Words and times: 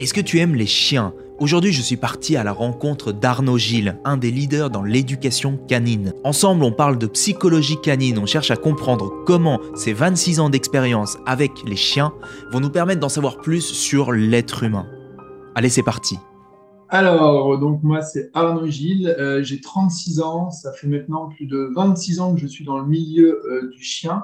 Est-ce 0.00 0.14
que 0.14 0.20
tu 0.20 0.38
aimes 0.38 0.54
les 0.54 0.66
chiens? 0.66 1.12
Aujourd'hui, 1.40 1.72
je 1.72 1.82
suis 1.82 1.96
parti 1.96 2.36
à 2.36 2.44
la 2.44 2.52
rencontre 2.52 3.10
d'Arnaud 3.10 3.58
Gilles, 3.58 3.98
un 4.04 4.16
des 4.16 4.30
leaders 4.30 4.70
dans 4.70 4.84
l'éducation 4.84 5.58
canine. 5.66 6.12
Ensemble, 6.22 6.62
on 6.62 6.70
parle 6.70 6.98
de 6.98 7.08
psychologie 7.08 7.80
canine, 7.80 8.16
on 8.20 8.26
cherche 8.26 8.52
à 8.52 8.56
comprendre 8.56 9.12
comment 9.26 9.58
ces 9.74 9.92
26 9.92 10.38
ans 10.38 10.50
d'expérience 10.50 11.18
avec 11.26 11.50
les 11.66 11.74
chiens 11.74 12.12
vont 12.52 12.60
nous 12.60 12.70
permettre 12.70 13.00
d'en 13.00 13.08
savoir 13.08 13.38
plus 13.38 13.62
sur 13.62 14.12
l'être 14.12 14.62
humain. 14.62 14.86
Allez, 15.56 15.68
c'est 15.68 15.82
parti. 15.82 16.16
Alors, 16.90 17.58
donc 17.58 17.82
moi, 17.82 18.00
c'est 18.00 18.30
Arnaud 18.34 18.68
Gilles, 18.68 19.08
euh, 19.18 19.42
j'ai 19.42 19.60
36 19.60 20.20
ans, 20.20 20.50
ça 20.50 20.72
fait 20.74 20.86
maintenant 20.86 21.28
plus 21.28 21.46
de 21.46 21.72
26 21.74 22.20
ans 22.20 22.34
que 22.36 22.40
je 22.40 22.46
suis 22.46 22.64
dans 22.64 22.78
le 22.78 22.86
milieu 22.86 23.42
euh, 23.50 23.68
du 23.70 23.82
chien, 23.82 24.22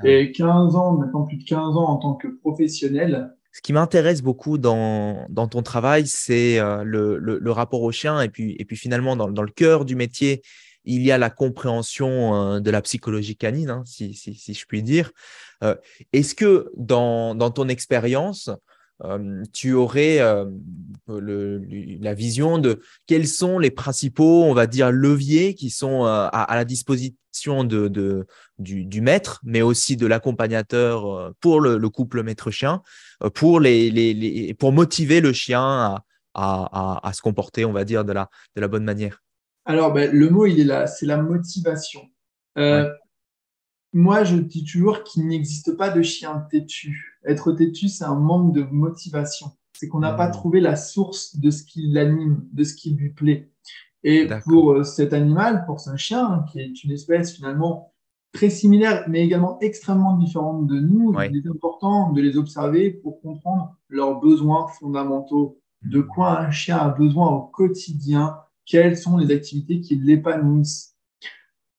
ah. 0.00 0.06
et 0.06 0.32
15 0.32 0.76
ans, 0.76 0.98
maintenant 0.98 1.22
plus 1.22 1.38
de 1.38 1.44
15 1.44 1.78
ans 1.78 1.86
en 1.88 1.96
tant 1.96 2.12
que 2.12 2.28
professionnel. 2.28 3.34
Ce 3.52 3.60
qui 3.62 3.72
m'intéresse 3.72 4.22
beaucoup 4.22 4.58
dans, 4.58 5.26
dans, 5.30 5.48
ton 5.48 5.62
travail, 5.62 6.06
c'est 6.06 6.58
euh, 6.58 6.84
le, 6.84 7.18
le, 7.18 7.50
rapport 7.50 7.82
au 7.82 7.90
chien, 7.90 8.20
et 8.20 8.28
puis, 8.28 8.56
et 8.58 8.64
puis 8.64 8.76
finalement, 8.76 9.16
dans, 9.16 9.30
dans, 9.30 9.42
le 9.42 9.50
cœur 9.50 9.84
du 9.84 9.96
métier, 9.96 10.42
il 10.84 11.02
y 11.02 11.10
a 11.10 11.18
la 11.18 11.30
compréhension 11.30 12.60
de 12.60 12.70
la 12.70 12.80
psychologie 12.82 13.36
canine, 13.36 13.70
hein, 13.70 13.82
si, 13.84 14.14
si, 14.14 14.34
si, 14.34 14.54
je 14.54 14.64
puis 14.66 14.82
dire. 14.82 15.10
Est-ce 16.12 16.34
que 16.34 16.70
dans, 16.76 17.34
dans 17.34 17.50
ton 17.50 17.68
expérience, 17.68 18.48
tu 19.52 19.72
aurais 19.74 20.18
la 21.06 22.14
vision 22.14 22.58
de 22.58 22.80
quels 23.06 23.26
sont 23.26 23.58
les 23.58 23.70
principaux, 23.70 24.44
on 24.44 24.54
va 24.54 24.66
dire, 24.66 24.90
leviers 24.90 25.54
qui 25.54 25.70
sont 25.70 26.04
à, 26.04 26.46
la 26.50 26.64
disposition 26.64 27.64
de, 27.64 28.26
du, 28.58 29.00
maître, 29.00 29.40
mais 29.44 29.62
aussi 29.62 29.96
de 29.96 30.06
l'accompagnateur 30.06 31.32
pour 31.40 31.60
le, 31.60 31.88
couple 31.88 32.22
maître-chien, 32.22 32.82
pour, 33.34 33.60
les, 33.60 34.54
pour 34.58 34.72
motiver 34.72 35.20
le 35.20 35.32
chien 35.32 35.62
à, 36.34 37.00
à, 37.08 37.12
se 37.12 37.22
comporter, 37.22 37.64
on 37.64 37.72
va 37.72 37.84
dire, 37.84 38.04
de 38.04 38.12
la, 38.12 38.28
de 38.56 38.60
la 38.60 38.68
bonne 38.68 38.84
manière? 38.84 39.22
Alors, 39.64 39.92
ben, 39.92 40.10
le 40.10 40.30
mot, 40.30 40.46
il 40.46 40.60
est 40.60 40.64
là, 40.64 40.86
c'est 40.86 41.06
la 41.06 41.18
motivation. 41.18 42.00
Euh, 42.56 42.88
moi, 43.92 44.24
je 44.24 44.36
dis 44.36 44.64
toujours 44.64 45.02
qu'il 45.02 45.26
n'existe 45.26 45.76
pas 45.76 45.90
de 45.90 46.02
chien 46.02 46.46
têtu. 46.50 47.18
Être 47.24 47.52
têtu, 47.52 47.88
c'est 47.88 48.04
un 48.04 48.14
manque 48.14 48.54
de 48.54 48.62
motivation. 48.62 49.52
C'est 49.72 49.88
qu'on 49.88 50.00
n'a 50.00 50.12
pas 50.12 50.28
mmh. 50.28 50.32
trouvé 50.32 50.60
la 50.60 50.76
source 50.76 51.36
de 51.36 51.50
ce 51.50 51.64
qui 51.64 51.86
l'anime, 51.86 52.46
de 52.52 52.64
ce 52.64 52.74
qui 52.74 52.90
lui 52.90 53.10
plaît. 53.10 53.50
Et 54.04 54.28
pour 54.46 54.72
euh, 54.72 54.84
cet 54.84 55.12
animal, 55.12 55.64
pour 55.66 55.80
ce 55.80 55.96
chien, 55.96 56.24
hein, 56.24 56.44
qui 56.50 56.60
est 56.60 56.84
une 56.84 56.92
espèce 56.92 57.34
finalement 57.34 57.92
très 58.32 58.50
similaire, 58.50 59.04
mais 59.08 59.24
également 59.24 59.58
extrêmement 59.60 60.16
différente 60.16 60.66
de 60.66 60.78
nous, 60.78 61.14
il 61.22 61.36
est 61.36 61.48
important 61.48 62.12
de 62.12 62.20
les 62.20 62.36
observer 62.36 62.90
pour 62.90 63.20
comprendre 63.20 63.76
leurs 63.88 64.20
besoins 64.20 64.68
fondamentaux. 64.68 65.60
De 65.82 66.00
quoi 66.00 66.40
un 66.40 66.50
chien 66.50 66.76
a 66.76 66.90
besoin 66.90 67.28
au 67.30 67.42
quotidien? 67.42 68.36
Quelles 68.66 68.96
sont 68.96 69.16
les 69.16 69.34
activités 69.34 69.80
qui 69.80 69.96
l'épanouissent? 69.96 70.94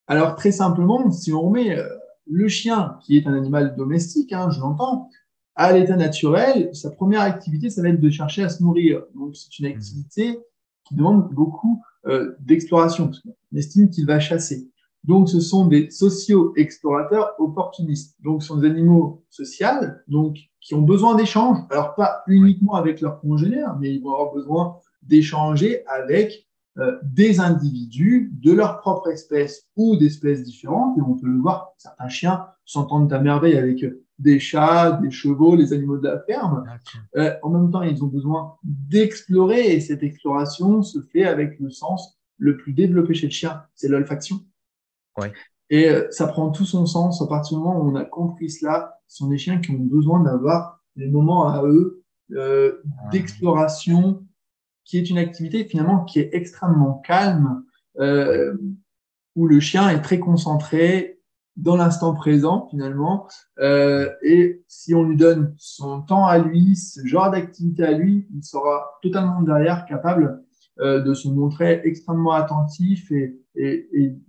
Alors 0.06 0.34
très 0.34 0.52
simplement, 0.52 1.10
si 1.12 1.32
on 1.32 1.42
remet 1.42 1.78
euh, 1.78 1.88
le 2.30 2.48
chien, 2.48 2.96
qui 3.02 3.16
est 3.16 3.26
un 3.26 3.34
animal 3.34 3.74
domestique, 3.76 4.32
hein, 4.32 4.50
je 4.50 4.60
l'entends, 4.60 5.08
à 5.56 5.72
l'état 5.72 5.96
naturel, 5.96 6.70
sa 6.74 6.90
première 6.90 7.22
activité, 7.22 7.70
ça 7.70 7.82
va 7.82 7.88
être 7.88 8.00
de 8.00 8.10
chercher 8.10 8.42
à 8.44 8.48
se 8.48 8.62
nourrir. 8.62 9.02
Donc, 9.14 9.36
c'est 9.36 9.58
une 9.58 9.66
activité 9.66 10.38
qui 10.84 10.94
demande 10.94 11.28
beaucoup 11.32 11.82
euh, 12.06 12.34
d'exploration, 12.40 13.06
parce 13.06 13.20
qu'on 13.20 13.56
estime 13.56 13.90
qu'il 13.90 14.06
va 14.06 14.20
chasser. 14.20 14.70
Donc, 15.04 15.28
ce 15.28 15.40
sont 15.40 15.66
des 15.66 15.90
socio-explorateurs 15.90 17.34
opportunistes. 17.38 18.16
Donc, 18.22 18.42
ce 18.42 18.48
sont 18.48 18.56
des 18.58 18.68
animaux 18.68 19.24
sociaux, 19.28 19.66
donc 20.08 20.36
qui 20.60 20.74
ont 20.74 20.82
besoin 20.82 21.14
d'échanges. 21.14 21.58
Alors, 21.70 21.94
pas 21.94 22.22
uniquement 22.26 22.74
avec 22.74 23.00
leurs 23.00 23.20
congénères, 23.20 23.76
mais 23.80 23.94
ils 23.94 24.02
vont 24.02 24.12
avoir 24.12 24.32
besoin 24.32 24.76
d'échanger 25.02 25.84
avec 25.86 26.46
euh, 26.78 26.98
des 27.02 27.40
individus 27.40 28.30
de 28.32 28.52
leur 28.52 28.80
propre 28.80 29.08
espèce 29.08 29.66
ou 29.76 29.96
d'espèces 29.96 30.42
différentes. 30.42 30.96
Et 30.98 31.02
on 31.02 31.14
peut 31.16 31.26
le 31.26 31.40
voir, 31.40 31.72
certains 31.78 32.08
chiens 32.08 32.46
s'entendent 32.64 33.12
à 33.12 33.20
merveille 33.20 33.56
avec 33.56 33.84
des 34.18 34.38
chats, 34.38 34.92
des 35.02 35.10
chevaux, 35.10 35.56
les 35.56 35.72
animaux 35.72 35.98
de 35.98 36.06
la 36.06 36.20
ferme. 36.20 36.64
Euh, 37.16 37.34
en 37.42 37.50
même 37.50 37.70
temps, 37.70 37.82
ils 37.82 38.04
ont 38.04 38.08
besoin 38.08 38.54
d'explorer 38.62 39.74
et 39.74 39.80
cette 39.80 40.02
exploration 40.02 40.82
se 40.82 41.00
fait 41.00 41.24
avec 41.24 41.58
le 41.58 41.70
sens 41.70 42.20
le 42.38 42.56
plus 42.56 42.72
développé 42.72 43.14
chez 43.14 43.26
le 43.26 43.32
chien, 43.32 43.62
c'est 43.74 43.88
l'olfaction. 43.88 44.40
Ouais. 45.18 45.32
Et 45.68 45.88
euh, 45.88 46.06
ça 46.10 46.26
prend 46.26 46.50
tout 46.50 46.64
son 46.64 46.86
sens 46.86 47.22
à 47.22 47.26
partir 47.26 47.58
du 47.58 47.64
moment 47.64 47.80
où 47.80 47.90
on 47.90 47.94
a 47.94 48.04
compris 48.04 48.50
cela. 48.50 48.98
Ce 49.06 49.18
sont 49.18 49.28
des 49.28 49.38
chiens 49.38 49.60
qui 49.60 49.70
ont 49.70 49.78
besoin 49.78 50.20
d'avoir 50.20 50.80
des 50.96 51.06
moments 51.06 51.48
à 51.48 51.62
eux 51.64 52.02
euh, 52.32 52.82
ah. 52.84 53.08
d'exploration, 53.10 54.24
qui 54.84 54.98
est 54.98 55.10
une 55.10 55.18
activité 55.18 55.64
finalement 55.64 56.04
qui 56.04 56.18
est 56.18 56.30
extrêmement 56.32 56.94
calme, 57.06 57.62
euh, 57.98 58.56
où 59.36 59.46
le 59.46 59.60
chien 59.60 59.88
est 59.90 60.00
très 60.00 60.18
concentré 60.18 61.20
dans 61.56 61.76
l'instant 61.76 62.14
présent 62.14 62.66
finalement. 62.70 63.28
Euh, 63.58 64.10
et 64.22 64.64
si 64.68 64.94
on 64.94 65.04
lui 65.04 65.16
donne 65.16 65.54
son 65.58 66.02
temps 66.02 66.26
à 66.26 66.38
lui, 66.38 66.76
ce 66.76 67.06
genre 67.06 67.30
d'activité 67.30 67.84
à 67.84 67.92
lui, 67.92 68.26
il 68.34 68.42
sera 68.42 68.98
totalement 69.02 69.42
derrière 69.42 69.84
capable 69.86 70.42
euh, 70.80 71.00
de 71.02 71.14
se 71.14 71.28
montrer 71.28 71.82
extrêmement 71.84 72.32
attentif 72.32 73.10
et, 73.12 73.36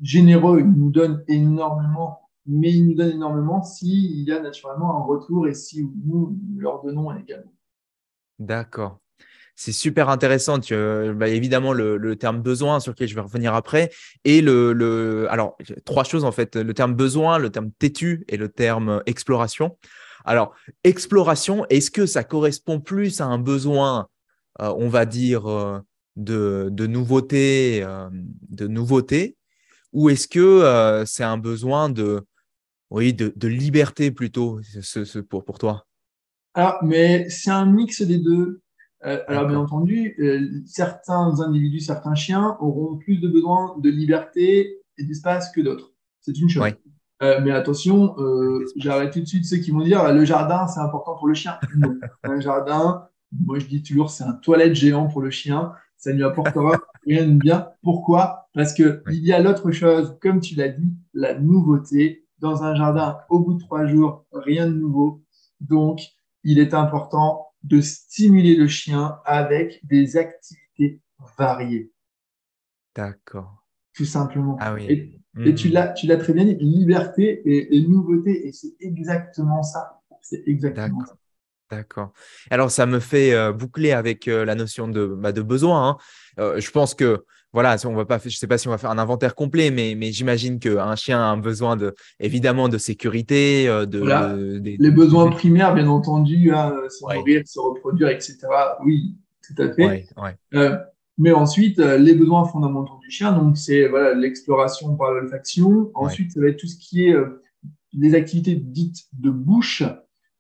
généreux. 0.02 0.60
Il 0.60 0.72
nous 0.72 0.92
donne 0.92 1.24
énormément, 1.28 2.30
mais 2.46 2.72
il 2.72 2.88
nous 2.88 2.96
donne 2.96 3.12
énormément 3.12 3.64
s'il 3.64 4.24
y 4.24 4.32
a 4.32 4.42
naturellement 4.42 4.98
un 4.98 5.04
retour 5.04 5.48
et 5.48 5.54
si 5.54 5.90
nous 6.06 6.38
leur 6.58 6.84
donnons 6.84 7.16
également. 7.16 7.54
D'accord 8.40 8.98
c'est 9.56 9.72
super 9.72 10.10
intéressant. 10.10 10.60
Tu, 10.60 10.76
bah, 11.14 11.28
évidemment, 11.28 11.74
le, 11.74 12.16
terme 12.16 12.42
besoin 12.42 12.80
sur 12.80 12.92
lequel 12.92 13.08
je 13.08 13.16
vais 13.16 13.22
revenir 13.22 13.54
après. 13.54 13.92
Et 14.26 14.42
le, 14.42 15.28
alors, 15.30 15.58
trois 15.86 16.04
choses 16.04 16.26
en 16.26 16.32
fait 16.32 16.56
le 16.56 16.74
terme 16.74 16.94
besoin, 16.94 17.38
le 17.38 17.50
terme 17.50 17.72
têtu 17.72 18.26
et 18.28 18.38
le 18.38 18.50
terme 18.50 19.02
exploration. 19.06 19.78
Alors, 20.26 20.56
exploration, 20.84 21.66
est-ce 21.70 21.92
que 21.92 22.06
ça 22.06 22.24
correspond 22.24 22.80
plus 22.80 23.22
à 23.22 23.26
un 23.26 23.40
besoin, 23.40 24.08
euh, 24.62 24.74
on 24.78 24.88
va 24.88 25.06
dire, 25.06 25.48
euh, 25.48 25.80
de, 26.16 26.70
de, 26.72 26.88
nouveauté, 26.88 27.82
euh, 27.84 28.10
de 28.50 28.68
nouveauté, 28.68 29.38
ou 29.94 30.10
est-ce 30.10 30.28
que 30.28 31.04
c'est 31.06 31.24
un 31.24 31.38
besoin 31.38 31.90
de, 31.90 32.22
oui, 32.90 33.14
de, 33.14 33.34
de 33.36 33.48
liberté 33.48 34.12
plutôt 34.12 34.62
ce, 34.64 35.20
pour, 35.20 35.44
pour 35.44 35.58
toi? 35.58 35.86
Alors, 36.54 36.78
mais 36.84 37.30
c'est 37.30 37.52
un 37.52 37.66
mix 37.66 38.02
des 38.02 38.18
deux. 38.18 38.62
Euh, 39.06 39.20
alors 39.28 39.48
bien 39.48 39.58
entendu, 39.58 40.16
euh, 40.20 40.62
certains 40.66 41.40
individus, 41.40 41.80
certains 41.80 42.14
chiens 42.14 42.56
auront 42.60 42.98
plus 42.98 43.18
de 43.18 43.28
besoin 43.28 43.76
de 43.80 43.90
liberté 43.90 44.80
et 44.98 45.04
d'espace 45.04 45.52
que 45.52 45.62
d'autres. 45.62 45.94
C'est 46.20 46.38
une 46.40 46.50
chose. 46.50 46.64
Euh, 47.24 47.40
mais 47.44 47.52
attention, 47.52 48.16
j'arrête 48.76 49.14
tout 49.14 49.20
de 49.20 49.26
suite 49.26 49.46
ceux 49.46 49.58
qui 49.58 49.72
vont 49.72 49.82
dire 49.82 50.12
le 50.12 50.26
jardin, 50.26 50.68
c'est 50.68 50.80
important 50.80 51.16
pour 51.16 51.28
le 51.28 51.34
chien. 51.34 51.58
Non. 51.76 51.98
un 52.24 52.40
jardin, 52.40 53.08
moi 53.32 53.60
je 53.60 53.66
dis 53.66 53.82
toujours, 53.82 54.10
c'est 54.10 54.24
un 54.24 54.34
toilette 54.34 54.76
géant 54.76 55.08
pour 55.08 55.22
le 55.22 55.32
chien. 55.32 55.74
Ça 55.98 56.12
ne 56.12 56.18
lui 56.18 56.24
apportera 56.24 56.80
rien 57.08 57.28
de 57.28 57.38
bien. 57.38 57.70
Pourquoi? 57.84 58.48
Parce 58.54 58.74
que 58.74 59.04
il 59.12 59.24
y 59.24 59.34
a 59.34 59.40
l'autre 59.40 59.72
chose, 59.72 60.18
comme 60.22 60.40
tu 60.42 60.56
l'as 60.56 60.70
dit, 60.70 60.94
la 61.14 61.38
nouveauté. 61.38 62.26
Dans 62.40 62.64
un 62.64 62.74
jardin, 62.74 63.20
au 63.30 63.40
bout 63.40 63.54
de 63.54 63.60
trois 63.60 63.86
jours, 63.86 64.26
rien 64.34 64.66
de 64.66 64.74
nouveau. 64.74 65.22
Donc, 65.60 66.02
il 66.44 66.58
est 66.58 66.74
important 66.74 67.51
de 67.64 67.82
stimuler 67.82 68.56
le 68.56 68.68
chien 68.68 69.20
avec 69.26 69.80
des 69.86 70.18
activités 70.18 71.02
variées. 71.38 71.92
D'accord. 72.96 73.66
Tout 73.94 74.06
simplement. 74.06 74.58
Ah 74.60 74.74
oui. 74.74 74.86
Et, 74.90 75.22
l'as, 75.70 75.90
tu 75.90 76.08
l'as 76.08 76.18
très 76.18 76.34
bien 76.34 76.46
dit, 76.46 76.56
liberté 76.56 77.42
et, 77.46 77.82
nouveauté, 77.88 78.48
et 78.48 78.52
c'est 78.52 78.76
exactement 78.80 79.64
ça. 79.64 80.02
C'est 80.22 80.44
exactement 80.46 81.06
ça. 81.06 81.16
D'accord. 81.72 82.12
Alors, 82.50 82.70
ça 82.70 82.86
me 82.86 83.00
fait 83.00 83.34
euh, 83.34 83.54
boucler 83.54 83.94
avec 83.94 84.28
euh, 84.28 84.44
la 84.44 84.56
notion 84.56 84.90
de, 84.90 85.06
bah, 85.06 85.32
de 85.32 85.42
besoin. 85.42 85.88
Hein. 85.88 85.98
Euh, 86.40 86.60
je 86.60 86.70
pense 86.70 86.94
que 86.94 87.24
voilà, 87.54 87.76
on 87.86 87.94
va 87.94 88.06
pas, 88.06 88.18
je 88.18 88.28
ne 88.28 88.32
sais 88.32 88.48
pas 88.48 88.58
si 88.58 88.68
on 88.68 88.72
va 88.72 88.78
faire 88.78 88.92
un 88.92 88.98
inventaire 88.98 89.36
complet, 89.36 89.72
mais, 89.72 89.96
mais 89.98 90.12
j'imagine 90.12 90.60
qu'un 90.60 90.96
chien 90.96 91.20
a 91.20 91.24
un 91.24 91.38
besoin 91.38 91.76
de, 91.76 91.96
évidemment 92.20 92.70
de 92.70 92.78
sécurité, 92.78 93.66
de, 93.68 94.60
les 94.62 94.92
besoins 94.92 95.30
primaires, 95.30 95.74
bien 95.74 95.88
entendu, 95.88 96.52
hein, 96.54 96.74
se 96.90 97.14
nourrir, 97.14 97.42
se 97.46 97.60
reproduire, 97.60 98.08
etc. 98.08 98.38
Oui, 98.86 99.18
tout 99.46 99.62
à 99.62 99.74
fait. 99.74 100.08
Mais 101.18 101.34
ensuite, 101.34 101.78
les 101.78 102.16
besoins 102.16 102.46
fondamentaux 102.46 102.98
du 103.02 103.12
chien, 103.12 103.34
donc 103.34 103.58
c'est 103.58 103.86
voilà 103.90 104.14
l'exploration 104.14 104.96
par 104.96 105.12
l'olfaction. 105.12 105.92
Ensuite, 105.94 106.32
ça 106.32 106.40
va 106.40 106.48
être 106.48 106.58
tout 106.58 106.68
ce 106.68 106.78
qui 106.78 107.10
est 107.10 107.16
des 107.94 108.16
activités 108.16 108.56
dites 108.56 109.08
de 109.20 109.30
bouche, 109.30 109.84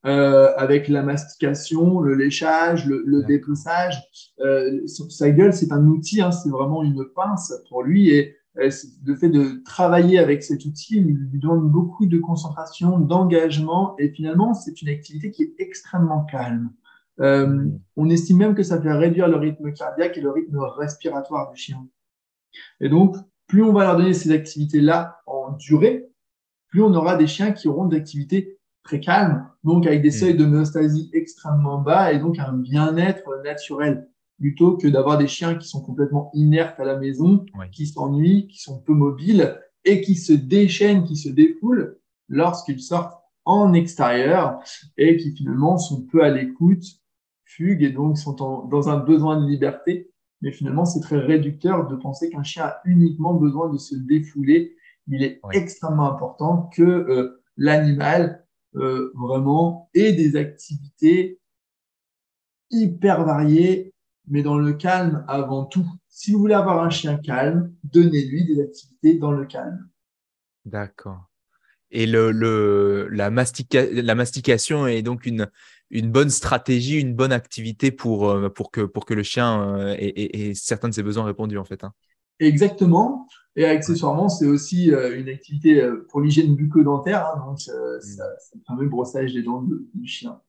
euh, 0.05 0.51
avec 0.57 0.87
la 0.87 1.03
mastication, 1.03 1.99
le 1.99 2.15
léchage, 2.15 2.85
le, 2.85 3.03
le 3.05 3.23
dépeçage. 3.23 4.01
Euh, 4.39 4.85
sa 4.87 5.29
gueule, 5.29 5.53
c'est 5.53 5.71
un 5.71 5.85
outil, 5.85 6.21
hein, 6.21 6.31
c'est 6.31 6.49
vraiment 6.49 6.83
une 6.83 7.05
pince 7.15 7.53
pour 7.69 7.83
lui. 7.83 8.09
Et 8.09 8.35
euh, 8.57 8.69
le 9.05 9.15
fait 9.15 9.29
de 9.29 9.61
travailler 9.63 10.19
avec 10.19 10.43
cet 10.43 10.65
outil 10.65 10.97
il 10.97 11.15
lui 11.15 11.39
donne 11.39 11.69
beaucoup 11.69 12.05
de 12.05 12.17
concentration, 12.17 12.99
d'engagement. 12.99 13.95
Et 13.99 14.09
finalement, 14.09 14.53
c'est 14.53 14.81
une 14.81 14.89
activité 14.89 15.31
qui 15.31 15.43
est 15.43 15.53
extrêmement 15.59 16.25
calme. 16.25 16.71
Euh, 17.19 17.45
mm. 17.45 17.79
On 17.97 18.09
estime 18.09 18.37
même 18.37 18.55
que 18.55 18.63
ça 18.63 18.81
fait 18.81 18.91
réduire 18.91 19.27
le 19.27 19.37
rythme 19.37 19.71
cardiaque 19.73 20.17
et 20.17 20.21
le 20.21 20.31
rythme 20.31 20.57
respiratoire 20.59 21.51
du 21.51 21.57
chien. 21.57 21.87
Et 22.79 22.89
donc, 22.89 23.15
plus 23.47 23.63
on 23.63 23.73
va 23.73 23.83
leur 23.83 23.97
donner 23.97 24.13
ces 24.13 24.31
activités-là 24.31 25.21
en 25.27 25.51
durée, 25.51 26.09
plus 26.69 26.81
on 26.81 26.93
aura 26.93 27.17
des 27.17 27.27
chiens 27.27 27.51
qui 27.51 27.67
auront 27.67 27.85
des 27.85 27.97
activités 27.97 28.57
très 28.83 28.99
calmes, 28.99 29.47
donc 29.63 29.85
avec 29.85 30.01
des 30.01 30.09
mm. 30.09 30.13
seuils 30.13 30.33
de 30.33 30.43
d'homéostasie 30.43 31.09
extrêmement 31.13 31.79
bas 31.79 32.11
et 32.13 32.19
donc 32.19 32.39
un 32.39 32.53
bien-être 32.53 33.41
naturel, 33.43 34.07
plutôt 34.39 34.77
que 34.77 34.87
d'avoir 34.87 35.17
des 35.17 35.27
chiens 35.27 35.55
qui 35.55 35.67
sont 35.67 35.81
complètement 35.81 36.31
inertes 36.33 36.79
à 36.79 36.85
la 36.85 36.97
maison, 36.97 37.45
qui 37.71 37.87
s'ennuient, 37.87 38.47
qui 38.47 38.59
sont 38.59 38.79
peu 38.79 38.93
mobiles 38.93 39.59
et 39.85 40.01
qui 40.01 40.15
se 40.15 40.33
déchaînent, 40.33 41.03
qui 41.03 41.15
se 41.15 41.29
défoulent 41.29 41.97
lorsqu'ils 42.27 42.81
sortent 42.81 43.21
en 43.45 43.73
extérieur 43.73 44.59
et 44.97 45.17
qui 45.17 45.35
finalement 45.35 45.77
sont 45.77 46.03
peu 46.03 46.23
à 46.23 46.29
l'écoute, 46.29 46.83
fuguent 47.45 47.83
et 47.83 47.91
donc 47.91 48.17
sont 48.17 48.33
dans 48.67 48.89
un 48.89 48.97
besoin 48.97 49.41
de 49.41 49.47
liberté. 49.47 50.11
Mais 50.41 50.51
finalement, 50.51 50.85
c'est 50.85 51.01
très 51.01 51.19
réducteur 51.19 51.87
de 51.87 51.95
penser 51.95 52.29
qu'un 52.29 52.43
chien 52.43 52.65
a 52.65 52.81
uniquement 52.85 53.33
besoin 53.33 53.69
de 53.69 53.77
se 53.77 53.95
défouler. 53.95 54.75
Il 55.07 55.23
est 55.23 55.39
extrêmement 55.53 56.11
important 56.11 56.69
que 56.73 56.81
euh, 56.81 57.43
l'animal 57.57 58.45
euh, 58.75 59.11
vraiment 59.15 59.89
ait 59.93 60.13
des 60.13 60.35
activités 60.35 61.39
hyper 62.69 63.25
variées, 63.25 63.93
mais 64.27 64.43
dans 64.43 64.57
le 64.57 64.73
calme 64.73 65.25
avant 65.27 65.65
tout. 65.65 65.85
Si 66.07 66.31
vous 66.31 66.39
voulez 66.39 66.53
avoir 66.53 66.83
un 66.83 66.89
chien 66.89 67.17
calme, 67.17 67.73
donnez-lui 67.83 68.45
des 68.45 68.61
activités 68.61 69.15
dans 69.15 69.31
le 69.31 69.45
calme. 69.45 69.89
D'accord. 70.65 71.27
Et 71.89 72.05
le, 72.05 72.31
la, 73.09 73.29
la 73.29 74.15
mastication 74.15 74.87
est 74.87 75.01
donc 75.01 75.25
une, 75.25 75.49
une 75.89 76.09
bonne 76.09 76.29
stratégie, 76.29 76.99
une 76.99 77.13
bonne 77.13 77.33
activité 77.33 77.91
pour, 77.91 78.29
euh, 78.29 78.49
pour, 78.49 78.71
que, 78.71 78.81
pour 78.81 79.05
que 79.05 79.13
le 79.13 79.23
chien 79.23 79.77
euh, 79.77 79.95
ait, 79.97 80.53
certains 80.53 80.87
de 80.87 80.93
ses 80.93 81.03
besoins 81.03 81.25
répondus, 81.25 81.57
en 81.57 81.65
fait. 81.65 81.83
Hein. 81.83 81.91
Exactement. 82.41 83.27
Et 83.55 83.65
accessoirement, 83.65 84.29
c'est 84.29 84.47
aussi 84.47 84.91
euh, 84.91 85.17
une 85.19 85.29
activité 85.29 85.81
pour 86.09 86.21
l'hygiène 86.21 86.55
bucco-dentaire. 86.55 87.25
Hein, 87.27 87.43
donc, 87.45 87.59
ça, 87.59 87.73
mmh. 87.73 88.01
ça, 88.01 88.23
permet 88.65 88.83
le 88.83 88.89
brossage 88.89 89.33
des 89.33 89.43
dents 89.43 89.63
du 89.93 90.07
chien. 90.07 90.39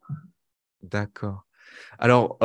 D'accord. 0.83 1.47
Alors, 1.99 2.39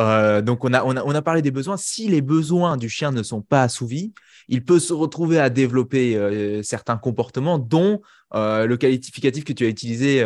donc 0.43 0.63
on 0.63 0.73
a, 0.73 0.83
on, 0.83 0.95
a, 0.95 1.03
on 1.03 1.11
a 1.11 1.21
parlé 1.21 1.41
des 1.41 1.51
besoins. 1.51 1.77
Si 1.77 2.07
les 2.07 2.21
besoins 2.21 2.77
du 2.77 2.89
chien 2.89 3.11
ne 3.11 3.23
sont 3.23 3.41
pas 3.41 3.63
assouvis, 3.63 4.13
il 4.47 4.63
peut 4.63 4.79
se 4.79 4.93
retrouver 4.93 5.39
à 5.39 5.49
développer 5.49 6.61
certains 6.63 6.97
comportements, 6.97 7.59
dont 7.59 8.01
le 8.33 8.75
qualificatif 8.75 9.43
que 9.43 9.53
tu 9.53 9.65
as 9.65 9.69
utilisé, 9.69 10.19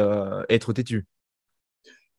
être 0.50 0.74
têtu. 0.74 1.06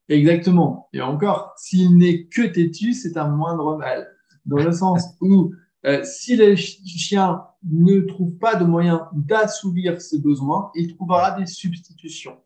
Exactement. 0.08 0.88
Et 0.92 1.00
encore, 1.00 1.54
s'il 1.56 1.96
n'est 1.96 2.24
que 2.24 2.42
têtu, 2.42 2.92
c'est 2.92 3.16
un 3.16 3.28
moindre 3.28 3.76
mal. 3.78 4.08
Dans 4.44 4.56
le 4.56 4.72
sens 4.72 5.04
où 5.20 5.52
euh, 5.84 6.04
si 6.04 6.36
le 6.36 6.54
chien 6.54 7.44
ne 7.64 8.00
trouve 8.00 8.36
pas 8.38 8.54
de 8.54 8.64
moyen 8.64 9.08
d'assouvir 9.14 10.00
ses 10.00 10.20
besoins, 10.20 10.70
il 10.74 10.94
trouvera 10.94 11.38
des 11.38 11.46
substitutions. 11.46 12.38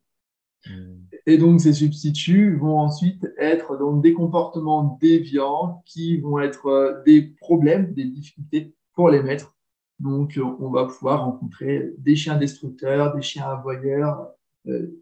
Hmm. 0.66 1.04
Et 1.26 1.36
donc, 1.38 1.60
ces 1.60 1.74
substituts 1.74 2.56
vont 2.56 2.78
ensuite 2.78 3.26
être 3.38 3.76
donc, 3.78 4.02
des 4.02 4.14
comportements 4.14 4.98
déviants 5.00 5.82
qui 5.84 6.18
vont 6.18 6.38
être 6.38 6.66
euh, 6.66 7.02
des 7.04 7.22
problèmes, 7.22 7.92
des 7.92 8.04
difficultés 8.04 8.74
pour 8.94 9.10
les 9.10 9.22
maîtres. 9.22 9.54
Donc, 9.98 10.38
euh, 10.38 10.44
on 10.60 10.70
va 10.70 10.86
pouvoir 10.86 11.24
rencontrer 11.24 11.92
des 11.98 12.16
chiens 12.16 12.36
destructeurs, 12.36 13.14
des 13.14 13.22
chiens 13.22 13.48
aboyeurs, 13.48 14.28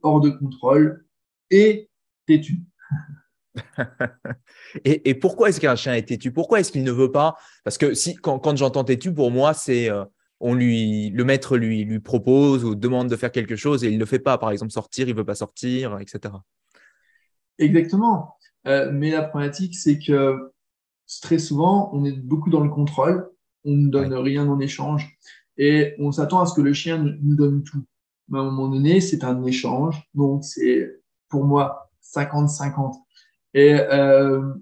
hors 0.03 0.21
de 0.21 0.29
contrôle 0.29 1.07
et 1.51 1.89
têtu. 2.27 2.61
et, 4.85 5.15
pourquoi 5.15 5.49
est-ce 5.49 5.61
qu'un 5.61 5.77
chien 5.77 5.95
est 5.95 6.09
têtu? 6.09 6.33
Pourquoi 6.33 6.61
est-ce 6.61 6.73
qu'il 6.73 6.85
ne 6.85 6.93
veut 6.93 7.13
pas? 7.13 7.37
Parce 7.63 7.79
que 7.79 7.95
si, 7.95 8.17
quand, 8.17 8.57
j'entends 8.57 8.85
têtu, 8.85 9.13
pour 9.13 9.31
moi, 9.31 9.55
c'est 9.55 9.91
euh, 9.91 10.05
on 10.41 10.55
lui, 10.55 11.11
le 11.11 11.25
maître 11.25 11.57
lui, 11.57 11.85
lui 11.85 12.01
propose 12.01 12.65
ou 12.65 12.75
demande 12.75 13.09
de 13.09 13.17
faire 13.17 13.33
quelque 13.33 13.57
chose 13.57 13.85
et 13.85 13.89
il 13.89 13.95
ne 13.95 14.01
le 14.01 14.07
fait 14.07 14.19
pas. 14.19 14.39
Par 14.39 14.51
exemple, 14.51 14.73
sortir, 14.73 15.09
il 15.09 15.13
ne 15.13 15.19
veut 15.19 15.25
pas 15.25 15.35
sortir, 15.35 15.99
etc. 16.01 16.35
Exactement. 17.59 18.37
Euh, 18.67 18.91
mais 18.93 19.11
la 19.11 19.23
problématique, 19.23 19.75
c'est 19.75 19.99
que 19.99 20.53
très 21.23 21.39
souvent, 21.39 21.91
on 21.93 22.05
est 22.05 22.13
beaucoup 22.13 22.51
dans 22.51 22.61
le 22.61 22.71
contrôle, 22.71 23.31
on 23.65 23.73
ne 23.73 23.89
donne 23.89 24.15
rien 24.15 24.49
en 24.49 24.59
échange 24.59 25.17
et 25.57 25.95
on 25.99 26.13
s'attend 26.13 26.41
à 26.41 26.47
ce 26.47 26.55
que 26.55 26.61
le 26.61 26.73
chien 26.73 26.99
nous 26.99 27.37
donne 27.37 27.63
tout. 27.63 27.85
Mais 28.29 28.39
à 28.39 28.43
un 28.43 28.51
moment 28.51 28.69
donné, 28.69 29.01
c'est 29.01 29.23
un 29.23 29.45
échange. 29.45 30.03
Donc, 30.15 30.45
c'est 30.45 31.01
pour 31.29 31.45
moi 31.45 31.91
50-50. 32.03 33.04
Et 33.55 33.75
euh, 33.75 34.53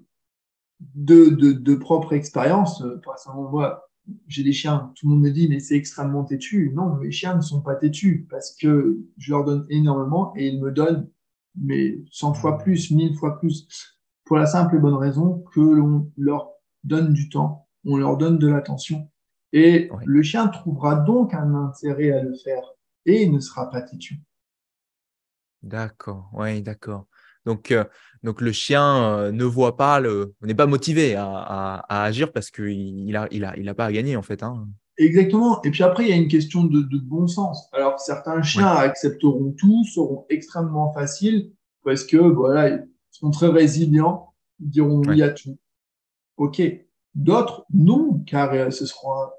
de, 0.95 1.29
de, 1.29 1.75
propre 1.75 2.13
expérience, 2.13 2.81
euh, 2.83 3.01
moi, 3.35 3.89
j'ai 4.27 4.43
des 4.43 4.53
chiens, 4.53 4.91
tout 4.95 5.07
le 5.07 5.15
monde 5.15 5.23
me 5.23 5.31
dit, 5.31 5.49
mais 5.49 5.59
c'est 5.59 5.75
extrêmement 5.75 6.23
têtu. 6.23 6.71
Non, 6.73 6.95
mes 6.95 7.11
chiens 7.11 7.35
ne 7.35 7.41
sont 7.41 7.61
pas 7.61 7.75
têtus 7.75 8.27
parce 8.29 8.55
que 8.55 8.99
je 9.17 9.31
leur 9.31 9.45
donne 9.45 9.65
énormément 9.69 10.33
et 10.35 10.47
ils 10.47 10.61
me 10.61 10.71
donnent 10.71 11.09
mais 11.55 12.03
100 12.11 12.33
fois 12.33 12.57
plus, 12.57 12.91
1000 12.91 13.15
fois 13.15 13.39
plus, 13.39 13.67
pour 14.25 14.37
la 14.37 14.45
simple 14.45 14.75
et 14.75 14.79
bonne 14.79 14.95
raison 14.95 15.43
que 15.53 15.59
l'on 15.59 16.11
leur 16.17 16.51
donne 16.83 17.13
du 17.13 17.29
temps, 17.29 17.67
on 17.85 17.97
leur 17.97 18.17
donne 18.17 18.37
de 18.37 18.47
l'attention. 18.47 19.09
Et 19.51 19.89
le 20.05 20.23
chien 20.23 20.47
trouvera 20.47 20.95
donc 20.95 21.33
un 21.33 21.53
intérêt 21.53 22.11
à 22.11 22.23
le 22.23 22.33
faire 22.35 22.63
et 23.05 23.23
il 23.23 23.31
ne 23.31 23.39
sera 23.39 23.69
pas 23.69 23.81
têtu. 23.81 24.21
D'accord, 25.61 26.29
oui, 26.33 26.61
d'accord. 26.61 27.05
Donc, 27.45 27.71
euh, 27.71 27.83
donc 28.23 28.41
le 28.41 28.51
chien 28.51 29.03
euh, 29.03 29.31
ne 29.31 29.43
voit 29.43 29.75
pas, 29.75 29.99
le, 29.99 30.33
n'est 30.41 30.55
pas 30.55 30.65
motivé 30.65 31.15
à, 31.15 31.83
agir 31.89 32.31
parce 32.31 32.51
qu'il 32.51 33.11
n'a 33.11 33.27
il 33.31 33.43
a, 33.45 33.57
il 33.57 33.67
a 33.67 33.73
pas 33.73 33.85
à 33.85 33.91
gagner 33.91 34.15
en 34.15 34.21
fait. 34.21 34.43
Hein. 34.43 34.67
Exactement. 34.97 35.61
Et 35.63 35.71
puis 35.71 35.83
après, 35.83 36.03
il 36.03 36.09
y 36.09 36.13
a 36.13 36.15
une 36.15 36.27
question 36.27 36.63
de, 36.63 36.85
bon 36.99 37.27
sens. 37.27 37.67
Alors, 37.73 37.99
certains 37.99 38.41
chiens 38.43 38.67
accepteront 38.67 39.53
tout, 39.57 39.83
seront 39.85 40.25
extrêmement 40.29 40.93
faciles 40.93 41.51
parce 41.83 42.03
que 42.03 42.17
voilà, 42.17 42.69
ils 42.69 42.87
sont 43.09 43.31
très 43.31 43.47
résilients, 43.47 44.33
ils 44.59 44.69
diront 44.69 45.01
oui 45.07 45.21
à 45.21 45.29
tout. 45.29 45.57
Ok. 46.37 46.61
D'autres, 47.15 47.65
non, 47.73 48.23
car 48.25 48.53
euh, 48.53 48.69
ce 48.71 48.85
sera, 48.85 49.33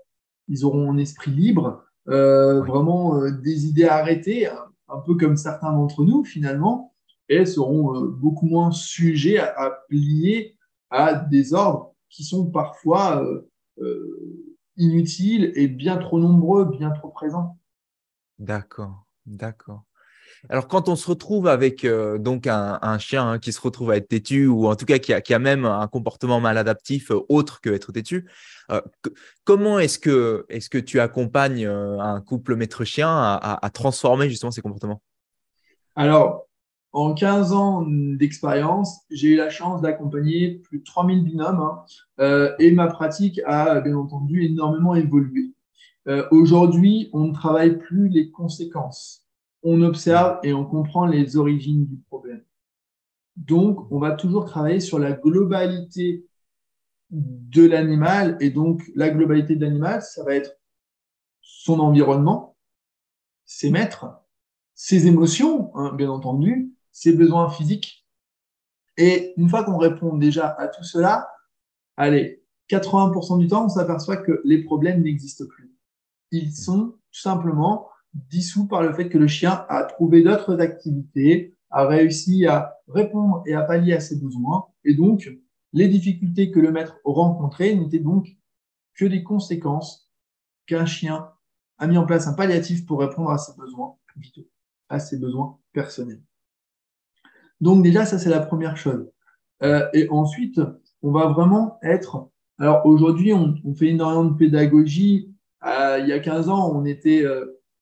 ils 0.49 0.65
auront 0.65 0.93
un 0.93 0.99
esprit 0.99 1.31
libre, 1.31 1.85
vraiment 2.07 3.23
des 3.31 3.67
idées 3.67 3.87
arrêtées, 3.87 4.47
un 4.47 4.99
peu 5.07 5.15
comme 5.15 5.37
certains 5.37 5.73
d'entre 5.73 6.05
nous 6.05 6.23
finalement 6.23 6.94
et 7.29 7.47
seront 7.47 7.97
euh, 7.97 8.09
beaucoup 8.09 8.47
moins 8.47 8.71
sujets 8.71 9.39
à, 9.39 9.71
plier 9.89 10.57
à 10.91 11.15
des 11.15 11.55
ordres 11.55 11.95
qui 12.09 12.25
sont 12.25 12.51
parfois 12.51 13.23
euh, 13.23 13.51
euh, 13.79 14.57
inutiles 14.77 15.53
et 15.55 15.69
bien 15.69 15.97
trop 15.97 16.19
nombreux, 16.19 16.65
bien 16.65 16.91
trop 16.91 17.09
présents. 17.09 17.59
D'accord, 18.39 19.07
d'accord. 19.27 19.83
Alors, 20.51 20.69
quand 20.69 20.91
on 20.91 20.97
se 20.97 21.09
retrouve 21.09 21.49
avec 21.49 21.87
donc 21.87 22.47
un, 22.47 22.99
chien 22.99 23.31
hein, 23.31 23.39
qui 23.39 23.51
se 23.51 23.61
retrouve 23.63 23.93
à 23.93 23.97
être 23.97 24.09
têtu 24.09 24.47
ou 24.47 24.67
en 24.67 24.77
tout 24.77 24.85
cas 24.85 24.99
qui 24.99 25.15
a, 25.15 25.23
qui 25.23 25.33
a 25.33 25.39
même 25.39 25.65
un 25.65 25.87
comportement 25.87 26.39
maladaptif 26.39 27.11
autre 27.31 27.63
que 27.63 27.71
être 27.71 27.93
têtu, 27.93 28.29
comment 29.45 29.79
est-ce 29.79 29.99
que, 29.99 30.45
est 30.51 30.69
que 30.69 30.77
tu 30.77 31.01
accompagnes 31.01 31.65
un 31.67 32.21
couple 32.21 32.57
maître-chien 32.57 33.09
à, 33.09 33.59
à, 33.65 33.71
transformer 33.71 34.29
justement 34.29 34.51
ces 34.51 34.61
comportements? 34.61 35.01
Alors, 35.97 36.47
en 36.95 37.13
15 37.13 37.53
ans 37.53 37.85
d'expérience, 37.89 39.01
j'ai 39.11 39.31
eu 39.31 39.37
la 39.37 39.51
chance 39.51 39.83
d'accompagner 39.83 40.53
plus 40.53 40.79
de 40.79 40.85
3000 40.85 41.25
binômes 41.25 41.61
hein, 41.61 41.85
euh, 42.21 42.55
et 42.61 42.71
ma 42.71 42.87
pratique 42.87 43.41
a 43.47 43.81
bien 43.81 43.97
entendu 43.97 44.45
énormément 44.45 44.95
évolué. 44.95 45.53
Euh, 46.07 46.27
aujourd'hui, 46.31 47.11
on 47.13 47.29
ne 47.29 47.33
travaille 47.33 47.79
plus 47.79 48.09
les 48.09 48.31
conséquences. 48.31 49.27
On 49.65 49.83
observe 49.83 50.39
et 50.45 50.53
on 50.53 50.65
comprend 50.65 51.05
les 51.07 51.37
origines 51.37 51.85
du 51.85 51.97
problème. 51.97 52.45
Donc, 53.37 53.91
on 53.91 53.99
va 53.99 54.13
toujours 54.13 54.45
travailler 54.45 54.81
sur 54.81 55.01
la 55.01 55.13
globalité 55.13 56.25
de 57.11 57.67
l'animal. 57.67 58.37
Et 58.41 58.51
donc, 58.51 58.83
la 58.95 59.11
globalité 59.11 59.57
de 59.57 59.65
l'animal, 59.65 60.01
ça 60.03 60.23
va 60.23 60.37
être 60.37 60.57
son 61.41 61.81
environnement, 61.81 62.57
ses 63.47 63.71
maîtres, 63.71 64.07
ses 64.75 65.09
émotions, 65.09 65.75
hein, 65.77 65.93
bien 65.95 66.11
entendu, 66.11 66.74
ses 66.95 67.13
besoins 67.13 67.51
physiques. 67.51 68.07
Et 68.97 69.35
une 69.37 69.51
fois 69.51 69.65
qu'on 69.65 69.77
répond 69.77 70.17
déjà 70.17 70.49
à 70.49 70.69
tout 70.69 70.85
cela, 70.85 71.29
allez, 71.97 72.43
80% 72.71 73.39
du 73.39 73.49
temps, 73.49 73.67
on 73.67 73.69
s'aperçoit 73.69 74.17
que 74.17 74.41
les 74.45 74.63
problèmes 74.63 75.03
n'existent 75.03 75.45
plus. 75.47 75.75
Ils 76.31 76.55
sont 76.55 76.95
tout 77.11 77.21
simplement 77.21 77.89
dissous 78.15 78.67
par 78.69 78.83
le 78.83 78.95
fait 78.95 79.09
que 79.09 79.19
le 79.19 79.27
chien 79.27 79.67
a 79.69 79.83
trouvé 79.83 80.23
d'autres 80.23 80.61
activités, 80.61 81.57
a 81.71 81.85
réussi 81.87 82.47
à 82.47 82.79
répondre 82.87 83.43
et 83.45 83.55
à 83.55 83.63
pallier 83.63 83.95
à 83.95 84.01
ses 84.01 84.17
besoins. 84.17 84.67
Et 84.85 84.95
donc, 84.95 85.29
les 85.73 85.89
difficultés 85.89 86.53
que 86.53 86.61
le 86.61 86.71
maître 86.71 87.01
rencontrées 87.05 87.75
n'étaient 87.75 87.99
donc 87.99 88.29
que 88.95 89.05
des 89.05 89.25
conséquences 89.25 90.09
qu'un 90.67 90.87
chien 90.87 91.29
a 91.79 91.89
mis 91.89 91.99
en 91.99 92.07
place 92.07 92.29
un 92.29 92.35
palliatif 92.35 92.87
pour 92.87 93.01
répondre 93.01 93.31
à 93.31 93.39
ses 93.39 93.57
besoins 93.57 93.97
à 94.89 95.01
ses 95.01 95.19
besoins 95.19 95.59
personnels. 95.73 96.23
Donc 97.61 97.83
déjà, 97.83 98.05
ça 98.05 98.19
c'est 98.19 98.31
la 98.31 98.41
première 98.41 98.77
chose. 98.77 99.09
et 99.63 100.09
ensuite, 100.11 100.61
on 101.03 101.11
va 101.11 101.29
vraiment 101.29 101.79
être. 101.83 102.29
Alors 102.59 102.85
aujourd'hui, 102.87 103.33
on, 103.33 103.55
on, 103.65 103.75
fait 103.75 103.89
énormément 103.89 104.25
de 104.25 104.37
pédagogie. 104.37 105.33
il 105.65 106.05
y 106.07 106.13
a 106.13 106.19
15 106.19 106.49
ans, 106.49 106.73
on 106.75 106.85
était 106.85 107.25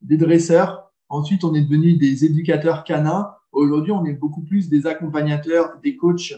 des 0.01 0.17
dresseurs. 0.17 0.93
Ensuite, 1.09 1.45
on 1.45 1.55
est 1.55 1.63
devenu 1.63 1.95
des 1.97 2.25
éducateurs 2.25 2.85
canins. 2.85 3.35
Aujourd'hui, 3.51 3.93
on 3.93 4.05
est 4.05 4.15
beaucoup 4.15 4.43
plus 4.43 4.69
des 4.69 4.87
accompagnateurs, 4.87 5.79
des 5.83 5.97
coachs, 5.97 6.35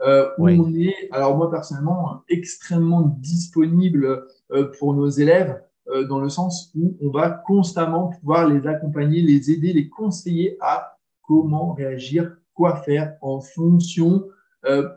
euh, 0.00 0.28
on 0.38 0.74
est, 0.74 1.08
alors 1.10 1.36
moi 1.36 1.50
personnellement, 1.50 2.22
extrêmement 2.28 3.02
disponible 3.18 4.26
euh, 4.52 4.70
pour 4.78 4.94
nos 4.94 5.08
élèves, 5.08 5.60
euh, 5.88 6.06
dans 6.06 6.20
le 6.20 6.28
sens 6.28 6.70
où 6.76 6.96
on 7.02 7.10
va 7.10 7.30
constamment 7.30 8.08
pouvoir 8.08 8.46
les 8.46 8.66
accompagner, 8.66 9.22
les 9.22 9.50
aider, 9.50 9.72
les 9.72 9.88
conseiller 9.88 10.56
à 10.60 10.98
comment 11.22 11.72
réagir, 11.72 12.36
quoi 12.58 12.82
faire 12.82 13.16
en 13.20 13.40
fonction 13.40 14.26
euh, 14.64 14.88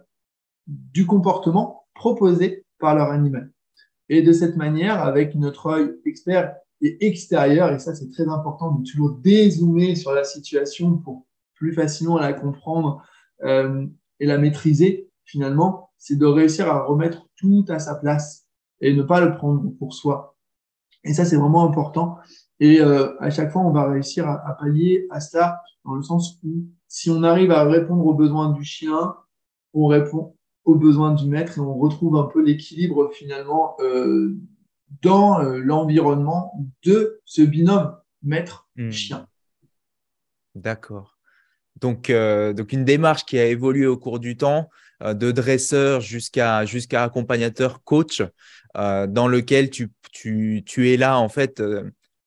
du 0.65 1.05
comportement 1.05 1.85
proposé 1.93 2.65
par 2.79 2.95
leur 2.95 3.11
animal. 3.11 3.51
Et 4.09 4.23
de 4.23 4.33
cette 4.33 4.55
manière, 4.55 5.03
avec 5.03 5.35
notre 5.35 5.67
œil 5.67 5.91
expert 6.05 6.55
et 6.81 7.05
extérieur, 7.05 7.71
et 7.71 7.77
ça 7.77 7.93
c'est 7.93 8.09
très 8.09 8.27
important 8.27 8.71
de 8.71 8.83
toujours 8.83 9.11
dézoomer 9.11 9.95
sur 9.95 10.11
la 10.11 10.23
situation 10.23 10.97
pour 10.97 11.27
plus 11.53 11.71
facilement 11.71 12.17
la 12.17 12.33
comprendre 12.33 13.03
euh, 13.43 13.85
et 14.19 14.25
la 14.25 14.39
maîtriser, 14.39 15.11
finalement, 15.23 15.91
c'est 15.99 16.17
de 16.17 16.25
réussir 16.25 16.67
à 16.67 16.83
remettre 16.83 17.27
tout 17.35 17.63
à 17.69 17.77
sa 17.77 17.93
place 17.93 18.47
et 18.79 18.95
ne 18.95 19.03
pas 19.03 19.21
le 19.21 19.35
prendre 19.35 19.69
pour 19.77 19.93
soi. 19.93 20.35
Et 21.03 21.13
ça, 21.13 21.25
c'est 21.25 21.35
vraiment 21.35 21.63
important. 21.63 22.17
Et 22.61 22.79
euh, 22.79 23.19
à 23.19 23.29
chaque 23.31 23.51
fois, 23.51 23.63
on 23.63 23.71
va 23.71 23.89
réussir 23.89 24.27
à, 24.29 24.47
à, 24.47 24.53
pallier 24.53 25.07
à 25.09 25.19
cela 25.19 25.61
dans 25.83 25.95
le 25.95 26.03
sens 26.03 26.39
où 26.43 26.67
si 26.87 27.09
on 27.09 27.23
arrive 27.23 27.51
à 27.51 27.63
répondre 27.63 28.05
aux 28.05 28.13
besoins 28.13 28.51
du 28.51 28.63
chien, 28.63 29.15
on 29.73 29.87
répond 29.87 30.35
aux 30.63 30.75
besoins 30.75 31.13
du 31.13 31.27
maître 31.27 31.57
et 31.57 31.61
on 31.61 31.73
retrouve 31.73 32.15
un 32.17 32.25
peu 32.25 32.41
l'équilibre 32.41 33.09
finalement 33.13 33.75
euh, 33.79 34.37
dans 35.01 35.41
euh, 35.41 35.57
l'environnement 35.57 36.53
de 36.83 37.19
ce 37.25 37.41
binôme 37.41 37.95
maître-chien. 38.21 39.27
Hmm. 40.55 40.59
D'accord. 40.59 41.17
Donc, 41.79 42.09
euh, 42.09 42.53
donc, 42.53 42.73
une 42.73 42.85
démarche 42.85 43.25
qui 43.25 43.39
a 43.39 43.45
évolué 43.45 43.87
au 43.87 43.97
cours 43.97 44.19
du 44.19 44.37
temps, 44.37 44.69
euh, 45.01 45.15
de 45.15 45.31
dresseur 45.31 46.01
jusqu'à 46.01 46.65
jusqu'à 46.65 47.03
accompagnateur 47.03 47.83
coach, 47.83 48.21
dans 48.75 49.27
lequel 49.27 49.69
tu, 49.69 49.91
tu, 50.13 50.63
tu, 50.65 50.91
es 50.91 50.97
là 50.97 51.19
en 51.19 51.27
fait 51.27 51.61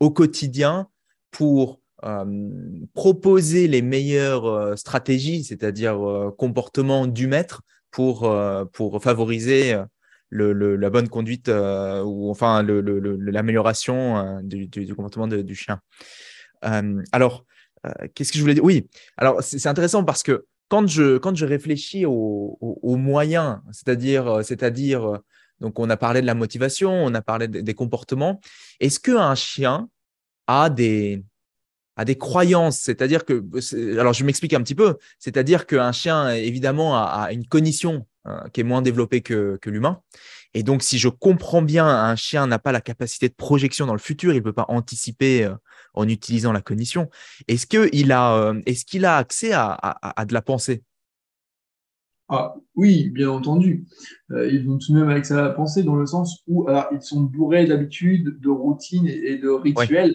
au 0.04 0.11
quotidien 0.11 0.88
pour 1.30 1.80
proposer 2.92 3.66
les 3.66 3.80
meilleures 3.80 4.78
stratégies, 4.78 5.42
c'est-à-dire 5.42 5.99
comportement 6.37 7.06
du 7.06 7.26
maître 7.26 7.62
pour, 7.90 8.30
pour 8.73 9.02
favoriser 9.02 9.78
le, 10.34 10.76
la 10.76 10.90
bonne 10.90 11.08
conduite 11.08 11.49
euh, 11.49 12.02
ou 12.02 12.30
enfin 12.30 12.62
l'amélioration 12.62 14.18
euh, 14.18 14.40
du, 14.42 14.66
du, 14.66 14.94
comportement 14.94 15.26
du 15.26 15.54
chien. 15.54 15.80
Euh, 16.64 17.02
alors, 17.12 17.44
qu'est-ce 18.14 18.32
que 18.32 18.38
je 18.38 18.42
voulais 18.42 18.54
dire? 18.54 18.64
Oui, 18.64 18.88
alors 19.16 19.42
c'est 19.42 19.66
intéressant 19.66 20.04
parce 20.04 20.23
que 20.23 20.46
quand 20.68 20.87
je, 20.88 21.18
quand 21.18 21.37
je 21.37 21.44
réfléchis 21.44 22.06
aux, 22.06 22.58
aux, 22.61 22.96
moyens, 22.96 23.61
c'est-à-dire, 23.70 24.40
c'est-à-dire, 24.42 25.20
donc 25.61 25.78
on 25.78 25.90
a 25.90 25.96
parlé 25.96 26.23
de 26.23 26.26
la 26.26 26.34
motivation, 26.34 26.90
on 26.90 27.14
a 27.14 27.20
parlé 27.20 27.46
des 27.49 27.75
comportements. 27.75 28.40
Est-ce 28.80 28.99
qu'un 28.99 29.34
chien 29.34 29.88
a 30.46 30.70
des, 30.70 31.22
a 31.96 32.04
des 32.04 32.16
croyances, 32.16 32.78
c'est-à-dire 32.78 33.24
que, 33.24 33.42
alors 33.98 34.12
je 34.12 34.24
m'explique 34.24 34.54
un 34.54 34.62
petit 34.62 34.74
peu, 34.74 34.96
c'est-à-dire 35.18 35.66
qu'un 35.66 35.92
chien 35.92 36.30
évidemment 36.30 36.96
a, 36.96 37.32
une 37.32 37.46
cognition 37.46 38.06
euh, 38.26 38.48
qui 38.52 38.60
est 38.60 38.64
moins 38.64 38.82
développé 38.82 39.20
que, 39.20 39.58
l'humain. 39.66 40.00
Et 40.54 40.62
donc, 40.62 40.82
si 40.82 40.98
je 40.98 41.08
comprends 41.08 41.62
bien, 41.62 41.86
un 41.86 42.16
chien 42.16 42.46
n'a 42.46 42.58
pas 42.58 42.72
la 42.72 42.80
capacité 42.80 43.28
de 43.28 43.34
projection 43.34 43.86
dans 43.86 43.92
le 43.92 43.98
futur, 43.98 44.32
il 44.32 44.36
ne 44.36 44.40
peut 44.40 44.52
pas 44.52 44.66
anticiper 44.68 45.44
euh, 45.44 45.54
en 45.94 46.08
utilisant 46.08 46.52
la 46.52 46.62
cognition. 46.62 47.10
Est-ce 47.48 47.66
qu'il 47.66 48.12
a, 48.12 48.34
euh, 48.36 48.60
est 48.66 48.84
qu'il 48.84 49.04
a 49.04 49.16
accès 49.16 49.52
à, 49.52 50.24
de 50.26 50.32
la 50.32 50.42
pensée? 50.42 50.82
Ah, 52.28 52.54
Oui, 52.75 53.11
bien 53.11 53.31
entendu. 53.31 53.87
ils 54.31 54.66
vont 54.66 54.78
tout 54.78 54.93
de 54.93 54.99
même 54.99 55.09
avec 55.09 55.26
ça 55.26 55.43
la 55.43 55.50
pensée 55.50 55.83
dans 55.83 55.97
le 55.97 56.07
sens 56.07 56.43
où 56.47 56.66
ils 56.93 57.02
sont 57.02 57.21
bourrés 57.21 57.66
d'habitudes, 57.66 58.40
de 58.40 58.49
routines 58.49 59.07
et, 59.07 59.38
de 59.38 59.49
rituels, 59.49 60.14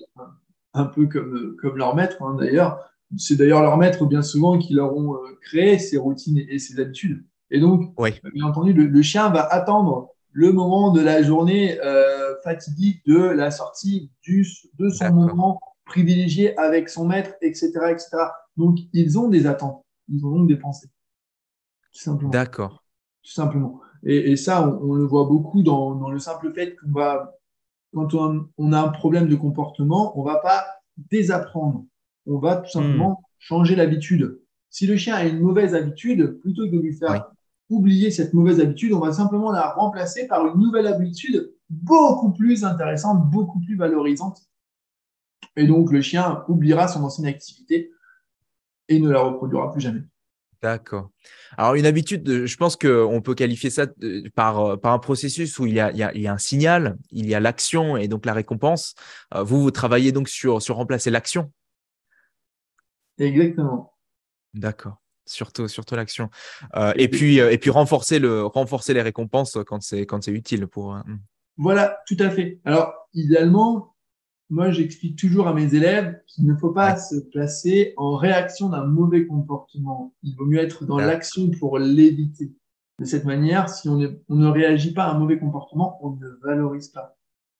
un 0.74 0.86
peu 0.86 1.08
comme, 1.08 1.56
comme 1.62 1.78
leur 1.78 1.96
maître 1.96 2.22
hein, 2.22 2.36
d'ailleurs. 2.40 2.80
C'est 3.18 3.36
d'ailleurs 3.36 3.64
leur 3.64 3.78
maître 3.78 4.06
bien 4.06 4.22
souvent 4.22 4.60
qui 4.60 4.74
leur 4.74 4.96
ont 4.96 5.18
créé 5.42 5.80
ces 5.80 5.98
routines 5.98 6.38
et 6.38 6.60
ces 6.60 6.80
habitudes. 6.80 7.24
Et 7.52 7.60
donc, 7.60 7.96
bien 8.34 8.46
entendu, 8.46 8.74
le, 8.74 9.02
chien 9.02 9.30
va 9.30 9.42
attendre 9.42 10.10
le 10.32 10.52
moment 10.52 10.92
de 10.92 11.02
la 11.02 11.24
journée 11.24 11.80
euh, 11.82 12.36
fatidique 12.44 13.04
de 13.06 13.18
la 13.18 13.52
sortie 13.52 14.12
du, 14.22 14.46
de 14.78 14.90
son 14.90 15.12
moment 15.12 15.60
privilégié 15.86 16.58
avec 16.60 16.90
son 16.90 17.08
maître, 17.08 17.32
etc., 17.42 17.72
etc. 17.90 18.10
Donc, 18.58 18.78
ils 18.94 19.18
ont 19.18 19.30
des 19.30 19.48
attentes, 19.48 19.84
ils 20.08 20.24
ont 20.24 20.30
donc 20.30 20.48
des 20.48 20.58
pensées. 20.58 20.90
Tout 21.94 22.00
simplement. 22.00 22.32
D'accord. 22.32 22.84
Tout 23.24 23.32
simplement. 23.32 23.82
Et, 24.04 24.32
et 24.32 24.36
ça, 24.36 24.68
on, 24.68 24.94
le 24.94 25.06
voit 25.06 25.26
beaucoup 25.26 25.64
dans, 25.64 25.96
dans 25.96 26.10
le 26.10 26.20
simple 26.20 26.52
fait 26.54 26.76
qu'on 26.76 26.92
va, 26.92 27.38
quand 27.94 28.14
on, 28.14 28.48
on, 28.58 28.72
a 28.72 28.80
un 28.80 28.90
problème 28.90 29.28
de 29.28 29.36
comportement, 29.36 30.18
on 30.20 30.24
va 30.24 30.38
pas 30.38 30.66
désapprendre. 30.98 31.86
On 32.26 32.38
va 32.38 32.58
tout 32.58 32.72
simplement 32.72 33.12
hmm. 33.12 33.26
changer 33.40 33.76
l'habitude. 33.76 34.40
Si 34.70 34.86
le 34.86 34.98
chien 34.98 35.16
a 35.16 35.26
une 35.26 35.40
mauvaise 35.40 35.74
habitude, 35.74 36.40
plutôt 36.42 36.66
que 36.66 36.76
de 36.76 36.80
lui 36.80 36.94
faire 36.94 37.32
oublier 37.70 38.12
cette 38.12 38.34
mauvaise 38.34 38.60
habitude, 38.60 38.94
on 38.94 39.00
va 39.00 39.12
simplement 39.12 39.52
la 39.52 39.74
remplacer 39.74 40.28
par 40.28 40.46
une 40.48 40.60
nouvelle 40.60 40.88
habitude 40.88 41.54
beaucoup 41.70 42.32
plus 42.32 42.64
intéressante, 42.64 43.30
beaucoup 43.30 43.60
plus 43.60 43.76
valorisante. 43.76 44.42
Et 45.56 45.68
donc, 45.68 45.92
le 45.92 46.02
chien 46.02 46.44
oubliera 46.48 46.88
son 46.88 47.04
ancienne 47.04 47.28
activité 47.28 47.92
et 48.88 49.00
ne 49.00 49.10
la 49.10 49.22
reproduira 49.22 49.72
plus 49.72 49.82
jamais. 49.82 50.02
D'accord. 50.62 51.10
Alors, 51.58 51.76
une 51.76 51.86
habitude, 51.86 52.46
je 52.46 52.58
pense 52.58 52.76
qu'on 52.76 53.22
peut 53.22 53.34
qualifier 53.34 53.70
ça 53.70 53.88
par, 54.36 54.80
par 54.80 54.94
un 54.94 55.00
processus 55.00 55.58
où 55.58 55.66
il 55.66 55.74
y, 55.74 55.80
a, 55.80 55.92
il 55.92 56.22
y 56.22 56.28
a 56.28 56.34
un 56.34 56.38
signal, 56.38 56.98
il 57.12 57.28
y 57.28 57.34
a 57.34 57.40
l'action 57.40 57.96
et 57.96 58.08
donc 58.08 58.26
la 58.26 58.34
récompense. 58.34 58.94
Euh, 59.34 59.44
vous, 59.44 59.62
vous 59.62 59.72
travaillez 59.72 60.12
donc 60.12 60.28
sur, 60.28 60.62
sur 60.62 60.76
remplacer 60.76 61.12
l'action? 61.12 61.52
Exactement. 63.18 63.94
D'accord 64.54 64.98
surtout, 65.30 65.68
surtout 65.68 65.96
l'action. 65.96 66.30
Euh, 66.76 66.94
et, 66.96 67.08
puis, 67.08 67.40
euh, 67.40 67.52
et 67.52 67.58
puis 67.58 67.70
renforcer, 67.70 68.20
le, 68.20 68.46
renforcer 68.46 68.94
les 68.94 69.02
récompenses 69.02 69.58
quand 69.66 69.82
c'est, 69.82 70.06
utile. 70.28 70.68
Pour, 70.68 70.96
euh, 70.96 71.00
hmm. 71.06 71.20
Voilà, 71.58 72.00
tout 72.08 72.18
à 72.20 72.30
fait. 72.30 72.60
Alors, 72.66 72.94
idéalement, 73.14 73.96
moi, 74.50 74.72
j'explique 74.72 75.18
toujours 75.18 75.48
à 75.48 75.54
mes 75.54 75.76
élèves 75.76 76.22
qu'il 76.28 76.46
ne 76.48 76.56
faut 76.56 76.72
pas 76.72 76.98
se 76.98 77.16
placer 77.16 77.94
en 77.98 78.16
réaction 78.16 78.70
d'un 78.70 78.86
mauvais 78.86 79.28
comportement. 79.28 80.16
Il 80.24 80.36
vaut 80.36 80.46
mieux 80.46 80.60
être 80.60 80.86
dans 80.86 80.98
l'action 80.98 81.52
pour 81.60 81.78
l'éviter. 81.78 82.56
De 83.00 83.06
cette 83.06 83.26
manière, 83.26 83.70
si 83.70 83.88
on, 83.88 84.00
on, 84.28 84.36
ne 84.36 84.48
réagit 84.48 84.94
pas 84.94 85.06
à 85.06 85.14
un 85.14 85.20
mauvais 85.20 85.38
comportement, 85.38 86.00
on 86.04 86.16
ne 86.16 86.28
valorise 86.44 86.90
pas. 86.90 87.18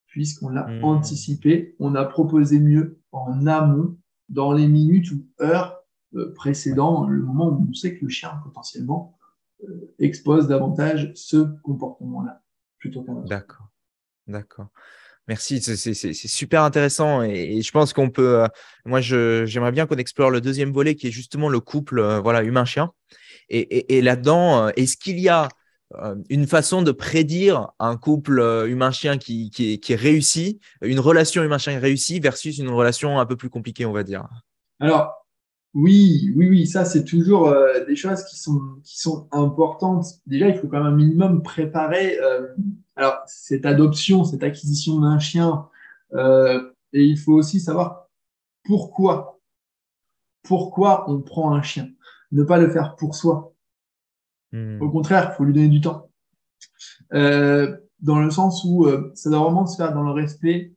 Puisqu'on 0.08 0.50
l'a 0.50 0.68
hmm. 0.68 0.84
anticipé, 0.84 1.76
on 1.80 1.94
a 1.96 2.04
proposé 2.06 2.60
mieux 2.60 3.00
en 3.12 3.46
amont, 3.46 3.96
dans 4.30 4.52
les 4.52 4.68
minutes 4.68 5.12
ou 5.12 5.26
heures 5.42 5.84
euh, 6.16 6.34
précédent, 6.34 7.08
le 7.08 7.22
moment 7.22 7.50
où 7.50 7.68
on 7.70 7.74
sait 7.74 7.98
que 7.98 8.06
le 8.06 8.10
chien 8.10 8.32
potentiellement 8.44 9.18
euh, 9.68 9.94
expose 10.00 10.48
davantage 10.48 11.12
ce 11.16 11.38
comportement-là 11.62 12.42
plutôt 12.78 13.04
qu'un 13.04 13.14
autre. 13.14 13.28
D'accord, 13.28 13.70
d'accord. 14.28 14.68
Merci, 15.30 15.62
c'est 15.62 15.94
super 15.94 16.64
intéressant 16.64 17.22
et, 17.22 17.62
je 17.62 17.72
pense 17.72 17.94
qu'on 17.94 18.10
peut. 18.10 18.40
Euh, 18.42 18.48
moi, 18.84 19.00
j'aimerais 19.00 19.72
bien 19.72 19.86
qu'on 19.86 19.98
explore 19.98 20.32
le 20.32 20.42
deuxième 20.42 20.72
volet 20.72 20.96
qui 20.96 21.08
est 21.08 21.12
justement 21.12 21.50
le 21.50 21.60
couple, 21.60 22.02
voilà, 22.24 22.42
humain-chien. 22.42 22.92
Et, 23.50 24.02
là-dedans, 24.02 24.70
est-ce 24.70 24.98
qu'il 24.98 25.20
y 25.20 25.30
a 25.30 25.48
une 26.30 26.48
façon 26.48 26.82
de 26.82 26.92
prédire 26.92 27.70
un 27.78 27.96
couple 27.96 28.40
humain-chien 28.68 29.20
qui, 29.20 29.52
qui, 29.52 29.80
qui, 29.80 29.94
est 29.94 29.96
réussi, 29.96 30.60
une 30.82 31.00
relation 31.00 31.44
humain-chien 31.44 31.80
réussie 31.80 32.20
versus 32.20 32.58
une 32.58 32.70
relation 32.70 33.20
un 33.20 33.26
peu 33.28 33.36
plus 33.36 33.52
compliquée, 33.52 33.86
on 33.86 33.94
va 33.94 34.04
dire? 34.04 34.28
Alors, 34.80 35.20
oui, 35.76 36.34
oui, 36.36 36.50
oui, 36.50 36.68
ça 36.68 36.84
c'est 36.84 37.04
toujours 37.04 37.48
euh, 37.48 37.86
des 37.86 37.96
choses 37.96 38.24
qui 38.24 38.40
sont, 38.40 38.60
qui 38.84 39.00
sont 39.00 39.28
importantes. 39.32 40.06
Déjà, 40.26 40.48
il 40.48 40.58
faut 40.58 40.68
quand 40.68 40.84
même 40.84 40.94
un 40.94 40.96
minimum 40.96 41.44
préparer 41.44 42.18
euh, 42.20 42.48
alors, 43.00 43.24
cette 43.28 43.66
adoption, 43.66 44.26
cette 44.26 44.44
acquisition 44.44 45.00
d'un 45.00 45.20
chien. 45.20 45.70
Euh, 46.14 46.74
et 46.92 47.06
il 47.06 47.18
faut 47.18 47.32
aussi 47.32 47.62
savoir 47.62 48.10
pourquoi. 48.66 49.40
Pourquoi 50.44 51.10
on 51.10 51.22
prend 51.22 51.54
un 51.54 51.62
chien? 51.62 51.90
Ne 52.34 52.44
pas 52.44 52.58
le 52.58 52.70
faire 52.70 52.98
pour 52.98 53.16
soi. 53.16 53.54
Hmm. 54.52 54.82
Au 54.82 54.90
contraire, 54.90 55.30
il 55.32 55.38
faut 55.38 55.46
lui 55.46 55.54
donner 55.54 55.70
du 55.70 55.80
temps. 55.80 56.12
dans 57.12 58.20
le 58.20 58.32
sens 58.32 58.66
où 58.66 58.86
ça 59.14 59.30
doit 59.30 59.40
vraiment 59.40 59.66
se 59.66 59.78
faire 59.78 59.94
dans 59.94 60.04
le 60.04 60.12
respect. 60.12 60.74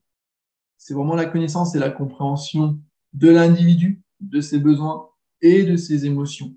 C'est 0.78 0.94
vraiment 0.94 1.16
la 1.16 1.26
connaissance 1.26 1.74
et 1.74 1.80
la 1.80 1.90
compréhension 1.90 2.78
de 3.14 3.30
l'individu 3.30 4.00
de 4.20 4.40
ses 4.40 4.60
besoins 4.60 5.08
et 5.40 5.64
de 5.64 5.76
ses 5.76 6.06
émotions. 6.06 6.54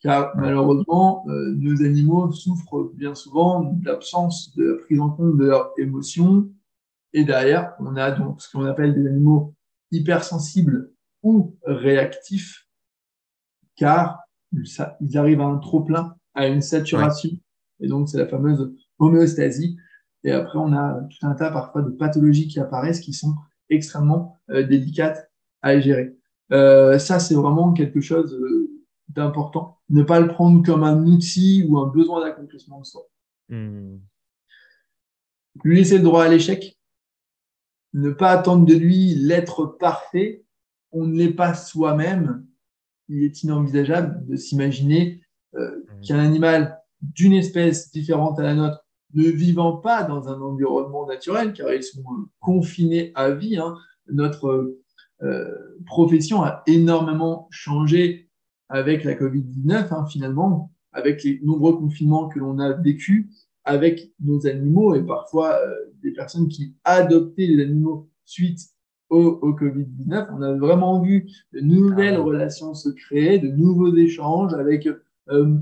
Car 0.00 0.34
malheureusement, 0.36 1.24
euh, 1.28 1.54
nos 1.56 1.82
animaux 1.82 2.32
souffrent 2.32 2.90
bien 2.94 3.14
souvent 3.14 3.62
d'absence 3.62 4.54
de 4.56 4.64
la 4.64 4.76
prise 4.78 5.00
en 5.00 5.10
compte 5.10 5.36
de 5.36 5.44
leurs 5.44 5.72
émotions. 5.78 6.50
Et 7.12 7.24
derrière, 7.24 7.74
on 7.80 7.96
a 7.96 8.10
donc 8.10 8.40
ce 8.40 8.50
qu'on 8.50 8.64
appelle 8.64 8.94
des 8.94 9.06
animaux 9.06 9.54
hypersensibles 9.90 10.92
ou 11.22 11.56
réactifs, 11.64 12.66
car 13.76 14.20
ils 14.52 15.18
arrivent 15.18 15.40
à 15.40 15.46
un 15.46 15.58
trop-plein, 15.58 16.14
à 16.34 16.46
une 16.46 16.62
saturation. 16.62 17.30
Et 17.80 17.88
donc, 17.88 18.08
c'est 18.08 18.18
la 18.18 18.26
fameuse 18.26 18.72
homéostasie. 18.98 19.76
Et 20.24 20.32
après, 20.32 20.58
on 20.58 20.72
a 20.72 21.00
tout 21.10 21.26
un 21.26 21.34
tas 21.34 21.50
parfois 21.50 21.82
de 21.82 21.90
pathologies 21.90 22.48
qui 22.48 22.60
apparaissent 22.60 23.00
qui 23.00 23.12
sont 23.12 23.34
extrêmement 23.68 24.38
euh, 24.50 24.66
délicates 24.66 25.30
à 25.62 25.78
gérer. 25.78 26.16
Euh, 26.52 26.98
ça, 26.98 27.18
c'est 27.18 27.34
vraiment 27.34 27.72
quelque 27.72 28.00
chose 28.00 28.38
d'important. 29.14 29.78
Ne 29.88 30.02
pas 30.02 30.20
le 30.20 30.28
prendre 30.28 30.64
comme 30.64 30.84
un 30.84 31.04
outil 31.06 31.64
ou 31.68 31.78
un 31.78 31.86
besoin 31.86 32.20
d'accomplissement 32.20 32.80
de 32.80 32.86
soi. 32.86 33.02
Hmm. 33.48 33.98
Lui 35.64 35.78
laisser 35.78 35.98
le 35.98 36.04
droit 36.04 36.24
à 36.24 36.28
l'échec. 36.28 36.78
Ne 37.92 38.10
pas 38.10 38.30
attendre 38.30 38.64
de 38.66 38.74
lui 38.74 39.14
l'être 39.14 39.66
parfait. 39.66 40.44
On 40.92 41.06
ne 41.06 41.16
l'est 41.16 41.32
pas 41.32 41.54
soi-même. 41.54 42.46
Il 43.08 43.24
est 43.24 43.42
inenvisageable 43.42 44.24
de 44.26 44.36
s'imaginer 44.36 45.20
euh, 45.56 45.76
hmm. 45.76 46.00
qu'un 46.02 46.18
animal 46.18 46.80
d'une 47.02 47.32
espèce 47.32 47.90
différente 47.90 48.38
à 48.38 48.42
la 48.42 48.54
nôtre, 48.54 48.84
ne 49.14 49.24
vivant 49.24 49.78
pas 49.78 50.04
dans 50.04 50.28
un 50.28 50.40
environnement 50.40 51.06
naturel, 51.06 51.52
car 51.52 51.72
ils 51.72 51.82
sont 51.82 52.04
confinés 52.38 53.10
à 53.14 53.30
vie. 53.30 53.56
Hein. 53.56 53.76
Notre 54.06 54.78
euh, 55.22 55.78
profession 55.86 56.42
a 56.42 56.62
énormément 56.66 57.48
changé 57.50 58.29
avec 58.70 59.04
la 59.04 59.14
Covid-19, 59.14 59.92
hein, 59.92 60.06
finalement, 60.06 60.72
avec 60.92 61.22
les 61.24 61.40
nombreux 61.42 61.76
confinements 61.76 62.28
que 62.28 62.38
l'on 62.38 62.58
a 62.58 62.72
vécu 62.72 63.30
avec 63.64 64.12
nos 64.20 64.46
animaux 64.46 64.94
et 64.94 65.02
parfois 65.02 65.56
euh, 65.56 65.74
des 66.02 66.12
personnes 66.12 66.48
qui 66.48 66.74
adoptaient 66.84 67.46
les 67.46 67.62
animaux 67.62 68.08
suite 68.24 68.60
au, 69.10 69.52
Covid-19. 69.52 70.28
On 70.32 70.42
a 70.42 70.54
vraiment 70.54 71.00
vu 71.02 71.28
de 71.52 71.60
nouvelles 71.60 72.14
ah 72.14 72.22
relations 72.22 72.74
se 72.74 72.88
créer, 72.90 73.38
de 73.40 73.48
nouveaux 73.48 73.94
échanges 73.96 74.54
avec... 74.54 74.88
Euh, 75.28 75.58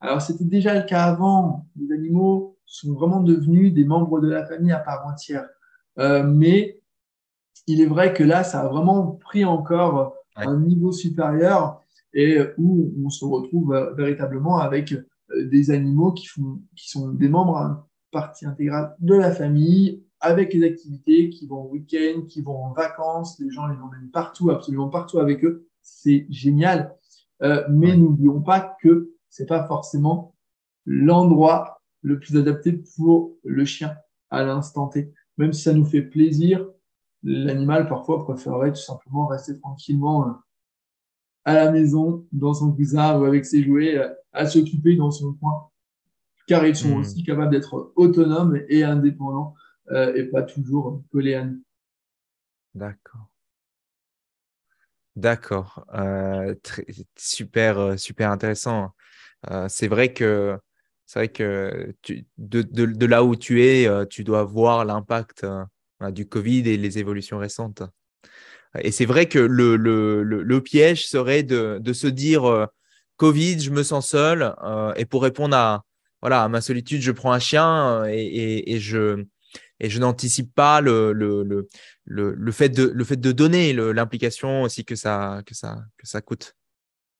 alors, 0.00 0.20
c'était 0.20 0.44
déjà 0.44 0.74
le 0.74 0.84
cas 0.84 1.04
avant. 1.04 1.66
Les 1.76 1.92
animaux 1.92 2.58
sont 2.66 2.92
vraiment 2.94 3.20
devenus 3.20 3.72
des 3.72 3.84
membres 3.84 4.20
de 4.20 4.28
la 4.28 4.44
famille 4.44 4.72
à 4.72 4.80
part 4.80 5.06
entière. 5.06 5.48
Euh, 6.00 6.24
mais 6.24 6.80
il 7.68 7.80
est 7.80 7.86
vrai 7.86 8.12
que 8.12 8.24
là, 8.24 8.42
ça 8.42 8.62
a 8.62 8.68
vraiment 8.68 9.12
pris 9.12 9.44
encore 9.44 10.14
un 10.34 10.58
niveau 10.58 10.90
supérieur 10.90 11.84
et 12.18 12.40
où 12.58 12.92
on 13.04 13.10
se 13.10 13.24
retrouve 13.24 13.72
euh, 13.72 13.94
véritablement 13.94 14.58
avec 14.58 14.92
euh, 14.92 15.48
des 15.48 15.70
animaux 15.70 16.10
qui, 16.12 16.26
font, 16.26 16.60
qui 16.74 16.90
sont 16.90 17.10
des 17.10 17.28
membres, 17.28 17.56
hein, 17.56 17.86
partie 18.10 18.44
intégrale 18.44 18.96
de 18.98 19.14
la 19.14 19.30
famille, 19.30 20.02
avec 20.18 20.52
les 20.52 20.66
activités, 20.66 21.30
qui 21.30 21.46
vont 21.46 21.66
au 21.66 21.68
week-end, 21.68 22.22
qui 22.26 22.42
vont 22.42 22.56
en 22.56 22.72
vacances, 22.72 23.38
les 23.38 23.50
gens 23.50 23.68
les 23.68 23.76
emmènent 23.76 24.10
partout, 24.12 24.50
absolument 24.50 24.88
partout 24.88 25.20
avec 25.20 25.44
eux. 25.44 25.68
C'est 25.80 26.26
génial. 26.28 26.92
Euh, 27.42 27.62
mais 27.70 27.96
n'oublions 27.96 28.40
pas 28.40 28.76
que 28.82 29.12
c'est 29.28 29.46
pas 29.46 29.64
forcément 29.68 30.34
l'endroit 30.86 31.80
le 32.02 32.18
plus 32.18 32.36
adapté 32.36 32.72
pour 32.96 33.36
le 33.44 33.64
chien 33.64 33.94
à 34.30 34.42
l'instant 34.42 34.88
T. 34.88 35.12
Même 35.36 35.52
si 35.52 35.62
ça 35.62 35.72
nous 35.72 35.84
fait 35.84 36.02
plaisir, 36.02 36.66
l'animal 37.22 37.88
parfois 37.88 38.24
préférerait 38.24 38.72
tout 38.72 38.80
simplement 38.80 39.26
rester 39.28 39.56
tranquillement 39.60 40.26
euh, 40.26 40.32
à 41.48 41.54
la 41.54 41.72
maison, 41.72 42.26
dans 42.30 42.52
son 42.52 42.72
cousin 42.72 43.18
ou 43.18 43.24
avec 43.24 43.46
ses 43.46 43.62
jouets, 43.62 43.96
euh, 43.96 44.12
à 44.34 44.44
s'occuper 44.44 44.96
dans 44.96 45.10
son 45.10 45.32
coin, 45.32 45.70
car 46.46 46.66
ils 46.66 46.76
sont 46.76 46.94
hmm. 46.94 47.00
aussi 47.00 47.22
capables 47.22 47.50
d'être 47.50 47.90
autonomes 47.96 48.60
et 48.68 48.84
indépendants 48.84 49.54
euh, 49.90 50.14
et 50.14 50.24
pas 50.24 50.42
toujours 50.42 51.02
collés 51.10 51.32
à 51.32 51.46
nous. 51.46 51.62
D'accord. 52.74 53.30
D'accord. 55.16 55.86
super, 57.16 57.98
super 57.98 58.30
intéressant. 58.30 58.90
c'est 59.68 59.88
vrai 59.88 60.12
que 60.12 60.56
c'est 61.06 61.18
vrai 61.18 61.28
que 61.28 61.92
de, 62.36 62.62
de, 62.62 63.06
là 63.06 63.24
où 63.24 63.34
tu 63.34 63.64
es, 63.64 63.88
tu 64.08 64.22
dois 64.22 64.44
voir 64.44 64.84
l'impact 64.84 65.44
du 66.12 66.28
Covid 66.28 66.68
et 66.68 66.76
les 66.76 66.98
évolutions 66.98 67.38
récentes. 67.38 67.82
Et 68.80 68.92
c'est 68.92 69.06
vrai 69.06 69.26
que 69.26 69.38
le, 69.38 69.76
le, 69.76 70.60
piège 70.60 71.06
serait 71.06 71.42
de, 71.42 71.92
se 71.92 72.06
dire 72.06 72.44
euh, 72.44 72.66
Covid, 73.16 73.60
je 73.60 73.70
me 73.70 73.82
sens 73.82 74.08
seul. 74.08 74.54
Euh, 74.62 74.92
et 74.96 75.04
pour 75.04 75.22
répondre 75.22 75.56
à, 75.56 75.84
voilà, 76.20 76.44
à 76.44 76.48
ma 76.48 76.60
solitude, 76.60 77.00
je 77.00 77.12
prends 77.12 77.32
un 77.32 77.38
chien 77.38 78.02
euh, 78.02 78.10
et, 78.10 78.74
et, 78.74 78.80
je, 78.80 79.24
et 79.80 79.88
je 79.88 79.98
n'anticipe 79.98 80.54
pas 80.54 80.80
le, 80.80 81.12
le, 81.12 81.42
le, 82.04 82.34
le, 82.34 82.52
fait 82.52 82.68
de, 82.68 82.84
le 82.84 83.04
fait 83.04 83.20
de 83.20 83.32
donner 83.32 83.72
l'implication 83.72 84.62
aussi 84.62 84.84
que 84.84 84.96
ça, 84.96 85.42
que, 85.46 85.54
ça, 85.54 85.78
que 85.96 86.06
ça 86.06 86.20
coûte. 86.20 86.54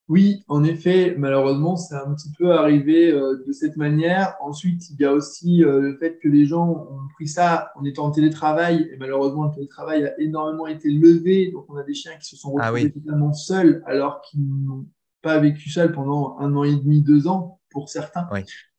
Oui, 0.08 0.42
en 0.48 0.64
effet, 0.64 1.14
malheureusement, 1.18 1.76
c'est 1.76 1.94
un 1.94 2.14
petit 2.14 2.32
peu 2.32 2.52
arrivé 2.52 3.10
euh, 3.10 3.44
de 3.46 3.52
cette 3.52 3.76
manière. 3.76 4.36
Ensuite, 4.40 4.88
il 4.88 5.00
y 5.00 5.04
a 5.04 5.12
aussi 5.12 5.62
euh, 5.62 5.82
le 5.82 5.98
fait 5.98 6.18
que 6.18 6.28
les 6.28 6.46
gens 6.46 6.66
ont 6.66 7.08
pris 7.14 7.28
ça 7.28 7.72
en 7.76 7.84
étant 7.84 8.06
en 8.06 8.10
télétravail, 8.10 8.88
et 8.90 8.96
malheureusement, 8.96 9.44
le 9.44 9.50
télétravail 9.54 10.06
a 10.06 10.18
énormément 10.18 10.66
été 10.66 10.90
levé. 10.90 11.50
Donc, 11.52 11.66
on 11.68 11.76
a 11.76 11.82
des 11.82 11.92
chiens 11.92 12.16
qui 12.16 12.26
se 12.26 12.36
sont 12.36 12.56
ah 12.58 12.70
retrouvés 12.70 12.90
totalement 12.90 13.34
seuls, 13.34 13.82
alors 13.84 14.22
qu'ils 14.22 14.48
n'ont 14.48 14.86
pas 15.20 15.38
vécu 15.40 15.68
seuls 15.68 15.92
pendant 15.92 16.38
un 16.38 16.56
an 16.56 16.64
et 16.64 16.74
demi, 16.74 17.02
deux 17.02 17.28
ans, 17.28 17.60
pour 17.68 17.90
certains. 17.90 18.26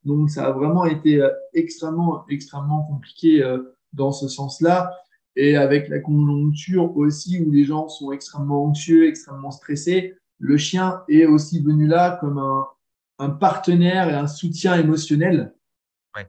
Donc, 0.06 0.32
ça 0.32 0.48
a 0.48 0.52
vraiment 0.52 0.86
été 0.86 1.22
euh, 1.22 1.30
extrêmement, 1.54 2.26
extrêmement 2.28 2.84
compliqué 2.86 3.46
dans 3.94 4.12
ce 4.12 4.28
sens-là. 4.28 4.92
Et 5.36 5.56
avec 5.56 5.90
la 5.90 6.00
conjoncture 6.00 6.98
aussi, 6.98 7.40
où 7.40 7.52
les 7.52 7.66
gens 7.66 7.88
sont 7.88 8.12
extrêmement 8.12 8.66
anxieux, 8.66 9.08
extrêmement 9.08 9.52
stressés, 9.52 10.16
le 10.40 10.58
chien 10.58 11.04
est 11.10 11.26
aussi 11.26 11.62
venu 11.62 11.86
là 11.86 12.18
comme 12.20 12.40
un, 12.40 13.30
partenaire 13.32 14.10
et 14.10 14.14
un 14.14 14.28
soutien 14.28 14.76
émotionnel. 14.76 15.54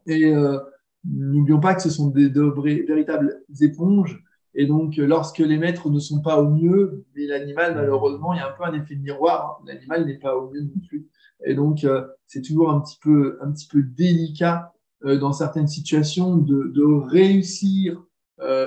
Et 0.07 0.27
euh, 0.27 0.59
n'oublions 1.05 1.61
pas 1.61 1.75
que 1.75 1.83
ce 1.83 1.91
sont 1.91 2.09
des, 2.09 2.29
véritables 2.29 3.43
éponges. 3.61 4.23
Et 4.55 4.67
donc, 4.67 4.97
lorsque 4.97 5.39
les 5.39 5.57
maîtres 5.57 5.89
ne 5.89 6.01
sont 6.01 6.21
pas 6.21 6.41
au 6.41 6.51
mieux, 6.51 7.05
mais 7.15 7.27
l'animal, 7.27 7.77
malheureusement, 7.77 8.35
il 8.35 8.39
y 8.39 8.41
a 8.41 8.49
un 8.49 8.53
peu 8.53 8.65
un 8.65 8.75
effet 8.75 8.97
de 8.97 9.03
miroir. 9.03 9.61
Hein. 9.61 9.65
L'animal 9.69 10.05
n'est 10.05 10.19
pas 10.19 10.37
au 10.37 10.51
mieux 10.51 10.63
non 10.63 10.81
plus. 10.89 11.09
Et 11.47 11.55
donc, 11.55 11.85
euh, 11.85 12.05
c'est 12.27 12.43
toujours 12.43 12.71
un 12.71 12.81
petit 12.81 12.99
peu, 13.01 13.39
un 13.41 13.53
petit 13.53 13.69
peu 13.69 13.83
délicat 13.83 14.73
euh, 15.05 15.17
dans 15.17 15.33
certaines 15.33 15.69
situations 15.69 16.37
de, 16.37 16.73
de 16.75 16.83
réussir 17.09 18.05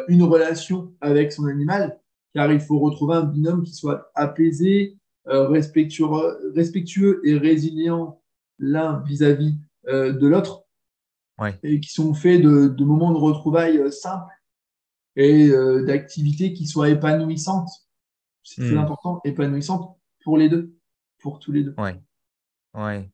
une 0.08 0.22
relation 0.22 0.94
avec 1.02 1.34
son 1.34 1.48
animal, 1.48 2.00
car 2.36 2.54
il 2.54 2.60
faut 2.60 2.78
retrouver 2.78 3.16
un 3.16 3.24
binôme 3.24 3.64
qui 3.64 3.74
soit 3.74 4.12
apaisé, 4.14 5.00
respectueux, 5.26 6.06
respectueux 6.54 7.22
et 7.24 7.38
résilient 7.38 8.22
l'un 8.60 9.02
vis-à-vis 9.02 9.58
euh, 9.88 10.14
de 10.14 10.28
l'autre, 10.28 10.66
et 11.64 11.80
qui 11.82 11.90
sont 11.90 12.14
faits 12.14 12.42
de, 12.42 12.84
moments 12.84 13.12
de 13.12 13.18
retrouvailles 13.18 13.78
euh, 13.78 13.92
simples 13.92 14.34
et 15.16 15.52
d'activités 15.86 16.54
qui 16.54 16.66
soient 16.66 16.90
épanouissantes. 16.90 17.70
C'est 18.42 18.62
très 18.62 18.74
hmm. 18.74 18.80
important, 18.80 19.22
épanouissantes 19.26 19.96
pour 20.24 20.40
les 20.40 20.50
deux, 20.50 20.74
pour 21.20 21.40
tous 21.40 21.52
les 21.52 21.64
deux. 21.64 21.76
Ouais. 21.78 22.02
Ouais. 22.74 23.12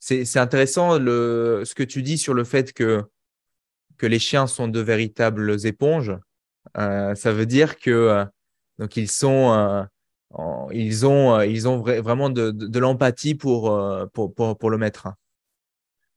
C'est 0.00 0.38
intéressant 0.38 0.98
le, 0.98 1.62
ce 1.64 1.74
que 1.74 1.82
tu 1.82 2.02
dis 2.02 2.18
sur 2.18 2.34
le 2.34 2.44
fait 2.44 2.74
que, 2.74 3.04
que 3.96 4.06
les 4.06 4.18
chiens 4.18 4.46
sont 4.46 4.68
de 4.68 4.80
véritables 4.80 5.64
éponges. 5.64 6.12
ça 6.74 7.32
veut 7.32 7.46
dire 7.46 7.78
que 7.78 8.26
donc 8.78 8.98
ils 8.98 9.10
sont 9.10 9.86
ils 10.72 11.06
ont, 11.06 11.34
euh, 11.34 11.46
ils 11.46 11.68
ont 11.68 11.80
vraiment 11.80 12.30
de, 12.30 12.50
de, 12.50 12.78
l'empathie 12.78 13.34
pour, 13.34 13.72
euh, 13.72 14.06
pour, 14.06 14.32
pour, 14.32 14.56
pour, 14.56 14.70
le 14.70 14.78
maître. 14.78 15.08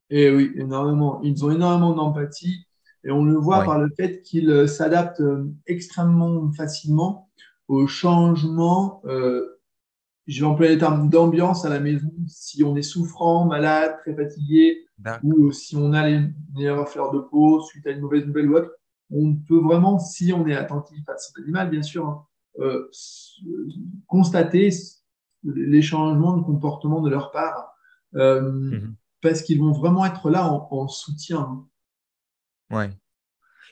Et 0.10 0.30
oui, 0.30 0.52
énormément. 0.56 1.21
Ils 1.23 1.43
ont 1.43 1.52
énormément 1.52 1.93
d'empathie 1.93 2.67
et 3.04 3.12
on 3.12 3.26
le 3.26 3.36
voit 3.36 3.63
par 3.63 3.80
le 3.80 3.89
fait 3.97 4.21
qu'ils 4.21 4.49
euh, 4.49 4.67
s'adaptent 4.67 5.23
extrêmement 5.65 6.52
facilement 6.54 7.30
aux 7.67 7.88
changements. 7.88 9.02
je 9.06 10.39
vais 10.39 10.45
employer 10.45 10.73
le 10.73 10.80
terme 10.80 11.10
d'ambiance 11.10 11.65
à 11.65 11.69
la 11.69 11.80
maison. 11.80 12.12
Si 12.28 12.63
on 12.63 12.76
est 12.76 12.84
souffrant, 12.84 13.45
malade, 13.45 13.97
très 14.02 14.15
fatigué, 14.15 14.86
ou 15.23 15.52
si 15.52 15.76
on 15.76 15.93
a 15.93 16.08
les 16.08 16.21
meilleures 16.54 16.88
fleurs 16.88 17.12
de 17.12 17.19
peau 17.19 17.62
suite 17.62 17.88
à 17.88 17.91
une 17.91 18.02
mauvaise 18.02 18.26
nouvelle 18.26 18.49
ou 18.49 18.56
autre, 18.58 18.71
on 19.10 19.36
peut 19.36 19.60
vraiment, 19.60 19.97
si 19.97 20.34
on 20.34 20.45
est 20.47 20.56
attentif 20.56 21.08
à 21.08 21.17
son 21.17 21.41
animal, 21.41 21.69
bien 21.69 21.84
sûr, 21.84 22.06
hein, 22.08 22.26
euh, 22.59 22.89
constater 24.07 24.69
les 25.43 25.81
changements 25.81 26.37
de 26.37 26.43
comportement 26.43 27.01
de 27.01 27.09
leur 27.09 27.31
part 27.31 27.73
euh, 28.15 28.41
mhm. 28.41 28.95
parce 29.21 29.41
qu'ils 29.41 29.59
vont 29.59 29.71
vraiment 29.71 30.05
être 30.05 30.29
là 30.29 30.47
en, 30.47 30.87
soutien. 30.87 31.65
Ouais. 32.69 32.91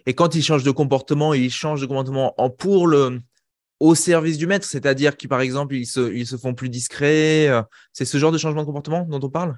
Et 0.06 0.14
quand 0.14 0.36
ils 0.36 0.44
changent 0.44 0.64
de 0.64 0.72
comportement, 0.72 1.34
ils 1.34 1.52
changent 1.52 1.82
de 1.82 1.86
comportement 1.86 2.34
en 2.42 2.50
pour 2.50 2.88
le 2.88 3.20
au 3.80 3.96
service 3.96 4.38
du 4.38 4.46
maître, 4.46 4.66
c'est-à-dire 4.66 5.18
qui, 5.18 5.28
par 5.28 5.42
exemple, 5.42 5.74
ils 5.74 5.88
se, 5.88 6.14
ils 6.14 6.28
se 6.28 6.38
font 6.38 6.54
plus 6.54 6.70
discrets. 6.70 7.48
euh, 7.50 7.64
C'est 7.94 8.06
ce 8.06 8.20
genre 8.20 8.32
de 8.32 8.38
changement 8.38 8.62
de 8.62 8.68
comportement 8.68 9.08
dont 9.10 9.20
on 9.24 9.30
parle? 9.30 9.58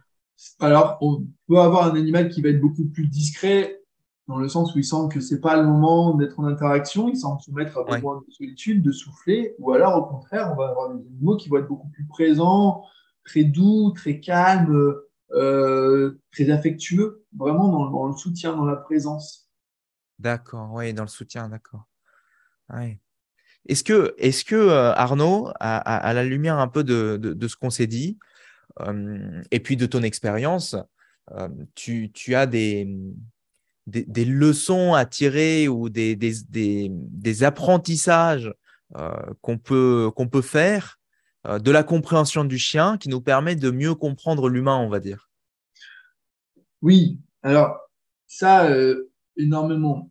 Alors, 0.60 0.98
on 1.02 1.26
peut 1.48 1.60
avoir 1.60 1.92
un 1.92 1.96
animal 1.98 2.30
qui 2.30 2.42
va 2.42 2.50
être 2.50 2.62
beaucoup 2.62 2.86
plus 2.86 3.08
discret, 3.08 3.83
dans 4.28 4.38
le 4.38 4.48
sens 4.48 4.74
où 4.76 4.80
il 4.80 4.86
sent 4.86 5.10
que 5.12 5.20
c'est 5.20 5.42
pas 5.42 5.58
le 5.62 5.68
moment 5.68 6.16
d'être 6.16 6.40
en 6.40 6.46
interaction, 6.46 7.10
il 7.10 7.18
semble 7.18 7.40
maître 7.54 7.78
a 7.78 7.84
Ouais. 7.84 7.96
besoin 7.98 8.24
de 8.28 8.32
solitude, 8.34 8.82
de 8.82 8.92
souffler, 8.92 9.56
ou 9.60 9.72
alors 9.74 9.98
au 9.98 10.06
contraire, 10.06 10.52
on 10.54 10.56
va 10.56 10.70
avoir 10.70 10.94
des 10.96 11.06
animaux 11.06 11.36
qui 11.38 11.50
vont 11.50 11.58
être 11.58 11.68
beaucoup 11.68 11.90
plus 11.90 12.06
présents, 12.08 12.84
très 13.26 13.44
doux, 13.44 13.92
très 13.92 14.20
calmes, 14.22 14.94
euh, 15.34 16.20
très 16.32 16.50
affectueux, 16.50 17.26
vraiment 17.38 17.68
dans, 17.70 17.90
dans 17.90 18.08
le 18.08 18.14
soutien, 18.14 18.56
dans 18.56 18.66
la 18.66 18.78
présence. 18.78 19.50
D'accord, 20.20 20.72
oui, 20.74 20.94
dans 20.94 21.04
le 21.04 21.10
soutien, 21.10 21.50
d'accord. 21.50 21.86
Ouais. 22.74 23.00
Est-ce 23.68 23.84
que, 23.84 24.14
est-ce 24.18 24.46
que 24.46 24.56
euh, 24.56 24.94
Arnaud, 24.94 25.50
à, 25.60 25.78
à- 25.78 25.98
à 25.98 26.14
la 26.14 26.24
lumière 26.24 26.60
un 26.60 26.68
peu 26.68 26.84
de, 26.84 27.18
de- 27.22 27.34
de 27.34 27.48
ce 27.48 27.56
qu'on 27.58 27.70
s'est 27.70 27.88
dit, 27.88 28.20
euh, 28.82 29.42
et 29.52 29.60
puis 29.60 29.78
de 29.78 29.86
ton 29.86 30.04
expérience, 30.04 30.76
euh, 31.34 31.50
tu, 31.76 32.12
tu 32.14 32.36
as 32.36 32.46
des, 32.48 32.90
des, 33.88 34.04
des 34.06 34.26
leçons 34.26 34.94
à 34.94 35.06
tirer 35.06 35.68
ou 35.68 35.90
des, 35.90 36.16
des, 36.16 36.34
des, 36.50 36.88
des 36.92 37.44
apprentissages 37.44 38.54
euh, 38.96 39.12
qu'on 39.42 39.58
peut, 39.58 40.12
qu'on 40.16 40.28
peut 40.28 40.42
faire 40.42 41.00
euh, 41.48 41.60
de 41.60 41.72
la 41.72 41.84
compréhension 41.84 42.46
du 42.46 42.58
chien 42.58 42.98
qui 42.98 43.10
nous 43.10 43.22
permet 43.22 43.56
de 43.56 43.72
mieux 43.72 43.96
comprendre 43.96 44.50
l'humain, 44.50 44.78
on 44.78 44.90
va 44.90 45.00
dire. 45.00 45.30
Oui, 46.82 47.20
alors 47.42 47.78
ça, 48.28 48.70
euh, 48.70 49.12
énormément. 49.38 50.10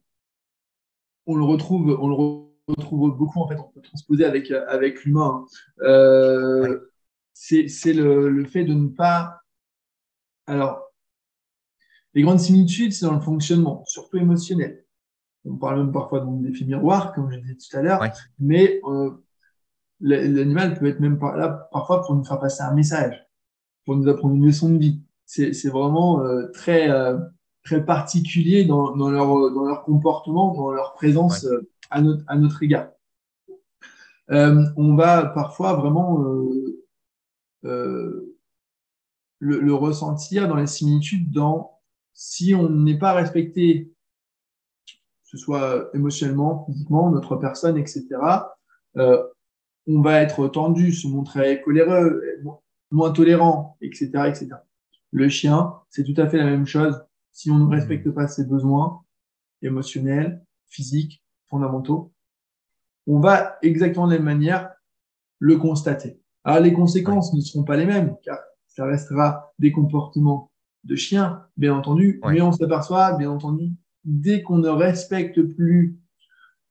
On 1.26 1.36
le 1.36 1.44
retrouve, 1.44 1.96
on 2.00 2.08
le 2.08 2.14
re- 2.14 2.48
retrouve 2.68 3.16
beaucoup, 3.16 3.40
en 3.40 3.48
fait, 3.48 3.56
on 3.58 3.70
peut 3.72 3.80
transposer 3.80 4.24
avec, 4.24 4.50
avec 4.50 5.04
l'humain. 5.04 5.46
hein. 5.84 6.60
Ouais. 6.62 6.76
c'est 7.34 7.92
le, 7.92 8.28
le 8.28 8.44
fait 8.44 8.64
de 8.64 8.74
ne 8.74 8.88
pas. 8.88 9.40
Alors, 10.46 10.91
les 12.14 12.22
grandes 12.22 12.40
similitudes, 12.40 12.92
c'est 12.92 13.06
dans 13.06 13.14
le 13.14 13.20
fonctionnement, 13.20 13.84
surtout 13.86 14.18
émotionnel. 14.18 14.84
On 15.44 15.56
parle 15.56 15.78
même 15.78 15.92
parfois 15.92 16.24
d'effet 16.24 16.64
miroir, 16.64 17.12
comme 17.14 17.30
je 17.32 17.38
disais 17.38 17.56
tout 17.56 17.76
à 17.76 17.82
l'heure, 17.82 18.00
Ouais. 18.00 18.12
mais 18.38 18.80
euh, 18.84 19.10
l'animal 20.00 20.78
peut 20.78 20.86
être 20.86 21.00
même 21.00 21.18
par 21.18 21.36
là 21.36 21.68
parfois 21.72 22.02
pour 22.02 22.14
nous 22.14 22.24
faire 22.24 22.38
passer 22.38 22.62
un 22.62 22.74
message, 22.74 23.26
pour 23.84 23.96
nous 23.96 24.08
apprendre 24.08 24.34
une 24.34 24.44
leçon 24.46 24.70
de 24.70 24.78
vie. 24.78 25.00
C'est 25.24 25.68
vraiment 25.68 26.20
euh, 26.20 26.48
très, 26.52 26.90
euh, 26.90 27.18
très 27.64 27.84
particulier 27.84 28.64
dans, 28.64 28.94
dans, 28.94 29.10
leur, 29.10 29.26
dans 29.52 29.64
leur 29.64 29.82
comportement, 29.84 30.54
dans 30.54 30.70
leur 30.70 30.92
présence 30.94 31.46
à, 31.90 32.02
notre, 32.02 32.22
à 32.26 32.36
notre 32.36 32.62
égard. 32.62 32.88
On 34.28 34.94
va 34.94 35.26
parfois 35.26 35.74
vraiment 35.74 36.18
le, 37.62 38.36
le 39.40 39.74
ressentir 39.74 40.48
dans 40.48 40.56
les 40.56 40.66
similitudes 40.66 41.30
dans 41.30 41.80
si 42.14 42.54
on 42.54 42.68
n'est 42.68 42.98
pas 42.98 43.12
respecté, 43.12 43.92
que 44.86 44.92
ce 45.24 45.36
soit 45.38 45.90
émotionnellement, 45.94 46.64
physiquement, 46.66 47.10
notre 47.10 47.36
personne, 47.36 47.76
etc., 47.78 48.06
euh, 48.96 49.22
on 49.88 50.00
va 50.00 50.20
être 50.20 50.46
tendu, 50.48 50.92
se 50.92 51.08
montrer 51.08 51.60
coléreux, 51.62 52.22
mo- 52.42 52.62
moins 52.90 53.10
tolérant, 53.10 53.76
etc., 53.80 54.10
etc. 54.28 54.50
Le 55.10 55.28
chien, 55.28 55.74
c'est 55.90 56.04
tout 56.04 56.20
à 56.20 56.28
fait 56.28 56.38
la 56.38 56.44
même 56.44 56.66
chose. 56.66 57.02
Si 57.32 57.50
on 57.50 57.58
ne 57.58 57.74
respecte 57.74 58.10
pas 58.10 58.28
ses 58.28 58.44
besoins 58.44 59.02
émotionnels, 59.62 60.44
physiques, 60.68 61.24
fondamentaux, 61.48 62.12
on 63.06 63.18
va 63.18 63.58
exactement 63.62 64.06
de 64.06 64.12
la 64.12 64.18
même 64.18 64.26
manière 64.26 64.72
le 65.38 65.56
constater. 65.56 66.20
Alors, 66.44 66.60
les 66.60 66.72
conséquences 66.72 67.34
ne 67.34 67.40
seront 67.40 67.64
pas 67.64 67.76
les 67.76 67.86
mêmes, 67.86 68.16
car 68.22 68.38
ça 68.68 68.84
restera 68.84 69.52
des 69.58 69.72
comportements 69.72 70.51
de 70.84 70.96
chien, 70.96 71.44
bien 71.56 71.74
entendu, 71.74 72.20
Ouais. 72.24 72.34
mais 72.34 72.40
on 72.42 72.52
s'aperçoit, 72.52 73.16
bien 73.16 73.30
entendu, 73.30 73.72
dès 74.04 74.42
qu'on 74.42 74.58
ne 74.58 74.68
respecte 74.68 75.40
plus 75.42 75.98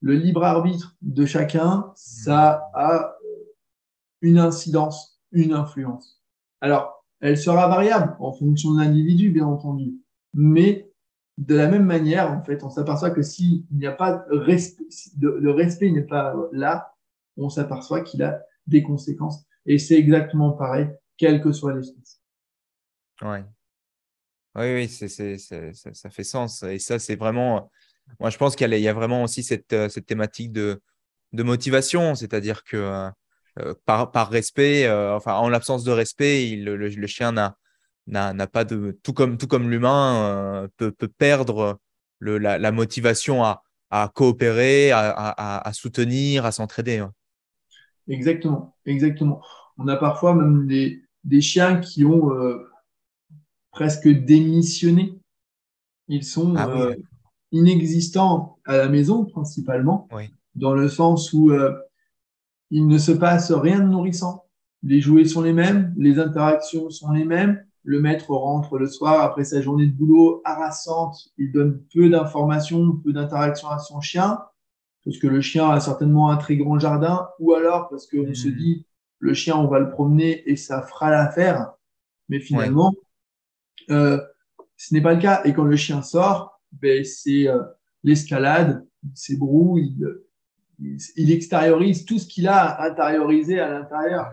le 0.00 0.14
libre 0.14 0.44
arbitre 0.44 0.96
de 1.02 1.24
chacun, 1.24 1.92
ça 1.94 2.68
a 2.74 3.14
une 4.20 4.38
incidence, 4.38 5.20
une 5.32 5.52
influence. 5.52 6.20
Alors, 6.60 7.04
elle 7.20 7.38
sera 7.38 7.68
variable 7.68 8.16
en 8.18 8.32
fonction 8.32 8.72
de 8.74 8.80
l'individu, 8.80 9.30
bien 9.30 9.46
entendu, 9.46 9.94
mais 10.34 10.90
de 11.38 11.54
la 11.54 11.68
même 11.68 11.84
manière, 11.86 12.30
en 12.30 12.42
fait, 12.42 12.62
on 12.62 12.70
s'aperçoit 12.70 13.10
que 13.10 13.22
s'il 13.22 13.64
n'y 13.70 13.86
a 13.86 13.92
pas 13.92 14.24
de 14.30 14.36
respect, 14.36 14.84
le 15.20 15.38
le 15.40 15.50
respect 15.52 15.90
n'est 15.90 16.02
pas 16.02 16.34
là, 16.52 16.94
on 17.36 17.48
s'aperçoit 17.48 18.02
qu'il 18.02 18.22
a 18.22 18.42
des 18.66 18.82
conséquences. 18.82 19.44
Et 19.66 19.78
c'est 19.78 19.96
exactement 19.96 20.50
pareil, 20.52 20.88
quelle 21.16 21.40
que 21.40 21.52
soit 21.52 21.72
l'espèce. 21.74 22.20
Ouais. 23.22 23.44
Oui, 24.54 24.74
oui, 24.74 24.88
ça, 24.88 26.10
fait 26.10 26.24
sens. 26.24 26.62
Et 26.62 26.78
ça, 26.78 26.98
c'est 26.98 27.16
vraiment. 27.16 27.70
Moi, 28.20 28.30
je 28.30 28.36
pense 28.36 28.54
qu'il 28.54 28.70
y 28.70 28.88
a, 28.88 28.92
vraiment 28.92 29.22
aussi 29.22 29.42
cette, 29.42 29.72
euh, 29.72 29.88
thématique 29.88 30.52
de, 30.52 30.80
motivation, 31.32 32.14
c'est-à-dire 32.14 32.62
que 32.64 32.76
euh, 32.76 33.10
euh, 33.60 33.74
par, 33.86 34.28
respect, 34.28 34.90
enfin, 34.90 35.34
en 35.34 35.48
l'absence 35.48 35.84
de 35.84 35.90
respect, 35.90 36.56
le, 36.56 37.06
chien 37.06 37.32
n'a, 37.32 38.46
pas 38.46 38.64
de. 38.64 38.98
Tout 39.02 39.14
comme, 39.14 39.38
tout 39.38 39.46
comme 39.46 39.70
l'humain 39.70 40.68
peut, 40.76 40.92
perdre 41.16 41.78
la, 42.20 42.72
motivation 42.72 43.42
à, 43.42 43.62
coopérer, 44.14 44.90
à, 44.92 45.70
soutenir, 45.72 46.44
à 46.44 46.52
s'entraider. 46.52 47.06
Exactement, 48.06 48.76
exactement. 48.84 49.40
On 49.78 49.88
a 49.88 49.96
parfois 49.96 50.34
même 50.34 50.66
des, 50.66 51.40
chiens 51.40 51.80
qui 51.80 52.04
ont 52.04 52.30
presque 53.72 54.06
démissionné. 54.08 55.18
Ils 56.08 56.24
sont 56.24 56.54
Ah 56.56 56.68
euh, 56.68 56.94
inexistants 57.50 58.58
à 58.64 58.76
la 58.76 58.88
maison, 58.88 59.24
principalement, 59.24 60.08
Oui. 60.12 60.30
dans 60.54 60.74
le 60.74 60.88
sens 60.88 61.32
où 61.32 61.50
euh, 61.50 61.74
il 62.70 62.86
ne 62.86 62.98
se 62.98 63.12
passe 63.12 63.50
rien 63.50 63.80
de 63.80 63.88
nourrissant. 63.88 64.44
Les 64.82 65.00
jouets 65.00 65.24
sont 65.24 65.42
les 65.42 65.52
mêmes, 65.52 65.92
les 65.96 66.18
interactions 66.18 66.90
sont 66.90 67.12
les 67.12 67.24
mêmes. 67.24 67.64
Le 67.84 68.00
maître 68.00 68.30
rentre 68.30 68.78
le 68.78 68.86
soir 68.86 69.22
après 69.22 69.44
sa 69.44 69.60
journée 69.60 69.86
de 69.86 69.92
boulot 69.92 70.40
harassante. 70.44 71.16
Il 71.36 71.50
donne 71.50 71.82
peu 71.92 72.08
d'informations, 72.08 72.92
peu 73.02 73.12
d'interactions 73.12 73.68
à 73.68 73.78
son 73.78 74.00
chien, 74.00 74.38
parce 75.04 75.18
que 75.18 75.26
le 75.26 75.40
chien 75.40 75.68
a 75.68 75.80
certainement 75.80 76.30
un 76.30 76.36
très 76.36 76.56
grand 76.56 76.78
jardin, 76.78 77.28
ou 77.40 77.54
alors 77.54 77.88
parce 77.88 78.06
qu'on 78.06 78.18
Mhm. 78.28 78.34
se 78.34 78.48
dit 78.48 78.86
le 79.18 79.34
chien, 79.34 79.56
on 79.56 79.66
va 79.68 79.78
le 79.78 79.90
promener 79.90 80.48
et 80.50 80.56
ça 80.56 80.82
fera 80.82 81.10
l'affaire. 81.10 81.72
Mais 82.28 82.40
finalement, 82.40 82.92
euh, 83.90 84.20
ce 84.76 84.94
n'est 84.94 85.00
pas 85.00 85.14
le 85.14 85.20
cas. 85.20 85.42
Et 85.44 85.52
quand 85.52 85.64
le 85.64 85.76
chien 85.76 86.02
sort, 86.02 86.60
ben, 86.72 87.04
c'est 87.04 87.48
euh, 87.48 87.62
l'escalade, 88.02 88.86
il 89.04 89.10
s'ébrouille, 89.14 89.94
il, 89.98 90.08
il, 90.78 90.98
il 91.16 91.30
extériorise 91.32 92.04
tout 92.04 92.18
ce 92.18 92.26
qu'il 92.26 92.48
a 92.48 92.82
intériorisé 92.82 93.60
à 93.60 93.70
l'intérieur. 93.70 94.32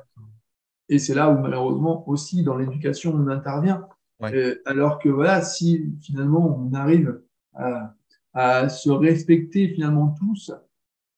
Et 0.88 0.97
c'est 0.97 1.13
là 1.13 1.29
où 1.29 1.39
malheureusement 1.39 2.07
aussi 2.09 2.43
dans 2.43 2.57
l'éducation 2.57 3.13
on 3.13 3.27
intervient. 3.27 3.88
Ouais. 4.19 4.33
Euh, 4.35 4.62
alors 4.65 4.99
que 4.99 5.09
voilà, 5.09 5.41
si 5.41 5.93
finalement 6.01 6.59
on 6.59 6.73
arrive 6.73 7.21
à, 7.53 7.93
à 8.33 8.69
se 8.69 8.89
respecter 8.89 9.69
finalement 9.69 10.15
tous, 10.19 10.51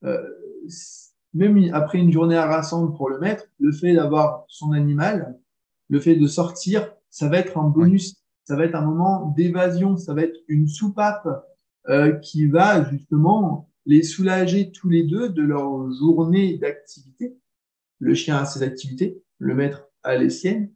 euh, 0.04 0.22
même 1.34 1.74
après 1.74 2.00
une 2.00 2.12
journée 2.12 2.36
harassante 2.36 2.96
pour 2.98 3.10
le 3.10 3.20
maître, 3.20 3.46
le 3.60 3.72
fait 3.72 3.94
d'avoir 3.94 4.44
son 4.48 4.74
animal, 4.74 5.40
le 5.90 6.00
fait 6.00 6.16
de 6.16 6.28
sortir, 6.28 6.94
ça 7.10 7.30
va 7.30 7.40
être 7.40 7.58
un 7.58 7.70
bonus, 7.70 8.21
ça 8.52 8.58
va 8.58 8.66
être 8.66 8.76
un 8.76 8.82
moment 8.86 9.28
d'évasion, 9.28 9.96
ça 9.96 10.14
va 10.14 10.24
être 10.24 10.38
une 10.50 10.68
soupape 10.68 11.26
euh, 11.88 12.12
qui 12.18 12.48
va 12.48 12.84
justement 12.92 13.70
les 13.86 14.04
soulager 14.04 14.74
tous 14.74 14.90
les 14.90 15.04
deux 15.04 15.30
de 15.30 15.42
leur 15.42 15.90
journée 15.94 16.58
d'activité. 16.58 17.38
Le 18.00 18.14
chien 18.14 18.40
a 18.40 18.44
ses 18.46 18.62
activités, 18.62 19.24
le 19.38 19.56
maître 19.56 19.88
a 20.04 20.18
les 20.18 20.30
siennes. 20.30 20.70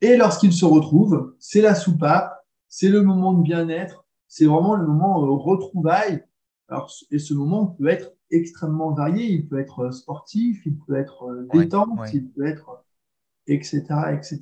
Et 0.00 0.16
lorsqu'ils 0.16 0.52
se 0.52 0.64
retrouvent, 0.64 1.34
c'est 1.40 1.60
la 1.60 1.74
soupape, 1.74 2.46
c'est 2.68 2.88
le 2.88 3.02
moment 3.02 3.32
de 3.32 3.42
bien-être, 3.42 4.06
c'est 4.28 4.46
vraiment 4.46 4.76
le 4.76 4.86
moment 4.86 5.24
euh, 5.24 5.30
retrouvailles. 5.30 6.24
Alors, 6.68 6.88
et 7.10 7.18
ce 7.18 7.34
moment 7.34 7.66
peut 7.66 7.88
être 7.88 8.12
extrêmement 8.30 8.92
varié. 8.92 9.24
Il 9.24 9.48
peut 9.48 9.58
être 9.58 9.90
sportif, 9.90 10.64
il 10.66 10.78
peut 10.78 10.94
être 10.94 11.24
euh, 11.24 11.48
Ouais, 11.52 11.64
détente, 11.64 11.98
ouais. 11.98 12.10
il 12.14 12.28
peut 12.30 12.46
être 12.46 12.84
etc., 13.48 13.82
etc. 14.12 14.40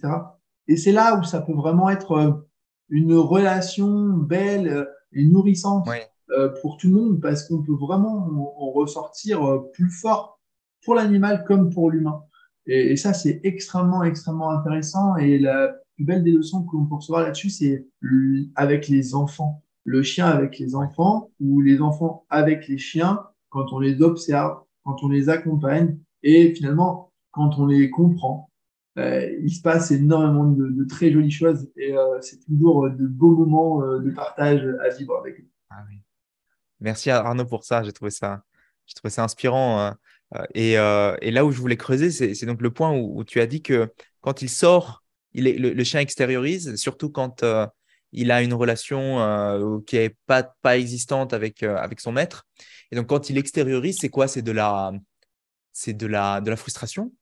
Et 0.68 0.76
c'est 0.76 0.92
là 0.92 1.18
où 1.18 1.24
ça 1.24 1.40
peut 1.40 1.52
vraiment 1.52 1.90
être 1.90 2.12
euh, 2.12 2.32
une 2.88 3.14
relation 3.14 4.08
belle 4.14 4.68
euh, 4.68 4.84
et 5.12 5.24
nourrissante 5.24 5.88
euh, 6.30 6.48
pour 6.60 6.76
tout 6.76 6.88
le 6.88 6.94
monde 6.94 7.20
parce 7.20 7.46
qu'on 7.46 7.62
peut 7.62 7.74
vraiment 7.74 8.26
en, 8.58 8.70
ressortir 8.72 9.62
plus 9.72 9.90
fort 9.90 10.40
pour 10.84 10.94
l'animal 10.94 11.44
comme 11.46 11.70
pour 11.70 11.90
l'humain. 11.90 12.22
Et, 12.66 12.92
et 12.92 12.96
ça, 12.96 13.12
c'est 13.12 13.40
extrêmement, 13.44 14.02
extrêmement 14.02 14.50
intéressant. 14.50 15.16
Et 15.16 15.38
la 15.38 15.68
plus 15.94 16.04
belle 16.04 16.24
des 16.24 16.32
leçons 16.32 16.64
que 16.64 16.76
l'on 16.76 16.86
peut 16.86 16.96
recevoir 16.96 17.22
là-dessus, 17.22 17.50
c'est 17.50 17.86
avec 18.56 18.88
les 18.88 19.14
enfants. 19.14 19.62
Le 19.84 20.02
chien 20.02 20.26
avec 20.26 20.58
les 20.58 20.74
enfants 20.74 21.30
ou 21.40 21.60
les 21.60 21.80
enfants 21.82 22.24
avec 22.30 22.66
les 22.68 22.78
chiens, 22.78 23.22
quand 23.50 23.72
on 23.72 23.78
les 23.78 24.00
observe, 24.00 24.62
quand 24.82 25.02
on 25.02 25.08
les 25.08 25.28
accompagne 25.28 25.98
et 26.22 26.54
finalement, 26.54 27.12
quand 27.32 27.58
on 27.58 27.66
les 27.66 27.90
comprend, 27.90 28.50
il 28.96 29.52
se 29.52 29.60
passe 29.60 29.90
énormément 29.90 30.44
de, 30.44 30.84
très 30.84 31.10
jolies 31.10 31.30
choses 31.30 31.68
et 31.76 31.96
euh, 31.96 32.20
c'est 32.20 32.38
toujours 32.44 32.88
de 32.90 33.06
beaux 33.06 33.34
moments 33.34 33.82
euh, 33.82 33.98
de 33.98 34.10
partage 34.10 34.64
à 34.84 34.88
vivre 34.90 35.16
avec 35.18 35.40
eux. 35.40 35.48
Ah 35.70 35.82
Merci 36.80 37.10
Arnaud 37.10 37.46
pour 37.46 37.64
ça. 37.64 37.82
J'ai 37.82 37.92
trouvé 37.92 38.10
ça, 38.10 38.42
j'ai 38.86 38.94
trouvé 38.94 39.10
ça 39.10 39.24
inspirant. 39.24 39.94
Et, 40.54 40.72
et, 40.72 41.30
là 41.30 41.44
où 41.44 41.52
je 41.52 41.60
voulais 41.60 41.76
creuser, 41.76 42.10
c'est 42.10 42.46
donc 42.46 42.60
le 42.60 42.70
point 42.70 42.92
où, 42.92 43.24
tu 43.24 43.40
as 43.40 43.46
dit 43.46 43.62
que 43.62 43.92
quand 44.20 44.42
il 44.42 44.50
sort, 44.50 45.02
le, 45.32 45.84
chien 45.84 46.00
extériorise, 46.00 46.74
surtout 46.76 47.08
quand 47.08 47.44
il 48.12 48.30
a 48.30 48.42
une 48.42 48.52
relation 48.52 49.80
qui 49.86 49.96
n'est 49.96 50.16
pas, 50.26 50.42
pas 50.42 50.76
existante 50.76 51.32
avec, 51.32 51.62
avec 51.62 52.00
son 52.00 52.12
maître. 52.12 52.46
Et 52.90 52.96
donc 52.96 53.06
quand 53.06 53.30
il 53.30 53.38
extériorise, 53.38 53.98
c'est 54.00 54.10
quoi? 54.10 54.28
C'est 54.28 54.42
de 54.42 54.52
la, 54.52 54.92
c'est 55.72 55.94
de 55.94 56.06
la, 56.06 56.40
de 56.40 56.50
la 56.50 56.56
frustration? 56.56 57.12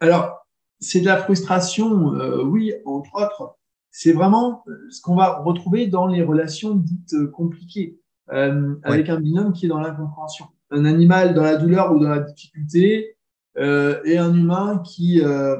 Alors, 0.00 0.46
c'est 0.80 1.00
de 1.00 1.06
la 1.06 1.18
frustration, 1.18 2.14
euh, 2.14 2.42
oui, 2.42 2.72
entre 2.86 3.14
autres. 3.16 3.56
C'est 3.90 4.12
vraiment 4.12 4.64
euh, 4.66 4.86
ce 4.90 5.02
qu'on 5.02 5.14
va 5.14 5.38
retrouver 5.40 5.86
dans 5.86 6.06
les 6.06 6.22
relations 6.22 6.74
dites 6.74 7.12
euh, 7.14 7.28
compliquées, 7.28 7.98
avec 8.28 9.08
un 9.08 9.18
binôme 9.20 9.52
qui 9.52 9.66
est 9.66 9.68
dans 9.68 9.80
l'incompréhension. 9.80 10.46
Un 10.70 10.84
animal 10.84 11.34
dans 11.34 11.42
la 11.42 11.56
douleur 11.56 11.92
ou 11.92 11.98
dans 11.98 12.08
la 12.08 12.20
difficulté, 12.20 13.16
et 13.56 14.18
un 14.18 14.32
humain 14.32 14.80
qui 14.86 15.18
va 15.20 15.58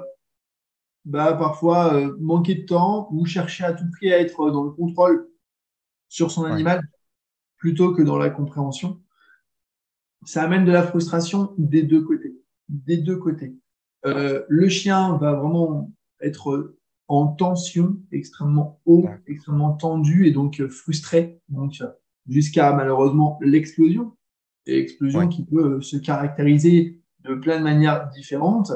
bah, 1.04 1.32
parfois 1.32 2.00
manquer 2.20 2.54
de 2.54 2.64
temps 2.64 3.08
ou 3.10 3.26
chercher 3.26 3.64
à 3.64 3.72
tout 3.72 3.90
prix 3.90 4.12
à 4.12 4.20
être 4.20 4.52
dans 4.52 4.62
le 4.62 4.70
contrôle 4.70 5.28
sur 6.08 6.30
son 6.30 6.44
animal 6.44 6.80
plutôt 7.56 7.92
que 7.92 8.02
dans 8.02 8.18
la 8.18 8.30
compréhension. 8.30 9.00
Ça 10.24 10.44
amène 10.44 10.64
de 10.64 10.70
la 10.70 10.84
frustration 10.84 11.52
des 11.58 11.82
deux 11.82 12.02
côtés. 12.02 12.36
Des 12.68 12.98
deux 12.98 13.16
côtés. 13.16 13.56
Euh, 14.06 14.42
le 14.48 14.68
chien 14.68 15.16
va 15.18 15.34
vraiment 15.34 15.90
être 16.20 16.76
en 17.08 17.28
tension, 17.28 17.96
extrêmement 18.12 18.80
haut, 18.86 19.06
extrêmement 19.26 19.72
tendu 19.72 20.26
et 20.26 20.30
donc 20.30 20.60
euh, 20.60 20.68
frustré, 20.68 21.40
donc 21.48 21.82
jusqu'à 22.28 22.72
malheureusement 22.72 23.38
l'explosion. 23.42 24.16
Et 24.66 24.78
explosion 24.78 25.26
qui 25.28 25.44
peut 25.44 25.80
se 25.80 25.96
caractériser 25.96 27.00
de 27.24 27.34
plein 27.34 27.58
de 27.58 27.64
manières 27.64 28.08
différentes. 28.10 28.72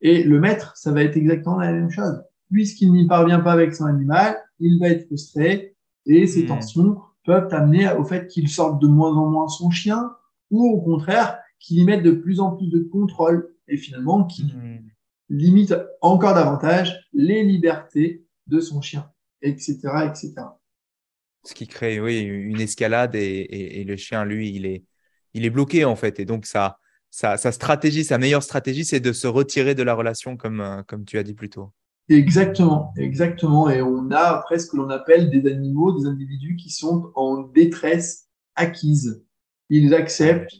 Et 0.00 0.22
le 0.22 0.38
maître, 0.38 0.76
ça 0.76 0.92
va 0.92 1.02
être 1.02 1.16
exactement 1.16 1.58
la 1.58 1.72
même 1.72 1.90
chose. 1.90 2.22
Puisqu'il 2.50 2.92
n'y 2.92 3.06
parvient 3.06 3.40
pas 3.40 3.52
avec 3.52 3.74
son 3.74 3.84
animal, 3.84 4.36
il 4.58 4.78
va 4.78 4.88
être 4.88 5.06
frustré 5.06 5.74
et 6.06 6.26
ces 6.26 6.44
hmm. 6.44 6.48
tensions 6.48 6.98
peuvent 7.24 7.52
amener 7.52 7.90
au 7.92 8.04
fait 8.04 8.26
qu'il 8.28 8.48
sorte 8.48 8.80
de 8.80 8.86
moins 8.86 9.16
en 9.16 9.28
moins 9.28 9.48
son 9.48 9.70
chien 9.70 10.10
ou 10.50 10.66
au 10.68 10.80
contraire 10.80 11.38
qu'il 11.58 11.78
y 11.78 11.84
mette 11.84 12.02
de 12.02 12.12
plus 12.12 12.40
en 12.40 12.56
plus 12.56 12.68
de 12.68 12.80
contrôle 12.80 13.54
et 13.70 13.76
finalement 13.76 14.24
qui 14.24 14.44
hmm. 14.44 14.90
limite 15.30 15.74
encore 16.02 16.34
davantage 16.34 17.08
les 17.12 17.42
libertés 17.42 18.26
de 18.46 18.60
son 18.60 18.82
chien, 18.82 19.10
etc. 19.42 19.78
etc. 20.08 20.34
Ce 21.44 21.54
qui 21.54 21.66
crée, 21.66 22.00
oui, 22.00 22.20
une 22.20 22.60
escalade 22.60 23.14
et, 23.14 23.84
le 23.86 23.96
chien, 23.96 24.24
lui, 24.26 24.54
il 24.54 24.66
est, 24.66 24.84
il 25.32 25.46
est 25.46 25.50
bloqué 25.50 25.86
en 25.86 25.96
fait. 25.96 26.20
Et 26.20 26.26
donc, 26.26 26.44
sa, 26.44 26.78
sa, 27.10 27.36
stratégie, 27.52 28.04
sa 28.04 28.18
meilleure 28.18 28.42
stratégie, 28.42 28.84
c'est 28.84 29.00
de 29.00 29.12
se 29.12 29.26
retirer 29.26 29.74
de 29.74 29.82
la 29.82 29.94
relation, 29.94 30.36
comme, 30.36 30.60
euh, 30.60 30.82
comme 30.82 31.04
tu 31.04 31.16
as 31.16 31.22
dit 31.22 31.34
plus 31.34 31.48
tôt. 31.48 31.72
Exactement, 32.10 32.92
exactement. 32.96 33.70
Et 33.70 33.80
on 33.80 34.10
a 34.10 34.42
presque 34.42 34.66
ce 34.66 34.70
que 34.72 34.76
l'on 34.76 34.90
appelle 34.90 35.30
des 35.30 35.48
animaux, 35.50 35.96
des 35.98 36.06
individus 36.06 36.56
qui 36.56 36.70
sont 36.70 37.12
en 37.14 37.42
détresse 37.42 38.28
acquise. 38.56 39.24
Ils 39.68 39.94
acceptent 39.94 40.56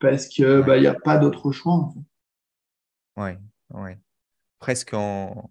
parce 0.00 0.26
qu'il 0.26 0.62
bah, 0.66 0.80
n'y 0.80 0.86
a 0.86 0.94
pas 0.94 1.16
d'autre 1.16 1.52
choix. 1.52 1.74
En 1.74 1.90
fait. 1.90 2.00
Oui, 3.18 3.30
ouais. 3.74 3.98
presque 4.60 4.94
en, 4.94 5.50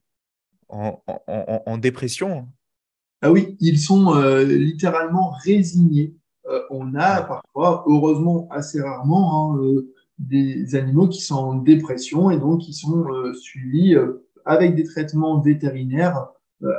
en, 0.70 1.04
en, 1.28 1.78
dépression. 1.78 2.48
Ah 3.22 3.32
oui, 3.32 3.58
ils 3.60 3.80
sont 3.80 4.16
euh, 4.16 4.46
littéralement 4.46 5.32
résignés. 5.44 6.16
Euh, 6.46 6.62
on 6.70 6.96
a 6.96 7.24
parfois, 7.24 7.84
heureusement 7.88 8.48
assez 8.52 8.82
rarement, 8.82 9.54
hein, 9.54 9.58
euh, 9.62 9.94
des 10.18 10.76
animaux 10.76 11.10
qui 11.10 11.20
sont 11.20 11.36
en 11.36 11.56
dépression 11.56 12.32
et 12.32 12.40
donc 12.40 12.62
qui 12.62 12.74
sont 12.74 13.06
suivis 13.34 13.96
avec 14.46 14.74
des 14.74 14.84
traitements 14.84 15.42
vétérinaires, 15.42 16.28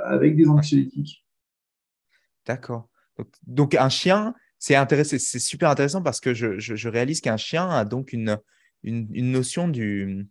avec 0.06 0.36
des 0.36 0.48
anxiolytiques. 0.48 1.24
D'accord. 2.46 2.88
Donc, 3.46 3.74
un 3.74 3.90
chien, 3.90 4.34
c'est 4.58 4.74
c'est 5.04 5.38
super 5.38 5.70
intéressant 5.70 6.02
parce 6.02 6.18
que 6.18 6.34
je, 6.34 6.58
je, 6.58 6.88
réalise 6.88 7.20
qu'un 7.20 7.36
chien 7.36 7.68
a 7.68 7.84
donc 7.84 8.12
une, 8.12 8.38
une, 8.82 9.06
une 9.12 9.30
notion 9.30 9.68
du, 9.68 10.28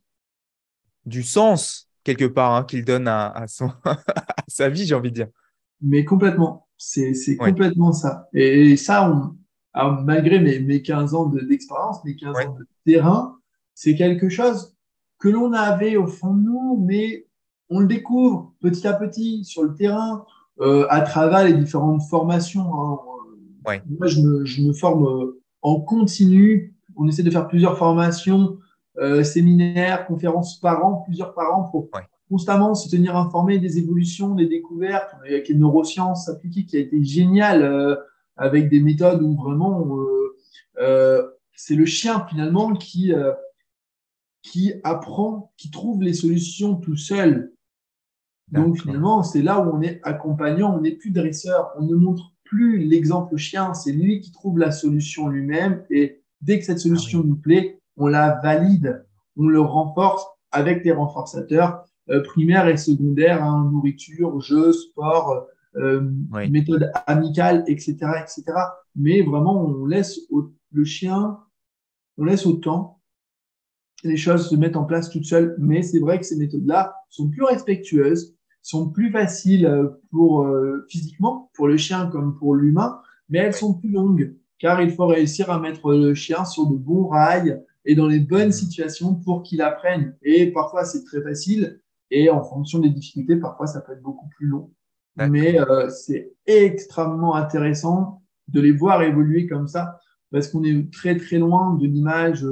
du 1.08 1.24
sens 1.24 1.90
quelque 2.04 2.26
part 2.26 2.56
hein, 2.56 2.64
qu'il 2.64 2.86
donne 2.86 3.08
à, 3.08 3.46
son, 3.48 3.72
sa 4.48 4.70
vie, 4.70 4.86
j'ai 4.86 4.96
envie 4.96 5.10
de 5.10 5.16
dire. 5.16 5.28
Mais 5.82 6.06
complètement, 6.06 6.68
c'est 6.78 7.14
complètement 7.38 7.92
ça. 7.92 8.30
Et, 8.34 8.78
ça, 8.78 9.12
on, 9.12 9.36
malgré 10.04 10.40
mes, 10.40 10.60
mes, 10.60 10.82
15 10.82 11.14
ans 11.14 11.26
d'expérience, 11.26 12.04
mes 12.06 12.16
15 12.16 12.36
ans 12.46 12.56
de 12.58 12.68
terrain, 12.86 13.38
c'est 13.74 13.96
quelque 13.96 14.30
chose 14.30 14.76
que 15.20 15.30
l'on 15.30 15.54
avait 15.54 15.98
au 15.98 16.08
fond 16.08 16.34
de 16.34 16.44
nous, 16.44 16.84
mais 16.86 17.28
on 17.70 17.80
le 17.80 17.88
découvre 17.88 18.54
petit 18.62 18.88
à 18.88 18.94
petit 18.94 19.44
sur 19.44 19.64
le 19.64 19.74
terrain, 19.74 20.26
euh, 20.62 20.88
à 20.90 21.02
travers 21.02 21.44
les 21.44 21.54
différentes 21.54 22.04
formations. 22.04 22.74
Hein. 22.74 23.00
Moi, 23.90 24.08
je 24.08 24.22
me, 24.22 24.46
je 24.46 24.62
me, 24.62 24.74
forme 24.74 25.06
euh, 25.06 25.42
en 25.62 25.82
continu. 25.82 26.74
On 26.96 27.08
essaie 27.08 27.24
de 27.24 27.30
faire 27.30 27.48
plusieurs 27.48 27.78
formations 27.78 28.58
euh, 29.00 29.24
séminaires, 29.24 30.08
conférences 30.08 30.60
par 30.60 30.86
an, 30.86 31.04
plusieurs 31.06 31.34
par 31.34 31.58
an, 31.58 31.64
pour 31.66 31.90
constamment 32.30 32.74
se 32.74 32.90
tenir 32.90 33.16
informé 33.16 33.60
des 33.60 33.78
évolutions, 33.78 34.34
des 34.34 34.48
découvertes, 34.48 35.14
avec 35.24 35.48
les 35.48 35.56
neurosciences 35.56 36.28
appliquées 36.30 36.66
qui 36.66 36.78
a 36.78 36.80
été 36.80 37.04
génial, 37.04 37.64
euh, 37.64 37.96
avec 38.36 38.70
des 38.70 38.80
méthodes 38.80 39.22
où 39.22 39.36
vraiment 39.36 39.88
euh, 40.80 41.28
c'est 41.56 41.76
le 41.76 41.86
chien 41.86 42.26
finalement 42.30 42.74
qui, 42.74 43.12
qui 44.44 44.74
apprend, 44.84 45.52
qui 45.58 45.72
trouve 45.72 46.02
les 46.04 46.14
solutions 46.14 46.76
tout 46.76 46.96
seul. 46.96 47.52
Donc 48.52 48.80
finalement, 48.80 49.24
c'est 49.24 49.42
là 49.42 49.60
où 49.60 49.76
on 49.76 49.82
est 49.82 50.00
accompagnant, 50.04 50.76
on 50.76 50.82
n'est 50.82 50.96
plus 50.96 51.12
dresseur, 51.12 51.74
on 51.78 51.84
ne 51.84 51.96
montre 51.96 52.34
plus 52.44 52.80
l'exemple 52.80 53.36
chien, 53.38 53.74
c'est 53.74 53.92
lui 53.92 54.22
qui 54.22 54.32
trouve 54.32 54.58
la 54.58 54.72
solution 54.72 55.28
lui-même 55.28 55.84
et 55.90 56.22
dès 56.42 56.60
que 56.60 56.66
cette 56.66 56.80
solution 56.80 57.22
ah 57.24 57.28
nous 57.28 57.36
plaît, 57.36 57.77
on 57.98 58.08
la 58.08 58.40
valide, 58.42 59.06
on 59.36 59.48
le 59.48 59.60
renforce 59.60 60.26
avec 60.52 60.84
des 60.84 60.92
renforçateurs 60.92 61.84
euh, 62.10 62.24
primaires 62.24 62.68
et 62.68 62.78
secondaires, 62.78 63.44
hein, 63.44 63.70
nourriture, 63.72 64.40
jeu, 64.40 64.72
sport, 64.72 65.46
euh, 65.76 66.10
méthode 66.50 66.92
amicale, 67.06 67.64
etc., 67.68 67.98
etc. 68.22 68.44
Mais 68.96 69.22
vraiment, 69.22 69.62
on 69.62 69.86
laisse 69.86 70.20
le 70.72 70.86
chien, 70.86 71.40
on 72.18 72.26
laisse 72.26 72.46
au 72.46 72.54
temps 72.54 72.94
les 74.04 74.16
choses 74.16 74.48
se 74.48 74.56
mettent 74.56 74.78
en 74.78 74.86
place 74.86 75.10
toutes 75.10 75.26
seules. 75.26 75.56
Mais 75.58 75.82
c'est 75.82 76.00
vrai 76.00 76.20
que 76.20 76.26
ces 76.26 76.38
méthodes-là 76.38 76.94
sont 77.10 77.30
plus 77.30 77.44
respectueuses, 77.44 78.36
sont 78.62 78.90
plus 78.90 79.12
faciles 79.12 79.66
euh, 79.66 79.88
pour 80.12 80.48
physiquement 80.88 81.50
pour 81.56 81.68
le 81.68 81.78
chien 81.78 82.08
comme 82.08 82.38
pour 82.38 82.54
l'humain, 82.54 83.02
mais 83.28 83.40
elles 83.40 83.56
sont 83.56 83.74
plus 83.74 83.90
longues 83.90 84.36
car 84.60 84.82
il 84.82 84.92
faut 84.92 85.08
réussir 85.08 85.50
à 85.50 85.60
mettre 85.60 85.92
le 85.92 86.14
chien 86.14 86.46
sur 86.46 86.68
de 86.68 86.76
bons 86.76 87.08
rails, 87.08 87.62
et 87.88 87.96
dans 87.96 88.08
les 88.08 88.20
bonnes 88.20 88.52
situations 88.52 89.16
pour 89.16 89.42
qu'il 89.42 89.62
apprenne. 89.62 90.16
Et 90.22 90.52
parfois, 90.52 90.84
c'est 90.84 91.06
très 91.06 91.22
facile. 91.22 91.80
Et 92.12 92.30
en 92.30 92.44
fonction 92.44 92.80
des 92.80 92.90
difficultés, 92.90 93.38
parfois, 93.38 93.66
ça 93.66 93.82
peut 93.82 93.94
être 93.94 94.02
beaucoup 94.02 94.28
plus 94.38 94.46
long. 94.46 94.72
Mais 95.16 95.60
euh, 95.60 95.90
c'est 95.90 96.34
extrêmement 96.46 97.36
intéressant 97.36 98.22
de 98.50 98.62
les 98.62 98.72
voir 98.72 99.02
évoluer 99.02 99.48
comme 99.48 99.68
ça, 99.68 100.00
parce 100.32 100.50
qu'on 100.50 100.64
est 100.64 100.94
très, 100.94 101.18
très 101.18 101.38
loin 101.38 101.76
de 101.76 101.88
l'image 101.88 102.46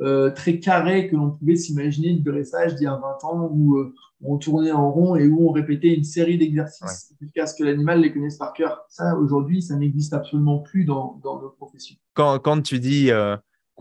euh, 0.00 0.30
très 0.30 0.58
carrée 0.58 1.08
que 1.08 1.16
l'on 1.16 1.30
pouvait 1.30 1.56
s'imaginer 1.56 2.12
du 2.12 2.22
dressage 2.22 2.74
d'il 2.74 2.84
y 2.84 2.86
a 2.86 2.96
20 2.96 3.24
ans, 3.24 3.50
où 3.52 3.76
euh, 3.76 3.94
on 4.20 4.36
tournait 4.36 4.72
en 4.72 4.90
rond 4.90 5.16
et 5.16 5.26
où 5.26 5.48
on 5.48 5.52
répétait 5.52 5.94
une 5.94 6.04
série 6.04 6.38
d'exercices 6.38 7.14
jusqu'à 7.20 7.46
ce 7.46 7.54
que 7.54 7.64
l'animal 7.64 8.00
les 8.00 8.12
connaisse 8.12 8.36
par 8.36 8.52
cœur. 8.52 8.84
Ça, 8.88 9.16
aujourd'hui, 9.16 9.62
ça 9.62 9.76
n'existe 9.76 10.12
absolument 10.12 10.58
plus 10.58 10.84
dans, 10.84 11.20
dans 11.22 11.40
nos 11.40 11.50
professions. 11.50 11.96
Quand, 12.14 12.38
quand 12.40 12.60
tu 12.60 12.78
dis 12.78 13.10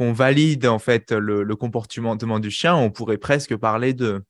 qu'on 0.01 0.13
valide 0.13 0.65
en 0.65 0.79
fait 0.79 1.11
le, 1.11 1.55
comportement 1.55 2.15
du 2.15 2.49
chien, 2.49 2.75
on 2.75 2.89
pourrait 2.89 3.19
presque 3.19 3.55
parler 3.55 3.93
de, 3.93 4.23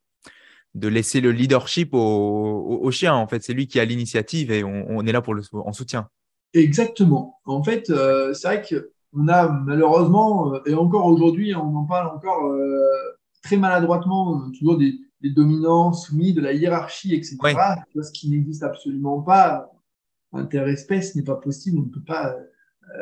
de 0.76 0.90
laisser 0.90 1.22
le 1.22 1.32
leadership 1.32 1.92
au, 1.94 2.92
chien. 2.92 3.14
En 3.14 3.26
fait, 3.26 3.42
c'est 3.42 3.54
lui 3.54 3.68
qui 3.68 3.80
a 3.80 3.86
l'initiative 3.86 4.52
et 4.52 4.66
on, 4.66 5.06
est 5.06 5.14
là 5.14 5.22
pour 5.22 5.34
le 5.34 5.44
en 5.54 5.72
soutien. 5.72 6.10
Exactement. 6.54 7.40
En 7.46 7.64
fait, 7.64 7.90
euh, 7.90 8.34
c'est 8.34 8.48
vrai 8.50 8.62
qu'on 8.68 9.30
a 9.30 9.48
malheureusement, 9.48 10.56
euh, 10.56 10.60
et 10.66 10.74
encore 10.74 11.06
aujourd'hui, 11.06 11.56
on 11.56 11.74
en 11.74 11.86
parle 11.86 12.08
encore 12.14 12.48
euh, 12.48 12.82
très 13.42 13.56
maladroitement, 13.56 14.52
toujours 14.60 14.78
des, 14.78 15.00
dominants 15.24 15.94
soumis, 15.94 16.34
de 16.34 16.42
la 16.42 16.52
hiérarchie, 16.52 17.16
etc. 17.16 17.38
Ce 17.96 18.12
qui 18.12 18.30
n'existe 18.30 18.64
absolument 18.64 19.22
pas. 19.22 19.72
Interespèce 20.34 21.16
n'est 21.16 21.24
pas 21.24 21.36
possible. 21.36 21.80
On 21.80 21.84
ne 21.84 21.90
peut 21.90 22.04
pas 22.06 22.36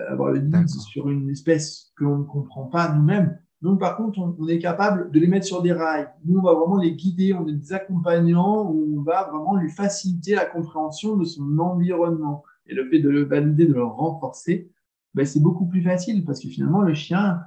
avoir 0.09 0.31
le 0.31 0.39
lead 0.39 0.67
sur 0.69 1.09
une 1.09 1.29
espèce 1.29 1.91
que 1.95 2.03
l'on 2.03 2.19
ne 2.19 2.23
comprend 2.23 2.65
pas 2.65 2.91
nous-mêmes. 2.91 3.39
Donc, 3.61 3.79
par 3.79 3.97
contre, 3.97 4.19
on, 4.19 4.47
est 4.47 4.59
capable 4.59 5.11
de 5.11 5.19
les 5.19 5.27
mettre 5.27 5.45
sur 5.45 5.61
des 5.61 5.73
rails. 5.73 6.09
Nous, 6.23 6.39
on 6.39 6.41
va 6.41 6.53
vraiment 6.53 6.77
les 6.77 6.95
guider, 6.95 7.33
on 7.33 7.45
est 7.47 7.53
des 7.53 7.73
accompagnants 7.73 8.69
où 8.69 8.99
on 8.99 9.01
va 9.01 9.29
vraiment 9.29 9.55
lui 9.55 9.69
faciliter 9.69 10.35
la 10.35 10.45
compréhension 10.45 11.17
de 11.17 11.25
son 11.25 11.59
environnement. 11.59 12.43
Et 12.67 12.73
le 12.73 12.89
fait 12.89 12.99
de 12.99 13.09
le 13.09 13.23
valider, 13.23 13.65
de 13.65 13.73
le 13.73 13.83
renforcer, 13.83 14.71
ben, 15.13 15.25
c'est 15.25 15.41
beaucoup 15.41 15.65
plus 15.65 15.81
facile 15.81 16.23
parce 16.23 16.39
que 16.39 16.47
finalement, 16.47 16.81
le 16.81 16.93
chien, 16.93 17.41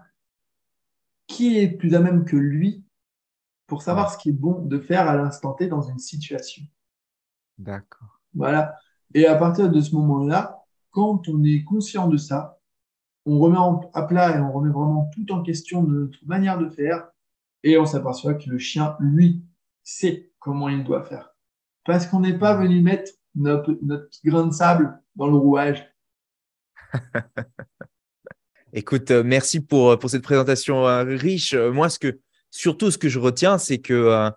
qui 1.26 1.58
est 1.58 1.68
plus 1.68 1.94
à 1.94 2.00
même 2.00 2.24
que 2.24 2.36
lui 2.36 2.84
pour 3.66 3.80
savoir 3.82 4.12
ce 4.12 4.18
qui 4.18 4.30
est 4.30 4.32
bon 4.32 4.66
de 4.66 4.78
faire 4.78 5.08
à 5.08 5.16
l'instant 5.16 5.54
T 5.54 5.66
dans 5.66 5.80
une 5.80 5.98
situation 5.98 6.62
D'accord. 7.56 8.20
Voilà. 8.34 8.76
Et 9.14 9.26
à 9.26 9.36
partir 9.36 9.70
de 9.70 9.80
ce 9.80 9.94
moment-là, 9.94 10.61
quand 10.92 11.28
on 11.28 11.42
est 11.42 11.64
conscient 11.64 12.06
de 12.06 12.16
ça, 12.16 12.60
on 13.26 13.38
remet 13.38 13.58
à 13.94 14.02
plat 14.02 14.36
et 14.36 14.40
on 14.40 14.52
remet 14.52 14.70
vraiment 14.70 15.10
tout 15.14 15.32
en 15.32 15.42
question 15.42 15.82
de 15.82 15.92
notre 15.92 16.18
manière 16.24 16.58
de 16.58 16.68
faire 16.68 17.08
et 17.64 17.78
on 17.78 17.86
s'aperçoit 17.86 18.34
que 18.34 18.48
le 18.48 18.58
chien, 18.58 18.96
lui, 19.00 19.44
sait 19.82 20.30
comment 20.38 20.68
il 20.68 20.84
doit 20.84 21.02
faire. 21.02 21.34
Parce 21.84 22.06
qu'on 22.06 22.20
n'est 22.20 22.38
pas 22.38 22.54
venu 22.54 22.80
mettre 22.80 23.10
notre, 23.34 23.76
notre 23.82 24.08
grain 24.24 24.46
de 24.46 24.52
sable 24.52 25.00
dans 25.16 25.26
le 25.26 25.36
rouage. 25.36 25.88
Écoute, 28.72 29.10
euh, 29.10 29.22
merci 29.24 29.60
pour, 29.60 29.90
euh, 29.90 29.96
pour 29.96 30.10
cette 30.10 30.22
présentation 30.22 30.86
euh, 30.86 31.04
riche. 31.04 31.54
Moi, 31.54 31.88
ce 31.90 31.98
que, 31.98 32.20
surtout 32.50 32.90
ce 32.90 32.98
que 32.98 33.08
je 33.08 33.18
retiens, 33.18 33.58
c'est 33.58 33.78
que 33.78 34.30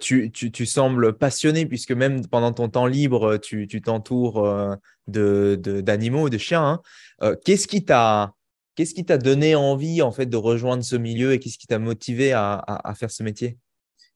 tu, 0.00 0.30
tu, 0.30 0.50
tu, 0.52 0.66
sembles 0.66 1.16
passionné, 1.16 1.66
puisque 1.66 1.92
même 1.92 2.26
pendant 2.26 2.52
ton 2.52 2.68
temps 2.68 2.86
libre, 2.86 3.38
tu 3.38 3.66
t'entoures 3.82 4.76
de, 5.08 5.56
d'animaux, 5.80 6.28
de, 6.28 6.38
chiens. 6.38 6.80
Hein. 7.20 7.34
qu'est-ce 7.44 7.66
qui 7.66 7.84
t'a 7.84 8.34
qu'est-ce 8.76 8.94
qui 8.94 9.04
t'a 9.04 9.18
donné 9.18 9.54
envie 9.54 10.02
en 10.02 10.10
fait 10.10 10.26
de 10.26 10.36
rejoindre 10.36 10.82
ce 10.82 10.96
milieu 10.96 11.32
et 11.32 11.38
qu'est-ce 11.38 11.58
qui 11.58 11.66
t'a 11.66 11.78
motivé 11.78 12.32
à, 12.32 12.54
à, 12.66 12.94
faire 12.94 13.10
ce 13.10 13.22
métier? 13.22 13.58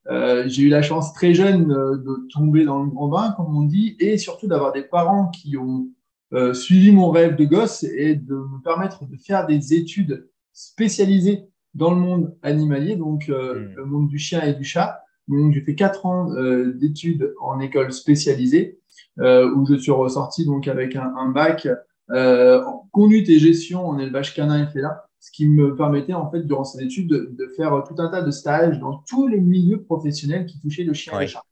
J'ai 0.09 0.63
eu 0.63 0.69
la 0.69 0.81
chance 0.81 1.13
très 1.13 1.33
jeune 1.33 1.67
de 1.67 2.27
tomber 2.33 2.65
dans 2.65 2.83
le 2.83 2.89
grand 2.89 3.07
bain, 3.09 3.33
comme 3.37 3.55
on 3.55 3.63
dit, 3.63 3.95
et 3.99 4.17
surtout 4.17 4.47
d'avoir 4.47 4.71
des 4.71 4.83
parents 4.83 5.27
qui 5.27 5.57
ont 5.57 5.87
euh, 6.31 6.53
suivi 6.53 6.91
mon 6.91 7.09
rêve 7.09 7.35
de 7.35 7.43
gosse 7.43 7.83
et 7.83 8.13
de 8.13 8.35
me 8.35 8.61
permettre 8.61 9.03
de 9.03 9.17
faire 9.17 9.47
des 9.47 9.73
études 9.73 10.29
spécialisées 10.53 11.45
dans 11.73 11.89
le 11.89 11.99
monde 11.99 12.37
animalier, 12.43 12.95
donc 12.95 13.29
euh, 13.29 13.55
hmm. 13.55 13.75
le 13.75 13.85
monde 13.85 14.07
du 14.09 14.19
chien 14.19 14.43
et 14.43 14.53
du 14.53 14.63
chat. 14.63 15.01
Donc 15.29 15.53
j'ai 15.53 15.61
fait 15.61 15.75
quatre 15.75 16.05
ans 16.05 16.31
euh, 16.33 16.73
d'études 16.73 17.33
en 17.39 17.59
école 17.59 17.91
spécialisée 17.93 18.79
où 19.17 19.65
je 19.65 19.75
suis 19.75 19.91
ressorti 19.91 20.45
donc 20.45 20.69
avec 20.69 20.95
un, 20.95 21.13
un 21.17 21.29
bac 21.29 21.67
en 22.09 22.87
conduite 22.91 23.27
et 23.27 23.37
gestion 23.37 23.85
en 23.85 23.99
élevage 23.99 24.33
canin 24.33 24.63
et 24.63 24.71
félin, 24.71 24.95
ce 25.19 25.29
qui 25.31 25.49
me 25.49 25.75
permettait 25.75 26.13
en 26.13 26.31
fait 26.31 26.43
durant 26.43 26.63
ces 26.63 26.81
études 26.81 27.09
de, 27.09 27.29
de, 27.37 27.47
faire 27.57 27.83
tout 27.85 28.01
un 28.01 28.09
tas 28.09 28.21
de 28.21 28.31
stages 28.31 28.79
dans 28.79 29.03
tous 29.09 29.27
les 29.27 29.41
milieux 29.41 29.83
professionnels 29.83 30.45
qui 30.45 30.57
touchaient 30.61 30.85
le 30.85 30.93
chien 30.93 31.19
et 31.19 31.23
le 31.23 31.27
chat. 31.27 31.43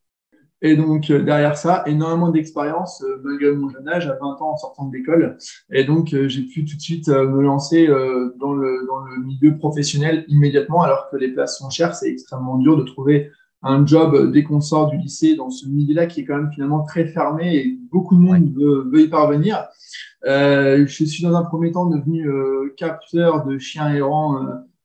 Et 0.61 0.75
donc, 0.75 1.11
euh, 1.11 1.21
derrière 1.21 1.55
ça, 1.55 1.83
énormément 1.85 2.29
d'expérience, 2.29 3.03
euh, 3.03 3.21
malgré 3.23 3.51
mon 3.51 3.69
jeune 3.69 3.87
âge, 3.87 4.07
à 4.07 4.13
20 4.13 4.41
ans 4.41 4.53
en 4.53 4.57
sortant 4.57 4.85
de 4.85 4.95
l'école. 4.95 5.37
Et 5.71 5.83
donc, 5.83 6.13
euh, 6.13 6.27
j'ai 6.27 6.41
pu 6.41 6.65
tout 6.65 6.75
de 6.75 6.81
suite 6.81 7.09
me 7.09 7.41
lancer 7.41 7.87
dans, 7.87 8.53
le, 8.53 8.85
dans 8.87 8.99
le 8.99 9.23
milieu 9.23 9.57
professionnel 9.57 10.25
immédiatement, 10.27 10.81
alors 10.81 11.09
que 11.11 11.17
les 11.17 11.29
places 11.29 11.59
sont 11.59 11.69
chères. 11.69 11.95
C'est 11.95 12.09
extrêmement 12.09 12.57
dur 12.57 12.75
de 12.75 12.83
trouver 12.83 13.31
un 13.63 13.85
job 13.85 14.31
dès 14.31 14.43
qu'on 14.43 14.61
sort 14.61 14.89
du 14.89 14.97
lycée 14.97 15.35
dans 15.35 15.49
ce 15.49 15.67
milieu-là 15.67 16.05
qui 16.05 16.21
est 16.21 16.25
quand 16.25 16.37
même 16.37 16.51
finalement 16.51 16.83
très 16.83 17.05
fermé 17.05 17.55
et 17.55 17.77
beaucoup 17.91 18.15
de 18.15 18.21
monde 18.21 18.53
veut, 18.53 18.89
veut, 18.91 19.01
y 19.01 19.07
parvenir. 19.07 19.65
Euh, 20.25 20.85
je 20.85 21.05
suis 21.05 21.23
dans 21.23 21.35
un 21.35 21.43
premier 21.43 21.71
temps 21.71 21.87
devenu 21.87 22.27
euh, 22.29 22.73
capteur 22.77 23.45
de 23.45 23.57
chiens 23.57 23.93
errants 23.93 24.39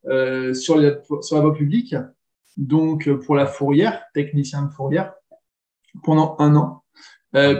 euh, 0.06 0.54
sur, 0.54 0.78
les, 0.78 0.94
sur 1.20 1.36
la 1.36 1.42
voie 1.42 1.54
publique, 1.54 1.94
donc 2.56 3.10
pour 3.24 3.34
la 3.34 3.46
fourrière, 3.46 4.02
technicien 4.14 4.62
de 4.62 4.70
fourrière 4.70 5.12
pendant 6.02 6.36
un 6.38 6.56
an. 6.56 6.82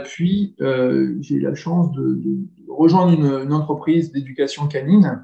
Puis, 0.05 0.55
j'ai 0.59 1.35
eu 1.35 1.41
la 1.41 1.55
chance 1.55 1.91
de, 1.93 2.13
de 2.13 2.37
rejoindre 2.69 3.13
une, 3.13 3.45
une 3.45 3.53
entreprise 3.53 4.11
d'éducation 4.11 4.67
canine, 4.67 5.23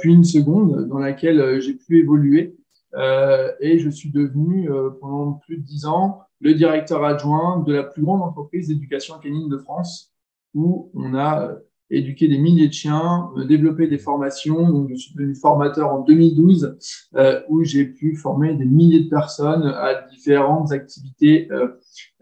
puis 0.00 0.12
une 0.12 0.24
seconde 0.24 0.88
dans 0.88 0.98
laquelle 0.98 1.60
j'ai 1.60 1.74
pu 1.74 2.00
évoluer. 2.00 2.56
Euh, 2.94 3.52
et 3.60 3.78
je 3.78 3.88
suis 3.90 4.10
devenu, 4.10 4.70
euh, 4.70 4.90
pendant 5.00 5.34
plus 5.34 5.58
de 5.58 5.62
dix 5.62 5.86
ans, 5.86 6.22
le 6.40 6.54
directeur 6.54 7.04
adjoint 7.04 7.62
de 7.66 7.72
la 7.72 7.84
plus 7.84 8.02
grande 8.02 8.22
entreprise 8.22 8.68
d'éducation 8.68 9.18
canine 9.18 9.48
de 9.48 9.58
France, 9.58 10.12
où 10.54 10.90
on 10.94 11.14
a 11.14 11.56
éduquer 11.90 12.28
des 12.28 12.38
milliers 12.38 12.68
de 12.68 12.72
chiens, 12.72 13.30
euh, 13.36 13.44
développer 13.44 13.86
des 13.86 13.98
formations. 13.98 14.70
Donc, 14.70 14.88
je 14.90 14.94
suis 14.94 15.14
devenu 15.14 15.34
formateur 15.34 15.92
en 15.92 16.00
2012, 16.00 16.78
euh, 17.16 17.40
où 17.48 17.64
j'ai 17.64 17.84
pu 17.84 18.16
former 18.16 18.54
des 18.54 18.64
milliers 18.64 19.04
de 19.04 19.08
personnes 19.08 19.66
à 19.66 20.02
différentes 20.08 20.72
activités 20.72 21.48
euh, 21.50 21.68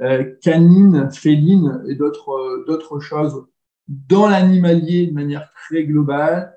euh 0.01 0.25
canines, 0.41 1.11
félines 1.13 1.83
et 1.89 1.95
d'autres 1.95 2.31
euh, 2.31 2.65
d'autres 2.67 3.01
choses 3.01 3.45
dans 3.89 4.29
l'animalier 4.29 5.07
de 5.07 5.15
manière 5.15 5.51
très 5.67 5.85
globale. 5.85 6.55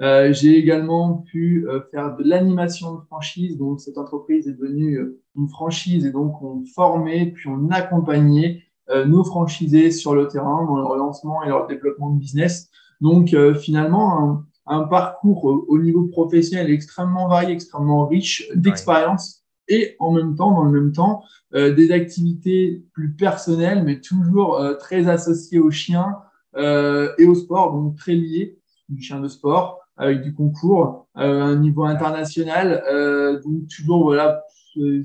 Euh, 0.00 0.32
j'ai 0.32 0.58
également 0.58 1.18
pu 1.18 1.66
faire 1.90 2.16
de 2.16 2.24
l'animation 2.24 2.94
de 2.94 3.00
franchise. 3.02 3.56
Donc, 3.56 3.80
cette 3.80 3.98
entreprise 3.98 4.48
est 4.48 4.52
devenue 4.52 4.98
une 5.36 5.48
franchise 5.48 6.04
et 6.06 6.12
donc 6.12 6.40
on 6.42 6.64
formait 6.74 7.26
puis 7.26 7.48
on 7.48 7.70
accompagnait 7.70 8.62
euh, 8.90 9.04
nos 9.04 9.24
franchisés 9.24 9.90
sur 9.90 10.14
le 10.14 10.28
terrain 10.28 10.64
dans 10.66 10.76
leur 10.76 10.96
lancement 10.96 11.42
et 11.42 11.48
leur 11.48 11.66
développement 11.66 12.10
de 12.10 12.18
business. 12.18 12.70
Donc 13.00 13.32
euh, 13.32 13.54
finalement, 13.54 14.46
un, 14.66 14.78
un, 14.78 14.82
parcours 14.84 15.44
au 15.44 15.78
niveau 15.78 16.04
professionnel 16.08 16.70
extrêmement 16.70 17.26
varié, 17.26 17.52
extrêmement 17.52 18.06
riche 18.06 18.48
d'expérience 18.54 19.44
et 19.68 19.96
en 19.98 20.12
même 20.12 20.34
temps, 20.36 20.52
dans 20.52 20.64
le 20.64 20.80
même 20.82 20.92
temps, 20.92 21.22
euh, 21.54 21.74
des 21.74 21.92
activités 21.92 22.84
plus 22.92 23.14
personnelles, 23.14 23.82
mais 23.84 24.00
toujours 24.00 24.56
euh, 24.58 24.74
très 24.74 25.08
associées 25.08 25.58
aux 25.58 25.70
chiens 25.70 26.18
euh, 26.56 27.12
et 27.18 27.24
au 27.24 27.34
sport, 27.34 27.72
donc 27.72 27.96
très 27.96 28.14
liées, 28.14 28.58
du 28.90 29.02
chien 29.02 29.20
de 29.20 29.28
sport 29.28 29.80
avec 29.96 30.22
du 30.22 30.34
concours 30.34 31.06
à 31.14 31.24
un 31.24 31.56
niveau 31.56 31.84
international, 31.84 32.82
donc 33.44 33.68
toujours 33.68 34.02
voilà 34.02 34.42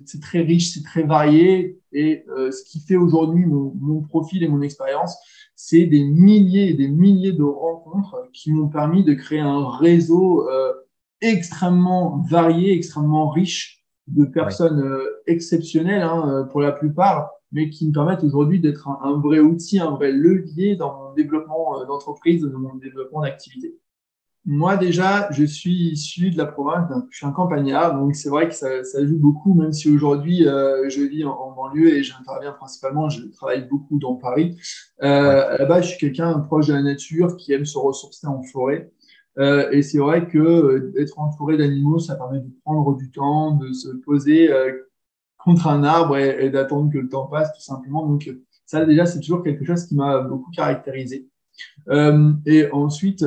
c'est 0.06 0.22
très 0.22 0.42
riche, 0.42 0.74
c'est 0.74 0.84
très 0.84 1.04
varié. 1.04 1.80
Et 1.92 2.24
euh, 2.30 2.52
ce 2.52 2.64
qui 2.64 2.80
fait 2.80 2.96
aujourd'hui 2.96 3.46
mon, 3.46 3.74
mon, 3.80 4.02
profil 4.02 4.44
et 4.44 4.48
mon 4.48 4.62
expérience, 4.62 5.18
c'est 5.56 5.86
des 5.86 6.04
milliers 6.04 6.70
et 6.70 6.74
des 6.74 6.88
milliers 6.88 7.34
de 7.34 7.44
rencontres 7.44 8.30
qui 8.34 8.52
m'ont 8.52 8.70
permis 8.70 9.04
de 9.04 9.14
créer 9.14 9.40
un 9.40 9.70
réseau 9.70 10.48
euh, 10.50 10.74
extrêmement 11.22 12.24
varié, 12.30 12.74
extrêmement 12.74 13.30
riche 13.30 13.84
de 14.08 14.26
personnes 14.26 14.82
euh, 14.82 15.22
exceptionnelles 15.28 16.04
hein, 16.04 16.30
euh, 16.30 16.44
pour 16.44 16.62
la 16.62 16.72
plupart, 16.72 17.32
mais 17.52 17.70
qui 17.70 17.88
me 17.88 17.94
permettent 17.94 18.24
aujourd'hui 18.24 18.60
d'être 18.60 18.88
un, 18.88 19.00
un, 19.04 19.20
vrai 19.20 19.40
outil, 19.40 19.80
un 19.80 19.92
vrai 19.92 20.12
levier 20.12 20.76
dans 20.76 20.96
mon 20.96 21.14
développement 21.14 21.86
d'entreprise, 21.86 22.44
dans 22.44 22.60
mon 22.60 22.76
développement 22.76 23.22
d'activité. 23.22 23.76
Moi, 24.46 24.78
déjà, 24.78 25.30
je 25.32 25.44
suis 25.44 25.92
issu 25.92 26.32
de 26.32 26.38
la 26.38 26.46
province, 26.46 26.90
je 27.12 27.18
suis 27.18 27.26
un 27.26 27.32
campagnard, 27.32 27.94
donc 27.94 28.16
c'est 28.16 28.30
vrai 28.30 28.48
que 28.48 28.56
ça, 28.56 28.84
ça, 28.86 29.06
joue 29.06 29.20
beaucoup, 29.20 29.54
même 29.54 29.74
si 29.74 29.90
aujourd'hui 29.90 30.48
euh, 30.48 30.90
je 30.90 31.02
vis 31.02 31.26
en, 31.26 31.32
en, 31.32 31.52
banlieue 31.52 31.94
et 31.94 32.04
j'interviens 32.04 32.54
principalement, 32.54 33.10
je 33.10 33.28
travaille 33.28 33.68
beaucoup 33.68 34.00
dans 34.00 34.16
Paris. 34.16 34.58
Euh, 35.04 35.66
base, 35.66 35.84
je 35.84 35.90
suis 35.90 35.98
quelqu'un 36.00 36.40
proche 36.40 36.68
de 36.68 36.74
la 36.74 36.82
nature 36.82 37.36
qui 37.36 37.52
aime 37.52 37.66
se 37.66 37.78
ressourcer 37.78 38.28
en 38.28 38.42
forêt. 38.42 38.92
Euh, 39.38 39.70
et 39.72 39.82
c'est 39.82 40.00
vrai 40.00 40.28
que 40.28 40.38
euh, 40.38 41.06
entouré 41.18 41.58
d'animaux, 41.58 42.00
ça 42.00 42.16
permet 42.16 42.40
de 42.40 42.50
prendre 42.64 42.96
du 42.96 43.12
temps, 43.12 43.56
de 43.56 43.74
se 43.74 43.90
poser 43.90 44.50
contre 45.38 45.68
un 45.68 45.84
arbre 45.84 46.18
et, 46.18 46.46
et 46.46 46.50
d'attendre 46.50 46.92
que 46.92 46.98
le 46.98 47.10
temps 47.10 47.28
passe, 47.28 47.54
tout 47.54 47.62
simplement. 47.62 48.08
Donc, 48.08 48.30
ça, 48.66 48.86
déjà, 48.86 49.06
c'est 49.06 49.20
toujours 49.20 49.44
quelque 49.44 49.66
chose 49.66 49.86
qui 49.86 49.96
m'a 49.96 50.22
beaucoup 50.22 50.52
caractérisé. 50.52 51.28
Et 52.46 52.72
ensuite, 52.72 53.26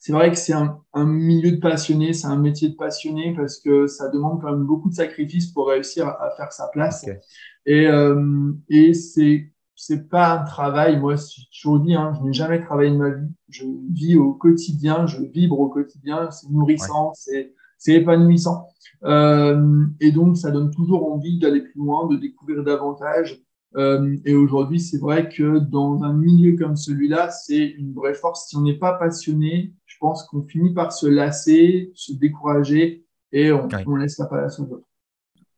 c'est 0.00 0.12
vrai 0.12 0.30
que 0.30 0.36
c'est 0.38 0.54
un, 0.54 0.80
un, 0.94 1.04
milieu 1.04 1.52
de 1.52 1.58
passionnés, 1.58 2.14
c'est 2.14 2.26
un 2.26 2.38
métier 2.38 2.70
de 2.70 2.74
passionné 2.74 3.34
parce 3.36 3.60
que 3.60 3.86
ça 3.86 4.08
demande 4.08 4.40
quand 4.40 4.50
même 4.50 4.64
beaucoup 4.64 4.88
de 4.88 4.94
sacrifices 4.94 5.48
pour 5.52 5.68
réussir 5.68 6.08
à, 6.08 6.30
faire 6.36 6.52
sa 6.52 6.68
place. 6.68 7.04
Okay. 7.04 7.18
Et, 7.66 7.86
euh, 7.86 8.52
et 8.68 8.94
c'est 8.94 9.52
c'est 9.74 10.08
pas 10.10 10.40
un 10.40 10.44
travail. 10.44 10.98
Moi, 10.98 11.16
je 11.16 11.42
toujours 11.58 11.80
dit, 11.80 11.94
hein, 11.94 12.12
je 12.18 12.26
n'ai 12.26 12.32
jamais 12.34 12.60
travaillé 12.60 12.90
de 12.90 12.96
ma 12.96 13.10
vie. 13.10 13.28
Je 13.48 13.64
vis 13.92 14.16
au 14.16 14.34
quotidien, 14.34 15.06
je 15.06 15.22
vibre 15.22 15.58
au 15.58 15.68
quotidien. 15.68 16.30
C'est 16.30 16.50
nourrissant, 16.50 17.08
ouais. 17.08 17.14
c'est 17.14 17.54
c'est 17.78 17.94
épanouissant. 17.94 18.68
Euh, 19.04 19.86
et 20.00 20.12
donc, 20.12 20.36
ça 20.36 20.50
donne 20.50 20.70
toujours 20.70 21.10
envie 21.10 21.38
d'aller 21.38 21.62
plus 21.62 21.78
loin, 21.78 22.06
de 22.08 22.16
découvrir 22.16 22.62
davantage. 22.62 23.42
Euh, 23.76 24.16
et 24.24 24.34
aujourd'hui, 24.34 24.80
c'est 24.80 24.98
vrai 24.98 25.28
que 25.28 25.58
dans 25.58 26.02
un 26.02 26.12
milieu 26.12 26.56
comme 26.56 26.76
celui-là, 26.76 27.30
c'est 27.30 27.64
une 27.64 27.94
vraie 27.94 28.14
force. 28.14 28.48
Si 28.48 28.56
on 28.56 28.62
n'est 28.62 28.78
pas 28.78 28.94
passionné, 28.94 29.72
pense 30.00 30.24
qu'on 30.24 30.42
finit 30.42 30.74
par 30.74 30.92
se 30.92 31.06
lasser, 31.06 31.92
se 31.94 32.12
décourager 32.12 33.04
et 33.32 33.52
on, 33.52 33.68
oui. 33.68 33.84
on 33.86 33.96
laisse 33.96 34.18
la 34.18 34.26
place 34.26 34.58
aux 34.58 34.64
autres. 34.64 34.86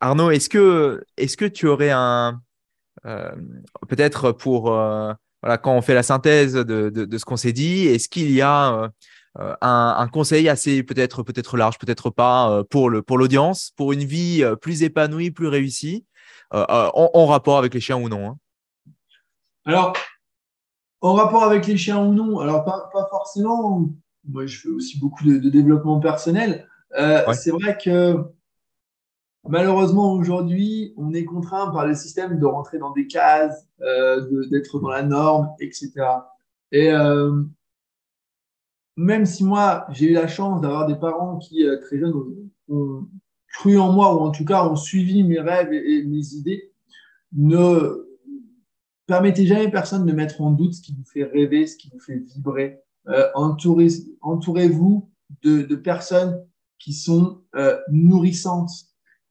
Arnaud, 0.00 0.30
est-ce 0.30 0.48
que, 0.48 1.04
est 1.16 1.34
que 1.36 1.44
tu 1.44 1.68
aurais 1.68 1.90
un. 1.90 2.40
Euh, 3.06 3.32
Peut-être 3.88 4.32
pour. 4.32 4.72
Euh, 4.72 5.12
voilà, 5.42 5.58
quand 5.58 5.74
on 5.74 5.82
fait 5.82 5.94
la 5.94 6.02
synthèse 6.02 6.54
de, 6.54 6.90
de, 6.90 7.04
de 7.04 7.18
ce 7.18 7.24
qu'on 7.24 7.36
s'est 7.36 7.52
dit, 7.52 7.86
est-ce 7.86 8.08
qu'il 8.08 8.30
y 8.30 8.42
a 8.42 8.90
un, 9.60 10.08
conseil 10.08 10.48
assez 10.48 10.84
peut-être 10.84 11.24
peut-être 11.24 11.56
large, 11.56 11.78
peut-être 11.78 12.10
pas 12.10 12.62
pour 12.70 12.90
le 12.90 13.02
pour 13.02 13.18
l'audience, 13.18 13.72
pour 13.76 13.92
une 13.92 14.04
vie 14.04 14.44
plus 14.60 14.84
épanouie, 14.84 15.32
plus 15.32 15.48
réussie, 15.48 16.06
en, 16.52 17.26
rapport 17.26 17.58
avec 17.58 17.74
les 17.74 17.80
chiens 17.80 17.96
ou 17.96 18.08
non. 18.08 18.28
Hein? 18.28 18.36
Alors, 19.64 19.94
en 21.00 21.14
rapport 21.14 21.42
avec 21.42 21.66
les 21.66 21.76
chiens 21.76 21.98
ou 21.98 22.12
non, 22.12 22.38
alors 22.38 22.64
pas, 22.64 22.88
pas 22.92 23.06
forcément. 23.10 23.88
Moi, 24.28 24.46
je 24.46 24.60
fais 24.60 24.68
aussi 24.68 24.98
beaucoup 24.98 25.24
de, 25.24 25.48
développement 25.48 26.00
personnel. 26.00 26.68
C'est 27.32 27.50
vrai 27.50 27.76
que 27.82 28.16
Malheureusement, 29.48 30.12
aujourd'hui, 30.12 30.94
on 30.96 31.12
est 31.12 31.24
contraint 31.24 31.70
par 31.72 31.84
le 31.86 31.94
système 31.94 32.38
de 32.38 32.46
rentrer 32.46 32.78
dans 32.78 32.92
des 32.92 33.08
cases, 33.08 33.66
euh, 33.80 34.46
d'être 34.50 34.78
dans 34.78 34.90
la 34.90 35.02
norme, 35.02 35.50
etc. 35.58 35.90
Et 36.70 36.92
euh, 36.92 37.42
même 38.96 39.26
si 39.26 39.44
moi, 39.44 39.86
j'ai 39.90 40.10
eu 40.10 40.12
la 40.12 40.28
chance 40.28 40.60
d'avoir 40.60 40.86
des 40.86 40.94
parents 40.94 41.38
qui, 41.38 41.66
euh, 41.66 41.76
très 41.80 41.98
jeunes, 41.98 42.14
ont, 42.68 43.08
cru 43.48 43.78
en 43.78 43.92
moi, 43.92 44.14
ou 44.14 44.20
en 44.20 44.30
tout 44.30 44.44
cas 44.44 44.64
ont 44.64 44.76
suivi 44.76 45.24
mes 45.24 45.40
rêves 45.40 45.72
et, 45.72 46.04
mes 46.04 46.34
idées, 46.34 46.72
ne 47.32 48.06
permettez 49.06 49.44
jamais 49.44 49.70
personne 49.70 50.06
de 50.06 50.12
mettre 50.12 50.40
en 50.40 50.52
doute 50.52 50.74
ce 50.74 50.80
qui 50.80 50.94
vous 50.94 51.04
fait 51.04 51.24
rêver, 51.24 51.66
ce 51.66 51.76
qui 51.76 51.90
vous 51.90 52.00
fait 52.00 52.16
vibrer. 52.16 52.81
Entourez-vous 53.34 55.10
de, 55.42 55.62
de, 55.62 55.76
personnes 55.76 56.44
qui 56.78 56.92
sont 56.92 57.42
nourrissantes, 57.90 58.70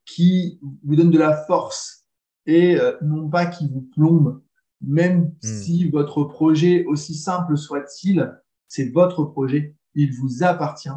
qui 0.06 0.60
vous 0.84 0.96
donne 0.96 1.12
de 1.12 1.18
la 1.18 1.36
force 1.46 2.02
et 2.46 2.80
euh, 2.80 2.98
non 3.02 3.30
pas 3.30 3.46
qui 3.46 3.68
vous 3.68 3.82
plombe, 3.82 4.42
même 4.82 5.34
hmm. 5.44 5.48
si 5.48 5.90
votre 5.90 6.24
projet, 6.24 6.86
aussi 6.86 7.16
simple 7.16 7.58
soit-il, 7.58 8.38
c'est 8.68 8.90
votre 8.90 9.26
projet, 9.26 9.76
il 9.96 10.14
vous 10.14 10.44
appartient 10.44 10.90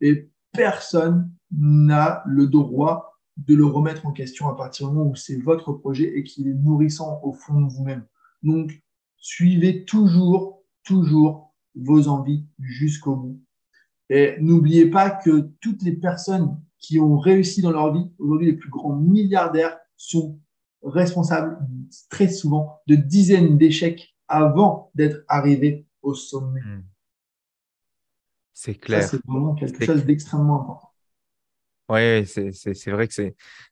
et 0.00 0.30
personne 0.52 1.30
n'a 1.50 2.22
le 2.26 2.46
droit 2.46 3.18
de 3.36 3.54
le 3.54 3.64
remettre 3.64 4.06
en 4.06 4.12
question 4.12 4.48
à 4.48 4.56
partir 4.56 4.88
du 4.88 4.94
moment 4.94 5.10
où 5.10 5.16
c'est 5.16 5.40
votre 5.40 5.72
projet 5.72 6.18
et 6.18 6.22
qu'il 6.22 6.48
est 6.48 6.54
nourrissant 6.54 7.20
au 7.22 7.32
fond 7.32 7.60
de 7.62 7.72
vous-même. 7.72 8.06
Donc, 8.42 8.82
suivez 9.16 9.84
toujours, 9.84 10.62
toujours 10.84 11.51
vos 11.74 12.08
envies 12.08 12.46
jusqu'au 12.58 13.16
bout. 13.16 13.40
Et 14.08 14.36
n'oubliez 14.40 14.86
pas 14.86 15.10
que 15.10 15.50
toutes 15.60 15.82
les 15.82 15.92
personnes 15.92 16.60
qui 16.78 17.00
ont 17.00 17.18
réussi 17.18 17.62
dans 17.62 17.70
leur 17.70 17.92
vie, 17.92 18.10
aujourd'hui 18.18 18.48
les 18.48 18.56
plus 18.56 18.70
grands 18.70 18.96
milliardaires, 18.96 19.78
sont 19.96 20.40
responsables 20.82 21.58
très 22.10 22.28
souvent 22.28 22.80
de 22.86 22.96
dizaines 22.96 23.56
d'échecs 23.56 24.14
avant 24.28 24.90
d'être 24.94 25.24
arrivés 25.28 25.86
au 26.02 26.14
sommet. 26.14 26.60
Hmm. 26.60 26.82
C'est 28.52 28.74
clair. 28.74 29.02
C'est 29.04 29.24
vraiment 29.26 29.54
quelque 29.54 29.84
chose 29.84 30.04
d'extrêmement 30.04 30.62
important. 30.62 30.92
Oui, 31.88 32.26
c'est 32.26 32.90
vrai 32.90 33.08
que 33.08 33.14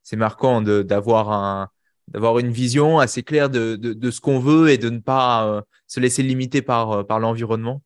c'est 0.03 0.17
marquant 0.17 0.63
d'avoir 0.63 1.33
un, 1.33 1.69
d'avoir 2.11 2.39
une 2.39 2.51
vision 2.51 2.99
assez 2.99 3.23
claire 3.23 3.51
de, 3.51 3.77
de, 3.77 3.93
de 3.93 4.11
ce 4.11 4.21
qu'on 4.21 4.39
veut 4.39 4.71
et 4.71 4.79
de 4.79 4.91
ne 4.91 4.99
pas 4.99 5.47
euh, 5.47 5.61
se 5.87 6.01
laisser 6.01 6.23
limiter 6.23 6.63
par, 6.63 6.93
euh, 6.93 7.03
par 7.03 7.21
l'environnement. 7.21 7.83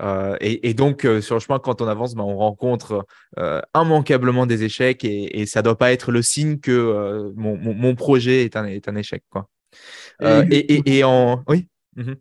Euh, 0.00 0.36
et, 0.40 0.74
donc, 0.74 1.04
euh, 1.04 1.20
sur 1.20 1.34
le 1.34 1.40
chemin, 1.40 1.58
quand 1.58 1.82
on 1.82 1.88
avance, 1.88 2.14
ben, 2.14 2.22
on 2.22 2.36
rencontre 2.36 3.04
euh, 3.38 3.60
immanquablement 3.74 4.46
des 4.46 4.62
échecs 4.62 5.04
et, 5.04 5.46
ça 5.46 5.60
ne 5.60 5.64
doit 5.64 5.78
pas 5.78 5.92
être 5.92 6.12
le 6.12 6.22
signe 6.22 6.58
que 6.58 7.32
mon, 7.36 7.94
projet 7.94 8.44
est 8.44 8.56
un, 8.56 8.64
est 8.66 8.88
un 8.88 8.96
échec. 8.96 9.22
Quoi. 9.30 9.48
Et, 10.20 11.04
en... 11.04 11.42
Oui 11.48 11.66
mhm. 11.96 12.16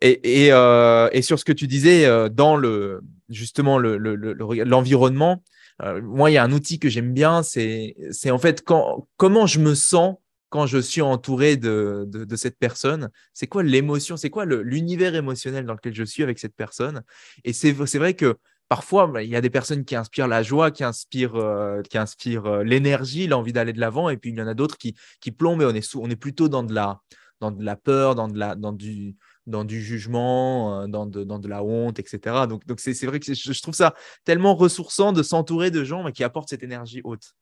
Et, 0.00 0.48
et, 0.48 1.22
sur 1.22 1.38
ce 1.38 1.44
que 1.44 1.52
tu 1.52 1.66
disais 1.66 2.06
dans 2.30 2.56
le 2.56 3.00
justement 3.28 3.78
l'environnement, 3.78 5.42
le, 5.80 6.00
moi 6.02 6.30
il 6.30 6.34
y 6.34 6.38
a 6.38 6.44
un 6.44 6.52
outil 6.52 6.78
que 6.78 6.88
j'aime 6.88 7.12
bien, 7.12 7.42
c'est 7.42 7.94
en 8.30 8.38
fait 8.38 8.62
quand, 8.62 9.08
comment 9.16 9.46
je 9.46 9.58
me 9.58 9.74
sens 9.74 10.16
quand 10.48 10.66
je 10.66 10.78
suis 10.78 11.02
entouré 11.02 11.56
de, 11.56 12.04
de, 12.06 12.36
cette 12.36 12.58
personne, 12.58 13.10
c'est 13.32 13.46
quoi 13.46 13.62
l'émotion, 13.62 14.16
c'est 14.16 14.30
quoi 14.30 14.44
l'univers 14.46 15.14
émotionnel 15.14 15.66
dans 15.66 15.74
lequel 15.74 15.94
je 15.94 16.04
suis 16.04 16.22
avec 16.22 16.38
cette 16.38 16.54
personne? 16.54 17.02
Et 17.44 17.52
c'est 17.52 17.72
vrai 17.72 18.14
que 18.14 18.36
parfois, 18.68 19.06
bah, 19.06 19.22
il 19.22 19.30
y 19.30 19.36
a 19.36 19.40
des 19.40 19.50
personnes 19.50 19.84
qui 19.84 19.96
inspirent 19.96 20.28
la 20.28 20.42
joie, 20.42 20.70
qui 20.70 20.84
inspirent, 20.84 21.36
euh, 21.36 21.82
inspirent 21.94 22.46
euh, 22.46 22.62
l'énergie, 22.62 23.26
l'envie 23.26 23.52
d'aller 23.52 23.72
de 23.72 23.80
l'avant, 23.80 24.08
et 24.08 24.16
puis 24.16 24.30
il 24.30 24.38
y 24.38 24.42
en 24.42 24.46
a 24.46 24.54
d'autres 24.54 24.76
qui, 24.78 24.94
qui 25.20 25.32
plombent 25.32 25.62
et 25.62 25.66
on 25.66 25.74
est, 25.74 25.96
on 25.96 26.10
est 26.10 26.16
plutôt 26.16 26.48
dans 26.48 26.62
de, 26.62 26.74
la, 26.74 27.00
dans 27.40 27.50
de 27.50 27.64
la 27.64 27.76
peur, 27.76 28.14
dans, 28.14 28.28
de 28.28 28.38
la, 28.38 28.54
dans, 28.54 28.72
du, 28.72 29.16
dans 29.46 29.64
du 29.64 29.82
jugement, 29.82 30.82
euh, 30.82 30.86
dans 30.86 31.06
de, 31.06 31.24
dans 31.24 31.38
de 31.38 31.48
la 31.48 31.62
honte, 31.62 31.98
etc. 31.98 32.46
Donc, 32.48 32.66
donc 32.66 32.80
c'est 32.80 33.06
vrai 33.06 33.20
que 33.20 33.32
je, 33.32 33.62
trouve 33.62 33.74
ça 33.74 33.94
tellement 34.24 34.54
ressourçant 34.54 35.12
de 35.12 35.22
s'entourer 35.22 35.70
de 35.70 35.84
gens 35.84 36.10
qui 36.12 36.24
apportent 36.24 36.50
cette 36.50 36.62
énergie 36.62 37.00
haute. 37.04 37.34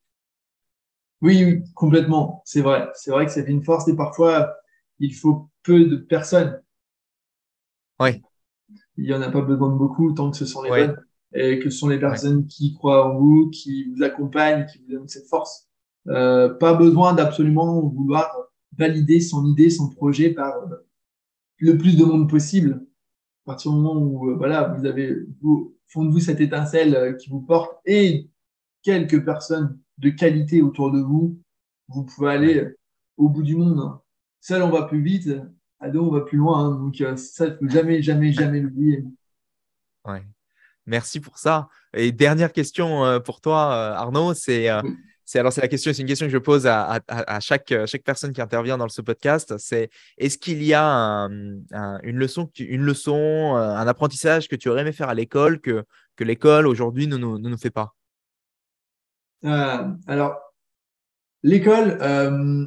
Oui, 1.23 1.63
complètement. 1.75 2.43
C'est 2.45 2.61
vrai. 2.61 2.89
C'est 2.95 3.11
vrai 3.11 3.27
que 3.27 3.33
c'est 3.33 3.47
une 3.49 3.63
force 3.63 3.89
et 3.89 3.97
parfois, 3.97 4.55
il 4.99 5.15
faut 5.15 5.51
peu 5.63 5.85
de 5.85 5.97
personnes. 5.97 6.61
Oui. 8.01 8.23
Il 8.97 9.05
n'y 9.05 9.15
en 9.15 9.23
a 9.23 9.31
pas 9.31 9.43
besoin 9.43 9.71
de 9.71 9.77
beaucoup 9.77 10.13
tant 10.13 10.31
que 10.31 10.37
ce 10.37 10.47
sont 10.47 10.63
les 10.63 10.71
bonnes 10.71 10.97
et 11.35 11.59
que 11.59 11.71
ce 11.71 11.79
sont 11.79 11.89
les 11.89 11.99
personnes 11.99 12.47
qui 12.47 12.75
croient 12.75 13.07
en 13.07 13.19
vous, 13.19 13.51
qui 13.51 13.91
vous 13.91 14.03
accompagnent, 14.03 14.67
qui 14.67 14.79
vous 14.79 14.93
donnent 14.93 15.09
cette 15.09 15.29
force. 15.29 15.69
Euh, 16.09 16.55
pas 16.55 16.75
besoin 16.75 17.15
d'absolument 17.15 17.81
vouloir 17.81 18.31
valider 18.77 19.21
son 19.21 19.45
idée, 19.47 19.71
son 19.71 19.91
projet 19.91 20.31
par 20.31 20.55
euh, 20.57 20.77
le 21.59 21.77
plus 21.77 21.97
de 21.97 22.05
monde 22.05 22.29
possible. 22.29 22.87
À 23.45 23.53
partir 23.53 23.73
du 23.73 23.79
moment 23.79 24.01
où 24.01 24.31
euh, 24.31 24.37
voilà, 24.37 24.75
vous 24.77 24.87
avez 24.87 25.17
au 25.43 25.75
fond 25.89 26.05
de 26.05 26.11
vous 26.11 26.21
cette 26.21 26.41
étincelle 26.41 27.17
qui 27.19 27.29
vous 27.29 27.41
porte 27.41 27.81
et 27.85 28.31
quelques 28.83 29.25
personnes 29.25 29.79
de 29.99 30.11
qualité 30.11 30.63
autour 30.63 30.91
de 30.93 31.01
vous, 31.01 31.39
vous 31.89 32.05
pouvez 32.05 32.31
aller 32.31 32.75
au 33.17 33.29
bout 33.29 33.43
du 33.43 33.57
monde. 33.57 33.99
Seul, 34.41 34.63
on 34.63 34.71
va 34.71 34.85
plus 34.85 35.03
vite. 35.03 35.31
À 35.81 35.91
deux, 35.91 35.99
on 35.99 36.11
va 36.11 36.23
plus 36.23 36.39
loin. 36.39 36.67
Hein. 36.67 36.71
Donc, 36.77 37.01
euh, 37.01 37.17
ça, 37.17 37.47
il 37.47 37.53
ne 37.53 37.57
faut 37.57 37.69
jamais, 37.69 38.03
jamais, 38.03 38.33
jamais 38.33 38.61
l'oublier. 38.61 39.05
Ouais. 40.05 40.23
Merci 40.87 41.21
pour 41.21 41.39
ça. 41.39 41.69
Et 41.93 42.13
dernière 42.13 42.53
question 42.53 43.05
euh, 43.05 43.19
pour 43.19 43.41
toi, 43.41 43.73
euh, 43.73 43.95
Arnaud, 43.95 44.35
c'est 44.35 44.69
c'est 45.25 45.41
alors 45.41 45.53
c'est 45.53 45.61
la 45.61 45.67
question, 45.67 45.93
c'est 45.93 46.03
une 46.03 46.07
question 46.07 46.27
que 46.27 46.33
je 46.33 46.39
pose 46.39 46.69
à, 46.69 47.01
à, 47.09 47.41
chaque, 47.41 47.75
chaque 47.87 48.05
personne 48.05 48.33
qui 48.33 48.41
intervient 48.41 48.79
dans 48.79 48.89
ce 48.89 49.03
podcast. 49.03 49.59
C'est 49.59 49.91
est-ce 50.19 50.39
qu'il 50.39 50.63
y 50.63 50.73
a 50.73 51.29
une 52.05 52.17
leçon, 52.17 52.49
une 52.61 52.83
leçon, 52.83 53.57
un 53.57 53.89
apprentissage 53.89 54.47
que 54.47 54.55
tu 54.55 54.69
aurais 54.69 54.83
aimé 54.83 54.93
faire 54.93 55.09
à 55.09 55.15
l'école 55.15 55.61
que, 55.61 55.85
que 56.15 56.23
l'école 56.23 56.69
aujourd'hui 56.69 57.09
ne, 57.09 57.17
ne, 57.17 57.39
nous 57.39 57.59
fait 57.59 57.71
pas? 57.71 57.96
Alors, 59.47 60.37
l'école, 61.43 61.99
euh, 62.01 62.67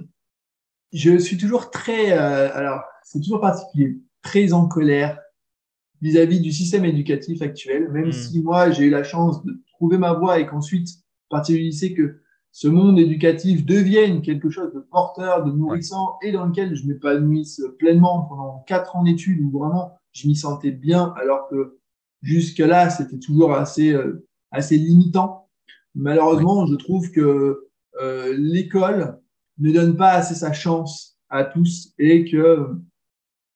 je 0.93 1.17
suis 1.17 1.37
toujours 1.37 1.69
très, 1.69 2.13
euh, 2.13 2.49
alors 2.53 2.83
c'est 3.03 3.19
toujours 3.19 3.41
particulier, 3.41 3.99
très 4.21 4.53
en 4.53 4.67
colère 4.67 5.19
vis-à-vis 6.01 6.39
du 6.39 6.51
système 6.51 6.85
éducatif 6.85 7.41
actuel, 7.41 7.89
même 7.91 8.07
hmm. 8.07 8.13
si 8.13 8.41
moi 8.41 8.71
j'ai 8.71 8.85
eu 8.85 8.89
la 8.89 9.03
chance 9.03 9.43
de 9.43 9.61
trouver 9.73 9.97
ma 9.97 10.13
voie 10.13 10.39
et 10.39 10.45
qu'ensuite, 10.45 10.87
à 11.29 11.37
partir 11.37 11.57
du 11.57 11.63
lycée, 11.63 11.93
que 11.93 12.21
ce 12.51 12.67
monde 12.67 12.97
éducatif 12.97 13.65
devienne 13.65 14.21
quelque 14.21 14.49
chose 14.49 14.73
de 14.73 14.79
porteur, 14.79 15.43
de 15.43 15.51
nourrissant 15.51 16.17
et 16.23 16.31
dans 16.31 16.45
lequel 16.45 16.75
je 16.75 16.87
m'épanouisse 16.87 17.61
pleinement 17.77 18.23
pendant 18.23 18.63
quatre 18.65 18.95
ans 18.95 19.03
d'études 19.03 19.41
où 19.41 19.51
vraiment 19.51 19.99
je 20.13 20.27
m'y 20.27 20.35
sentais 20.35 20.71
bien 20.71 21.13
alors 21.21 21.47
que 21.49 21.77
jusque-là 22.23 22.89
c'était 22.89 23.19
toujours 23.19 23.53
assez, 23.53 23.95
assez 24.51 24.77
limitant. 24.77 25.48
Malheureusement, 25.95 26.65
je 26.65 26.75
trouve 26.75 27.11
que 27.11 27.69
euh, 28.01 28.35
l'école 28.37 29.19
ne 29.57 29.71
donne 29.71 29.97
pas 29.97 30.11
assez 30.11 30.35
sa 30.35 30.53
chance 30.53 31.17
à 31.29 31.43
tous 31.43 31.93
et 31.97 32.25
que 32.25 32.37
euh, 32.37 32.73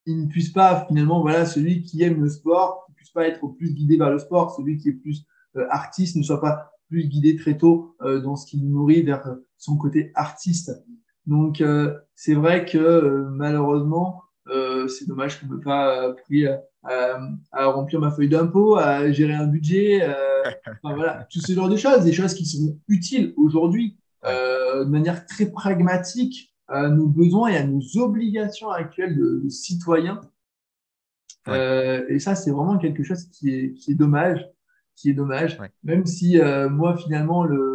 il 0.06 0.24
ne 0.24 0.28
puisse 0.28 0.50
pas 0.50 0.86
finalement, 0.88 1.22
voilà, 1.22 1.46
celui 1.46 1.82
qui 1.82 2.04
aime 2.04 2.22
le 2.22 2.30
sport, 2.30 2.86
ne 2.90 2.94
puisse 2.96 3.12
pas 3.12 3.28
être 3.28 3.48
plus 3.48 3.74
guidé 3.74 3.98
vers 3.98 4.10
le 4.10 4.20
sport, 4.20 4.56
celui 4.56 4.78
qui 4.78 4.90
est 4.90 4.94
plus 4.94 5.26
euh, 5.56 5.66
artiste 5.70 6.16
ne 6.16 6.24
soit 6.24 6.42
pas 6.42 6.72
plus 6.90 7.08
guidé 7.08 7.36
très 7.38 7.58
tôt 7.58 7.96
dans 8.02 8.36
ce 8.36 8.46
qui 8.46 8.62
nourrit 8.62 9.02
vers 9.02 9.36
son 9.58 9.78
côté 9.78 10.12
artiste. 10.14 10.72
Donc 11.26 11.64
c'est 12.14 12.36
vrai 12.36 12.66
que 12.66 13.26
malheureusement, 13.32 14.22
c'est 14.48 15.08
dommage 15.08 15.40
qu'on 15.40 15.48
ne 15.48 15.52
peut 15.52 15.62
pas 15.62 16.10
appris 16.10 16.48
à, 16.48 16.62
à, 17.52 17.66
remplir 17.68 18.00
ma 18.00 18.12
feuille 18.12 18.30
d'impôt, 18.30 18.78
à 18.78 19.12
gérer 19.12 19.34
un 19.34 19.48
budget, 19.48 20.06
enfin, 20.68 20.96
voilà, 20.96 21.28
tout 21.32 21.40
ce 21.40 21.54
genre 21.54 21.70
de 21.70 21.78
choses, 21.78 22.04
des 22.04 22.14
choses 22.14 22.34
qui 22.34 22.46
sont 22.46 22.78
utiles 22.88 23.34
aujourd'hui 23.38 23.98
euh, 24.26 24.86
de 24.86 24.90
manière 24.90 25.26
très 25.26 25.48
pragmatique 25.48 26.54
à 26.68 26.88
nos 26.88 27.08
besoins 27.08 27.50
et 27.50 27.58
à 27.58 27.66
nos 27.66 27.82
obligations 27.98 28.70
actuelles 28.70 29.18
de, 29.18 29.50
citoyens. 29.50 30.22
Euh, 31.50 32.06
et 32.08 32.20
ça, 32.20 32.36
c'est 32.36 32.52
vraiment 32.52 32.78
quelque 32.78 33.04
chose 33.04 33.26
qui 33.26 33.50
est, 33.54 33.74
qui 33.74 33.92
est 33.92 33.96
dommage, 33.96 34.50
qui 34.96 35.10
est 35.10 35.14
dommage. 35.14 35.60
Même 35.84 36.06
si 36.06 36.40
euh, 36.40 36.70
moi, 36.70 36.96
finalement, 36.96 37.44
le, 37.44 37.73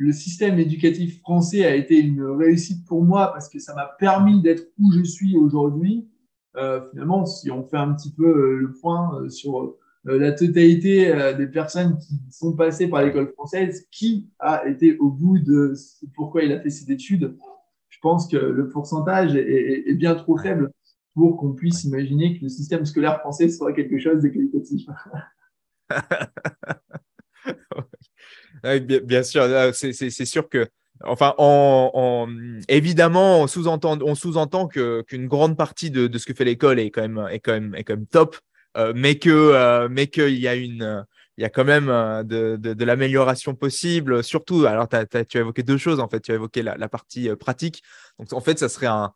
le 0.00 0.12
système 0.12 0.58
éducatif 0.58 1.20
français 1.20 1.66
a 1.66 1.74
été 1.74 1.98
une 1.98 2.22
réussite 2.22 2.86
pour 2.86 3.04
moi 3.04 3.32
parce 3.34 3.50
que 3.50 3.58
ça 3.58 3.74
m'a 3.74 3.84
permis 3.98 4.40
d'être 4.40 4.66
où 4.78 4.90
je 4.92 5.02
suis 5.02 5.36
aujourd'hui. 5.36 6.08
Euh, 6.56 6.80
finalement, 6.88 7.26
si 7.26 7.50
on 7.50 7.62
fait 7.64 7.76
un 7.76 7.92
petit 7.92 8.10
peu 8.10 8.56
le 8.56 8.72
point 8.72 9.28
sur 9.28 9.76
la 10.04 10.32
totalité 10.32 11.34
des 11.36 11.46
personnes 11.46 11.98
qui 11.98 12.18
sont 12.30 12.56
passées 12.56 12.88
par 12.88 13.02
l'école 13.02 13.30
française, 13.34 13.86
qui 13.90 14.30
a 14.38 14.66
été 14.66 14.96
au 14.96 15.10
bout 15.10 15.38
de 15.38 15.74
pourquoi 16.14 16.44
il 16.44 16.52
a 16.52 16.60
fait 16.60 16.70
cette 16.70 16.88
étude 16.88 17.36
Je 17.90 17.98
pense 18.00 18.26
que 18.26 18.38
le 18.38 18.70
pourcentage 18.70 19.36
est, 19.36 19.94
bien 19.94 20.14
trop 20.14 20.38
faible 20.38 20.72
pour 21.12 21.36
qu'on 21.36 21.52
puisse 21.52 21.84
imaginer 21.84 22.38
que 22.38 22.44
le 22.44 22.48
système 22.48 22.86
scolaire 22.86 23.20
français 23.20 23.50
soit 23.50 23.74
quelque 23.74 23.98
chose 23.98 24.22
de 24.22 24.28
qualitatif. 24.28 24.86
bien, 28.62 29.22
sûr, 29.22 29.44
c'est 29.72 30.24
sûr 30.24 30.48
que 30.48 30.68
Enfin, 31.04 31.34
évidemment, 32.68 33.40
on 33.40 33.46
sous-entend, 33.46 34.14
sous-entend 34.14 34.68
qu'une 34.68 35.28
grande 35.28 35.56
partie 35.56 35.90
de, 35.90 36.16
ce 36.18 36.26
que 36.26 36.34
fait 36.34 36.44
l'école 36.44 36.78
est 36.78 36.90
quand 36.90 37.02
même, 37.02 37.26
est 37.30 37.36
est 37.36 37.84
quand 37.84 37.94
même 37.94 38.06
top, 38.06 38.36
euh, 38.76 38.92
mais 38.94 39.18
que, 39.18 39.30
euh, 39.30 40.06
qu'il 40.06 40.38
y 40.38 40.48
a 40.48 40.54
y 41.38 41.44
a 41.44 41.48
quand 41.48 41.64
même 41.64 41.88
euh, 41.88 42.22
de, 42.22 42.56
de, 42.56 42.84
l'amélioration 42.84 43.54
possible. 43.54 44.22
Surtout, 44.22 44.66
alors 44.66 44.88
tu 44.88 44.96
as 44.96 45.24
évoqué 45.40 45.62
deux 45.62 45.78
choses 45.78 46.00
en 46.00 46.08
fait. 46.08 46.20
Tu 46.20 46.32
as 46.32 46.34
évoqué 46.34 46.62
la, 46.62 46.88
partie 46.88 47.30
pratique. 47.36 47.82
Donc 48.18 48.32
en 48.34 48.40
fait, 48.40 48.58
ça 48.58 48.68
serait 48.68 48.86
un, 48.86 49.14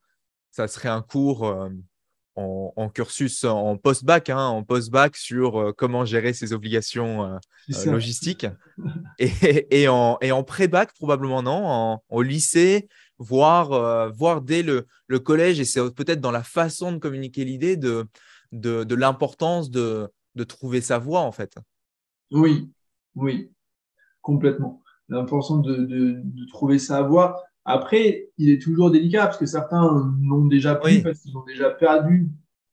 ça 0.51 0.69
serait 0.69 0.89
un 0.89 1.03
cours 1.03 1.55
en, 2.37 2.89
cursus 2.89 3.45
en 3.45 3.77
post-bac, 3.77 4.31
hein, 4.31 4.47
en 4.47 4.65
post-bac 4.65 5.17
sur 5.17 5.61
euh, 5.61 5.73
comment 5.73 6.05
gérer 6.05 6.33
ses 6.33 6.53
obligations 6.53 7.25
euh, 7.25 7.39
euh, 7.71 7.91
logistiques. 7.91 8.47
Et, 9.19 9.67
et, 9.71 9.89
en, 9.89 10.19
et 10.21 10.33
en 10.33 10.43
pré-bac, 10.43 10.93
probablement 10.95 11.43
non, 11.43 11.99
au 12.09 12.23
lycée, 12.23 12.89
voire, 13.19 14.13
voir 14.13 14.43
dès 14.43 14.63
le, 14.63 14.87
le, 15.07 15.19
collège. 15.21 15.61
Et 15.61 15.65
c'est 15.65 15.81
peut-être 15.95 16.21
dans 16.21 16.33
la 16.33 16.43
façon 16.43 16.93
de 16.93 16.99
communiquer 16.99 17.45
l'idée 17.45 17.77
de, 17.77 18.07
de, 18.53 18.85
de 18.85 18.95
l'importance 18.95 19.71
de, 19.71 20.09
de 20.35 20.45
trouver 20.45 20.81
sa 20.81 20.99
voie, 20.99 21.21
en 21.21 21.33
fait. 21.33 21.55
Oui, 22.31 22.71
oui, 23.15 23.51
complètement. 24.23 24.83
L'importance 25.09 25.63
de, 25.63 25.77
de, 25.77 26.47
trouver 26.49 26.79
sa 26.79 27.03
voie. 27.03 27.43
Après, 27.65 28.29
il 28.37 28.51
est 28.51 28.61
toujours 28.61 28.91
délicat 28.91 29.27
parce 29.27 29.39
que 29.39 29.47
certains 29.47 30.13
l'ont 30.23 30.47
déjà 30.47 30.75
pris 30.75 31.03
parce 31.03 31.21
qu'ils 31.21 31.37
ont 31.37 31.45
déjà 31.45 31.71
perdu 31.71 32.29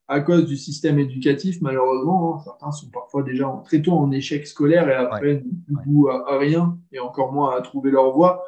à 0.08 0.20
cause 0.20 0.46
du 0.46 0.58
système 0.58 1.00
éducatif, 1.00 1.62
malheureusement. 1.62 2.36
Hein. 2.36 2.42
certains 2.44 2.72
sont 2.72 2.90
parfois 2.90 3.24
déjà 3.24 3.50
très 3.64 3.82
tôt 3.82 3.94
en 3.94 4.12
échec 4.12 4.46
scolaire 4.46 4.90
et 4.90 4.94
après 4.94 5.44
n'ont 5.70 6.08
à, 6.08 6.38
rien 6.38 6.78
et 6.92 7.00
encore 7.00 7.32
moins 7.32 7.56
à 7.56 7.62
trouver 7.62 7.92
leur 7.92 8.12
voie. 8.12 8.44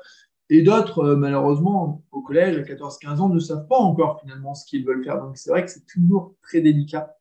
Et 0.50 0.62
d'autres, 0.62 1.00
euh, 1.00 1.16
malheureusement, 1.16 2.04
au 2.12 2.22
collège, 2.22 2.58
à 2.58 2.62
14-15 2.62 3.20
ans, 3.20 3.30
ne 3.30 3.40
savent 3.40 3.68
pas 3.68 3.78
encore 3.78 4.20
finalement 4.20 4.54
ce 4.54 4.66
qu'ils 4.66 4.86
veulent 4.86 5.04
faire. 5.04 5.22
Donc 5.22 5.38
c'est 5.38 5.52
vrai 5.52 5.64
que 5.64 5.72
c'est 5.72 5.86
toujours 5.86 6.36
très 6.42 6.60
délicat 6.60 7.16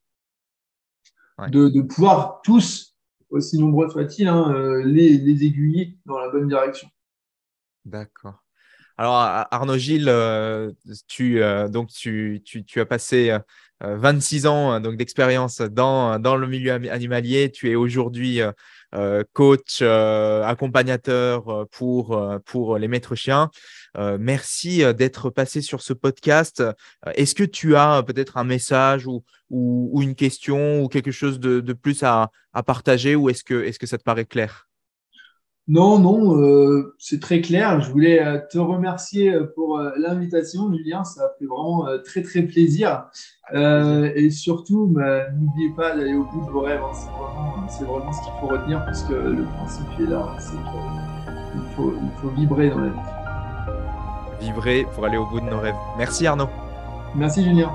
de, 1.49 1.81
pouvoir 1.81 2.41
tous, 2.43 2.97
aussi 3.31 3.59
nombreux 3.59 3.89
soient-ils, 3.89 4.27
hein, 4.27 4.53
euh, 4.53 4.83
les, 4.85 5.19
les 5.19 5.45
aiguiller 5.45 5.99
dans 6.05 6.19
la 6.19 6.29
bonne 6.31 6.49
direction. 6.49 6.89
D'accord. 7.85 8.42
Alors, 9.03 9.17
Arnaud 9.51 9.79
Gilles, 9.79 10.09
euh, 10.09 10.71
tu, 11.09 11.43
euh, 11.43 11.67
donc 11.67 11.89
tu, 11.89 12.41
tu, 12.45 12.81
as 12.81 12.87
passé 12.87 13.37
26 13.81 14.47
euh, 14.47 14.49
ans 14.49 14.79
donc 14.79 14.97
d'expérience 14.97 15.61
dans, 15.61 16.21
dans 16.21 16.37
le 16.37 16.47
milieu 16.47 16.71
animalier. 16.71 17.51
Tu 17.51 17.69
es 17.69 17.75
aujourd'hui 17.75 18.41
coach, 19.33 19.83
accompagnateur 19.83 21.67
pour, 21.73 22.25
pour 22.45 22.79
les 22.79 22.87
maîtres 22.87 23.17
chiens. 23.17 23.51
merci 24.21 24.85
d'être 24.95 25.31
passé 25.31 25.63
sur 25.63 25.83
ce 25.83 25.95
podcast. 25.95 26.63
Est-ce 27.17 27.35
que 27.35 27.43
tu 27.43 27.75
as 27.75 28.05
peut-être 28.05 28.37
un 28.37 28.45
message 28.45 29.09
ou, 29.09 29.25
ou, 29.51 30.01
une 30.01 30.15
question 30.15 30.81
ou 30.81 30.87
quelque 30.87 31.11
chose 31.11 31.41
de, 31.41 31.59
de 31.59 31.73
plus 31.73 32.05
à, 32.05 32.31
à 32.53 32.63
partager 32.63 33.17
ou 33.17 33.31
est-ce 33.31 33.43
que, 33.43 33.65
est 33.65 33.73
-ce 33.73 33.81
que 33.81 33.89
ça 33.89 33.99
te 33.99 34.05
paraît 34.05 34.27
clair? 34.27 34.69
Non, 35.69 36.01
non, 36.01 36.37
euh, 36.39 36.95
c'est 36.99 37.21
très 37.21 37.41
clair. 37.41 37.81
Je 37.81 37.91
voulais 37.91 38.21
euh, 38.21 38.39
te 38.51 38.59
remercier 38.59 39.33
euh, 39.33 39.47
pour 39.55 39.79
l'invitation, 39.97 40.73
Julien. 40.73 41.05
Ça 41.05 41.31
fait 41.39 41.47
vraiment 41.47 41.87
très, 42.05 42.23
très 42.23 42.43
plaisir. 42.43 43.07
et 43.55 44.31
surtout, 44.31 44.89
bah, 44.89 45.31
n'oubliez 45.31 45.71
pas 45.77 45.97
d'aller 45.97 46.15
au 46.15 46.25
bout 46.25 46.45
de 46.45 46.51
vos 46.51 46.61
rêves. 46.61 46.81
Hein. 46.83 47.67
C'est 47.69 47.85
vraiment, 47.85 48.13
ce 48.13 48.23
qu'il 48.23 48.33
faut 48.41 48.49
retenir 48.49 48.85
parce 48.85 49.03
que 49.05 49.15
le 49.15 49.45
principe 49.45 49.87
est 50.01 50.11
là. 50.11 50.35
C'est 50.39 50.51
qu'il 50.51 51.75
faut, 51.77 51.95
il 51.95 52.21
faut 52.21 52.29
vibrer 52.29 52.71
dans 52.71 52.81
la 52.81 52.89
vie. 52.89 54.47
Vibrer 54.47 54.87
pour 54.95 55.05
aller 55.05 55.17
au 55.17 55.27
bout 55.27 55.41
de 55.41 55.47
nos 55.47 55.61
rêves. 55.61 55.77
Merci 55.97 56.27
Arnaud. 56.27 56.49
Merci 57.15 57.45
Julien. 57.45 57.71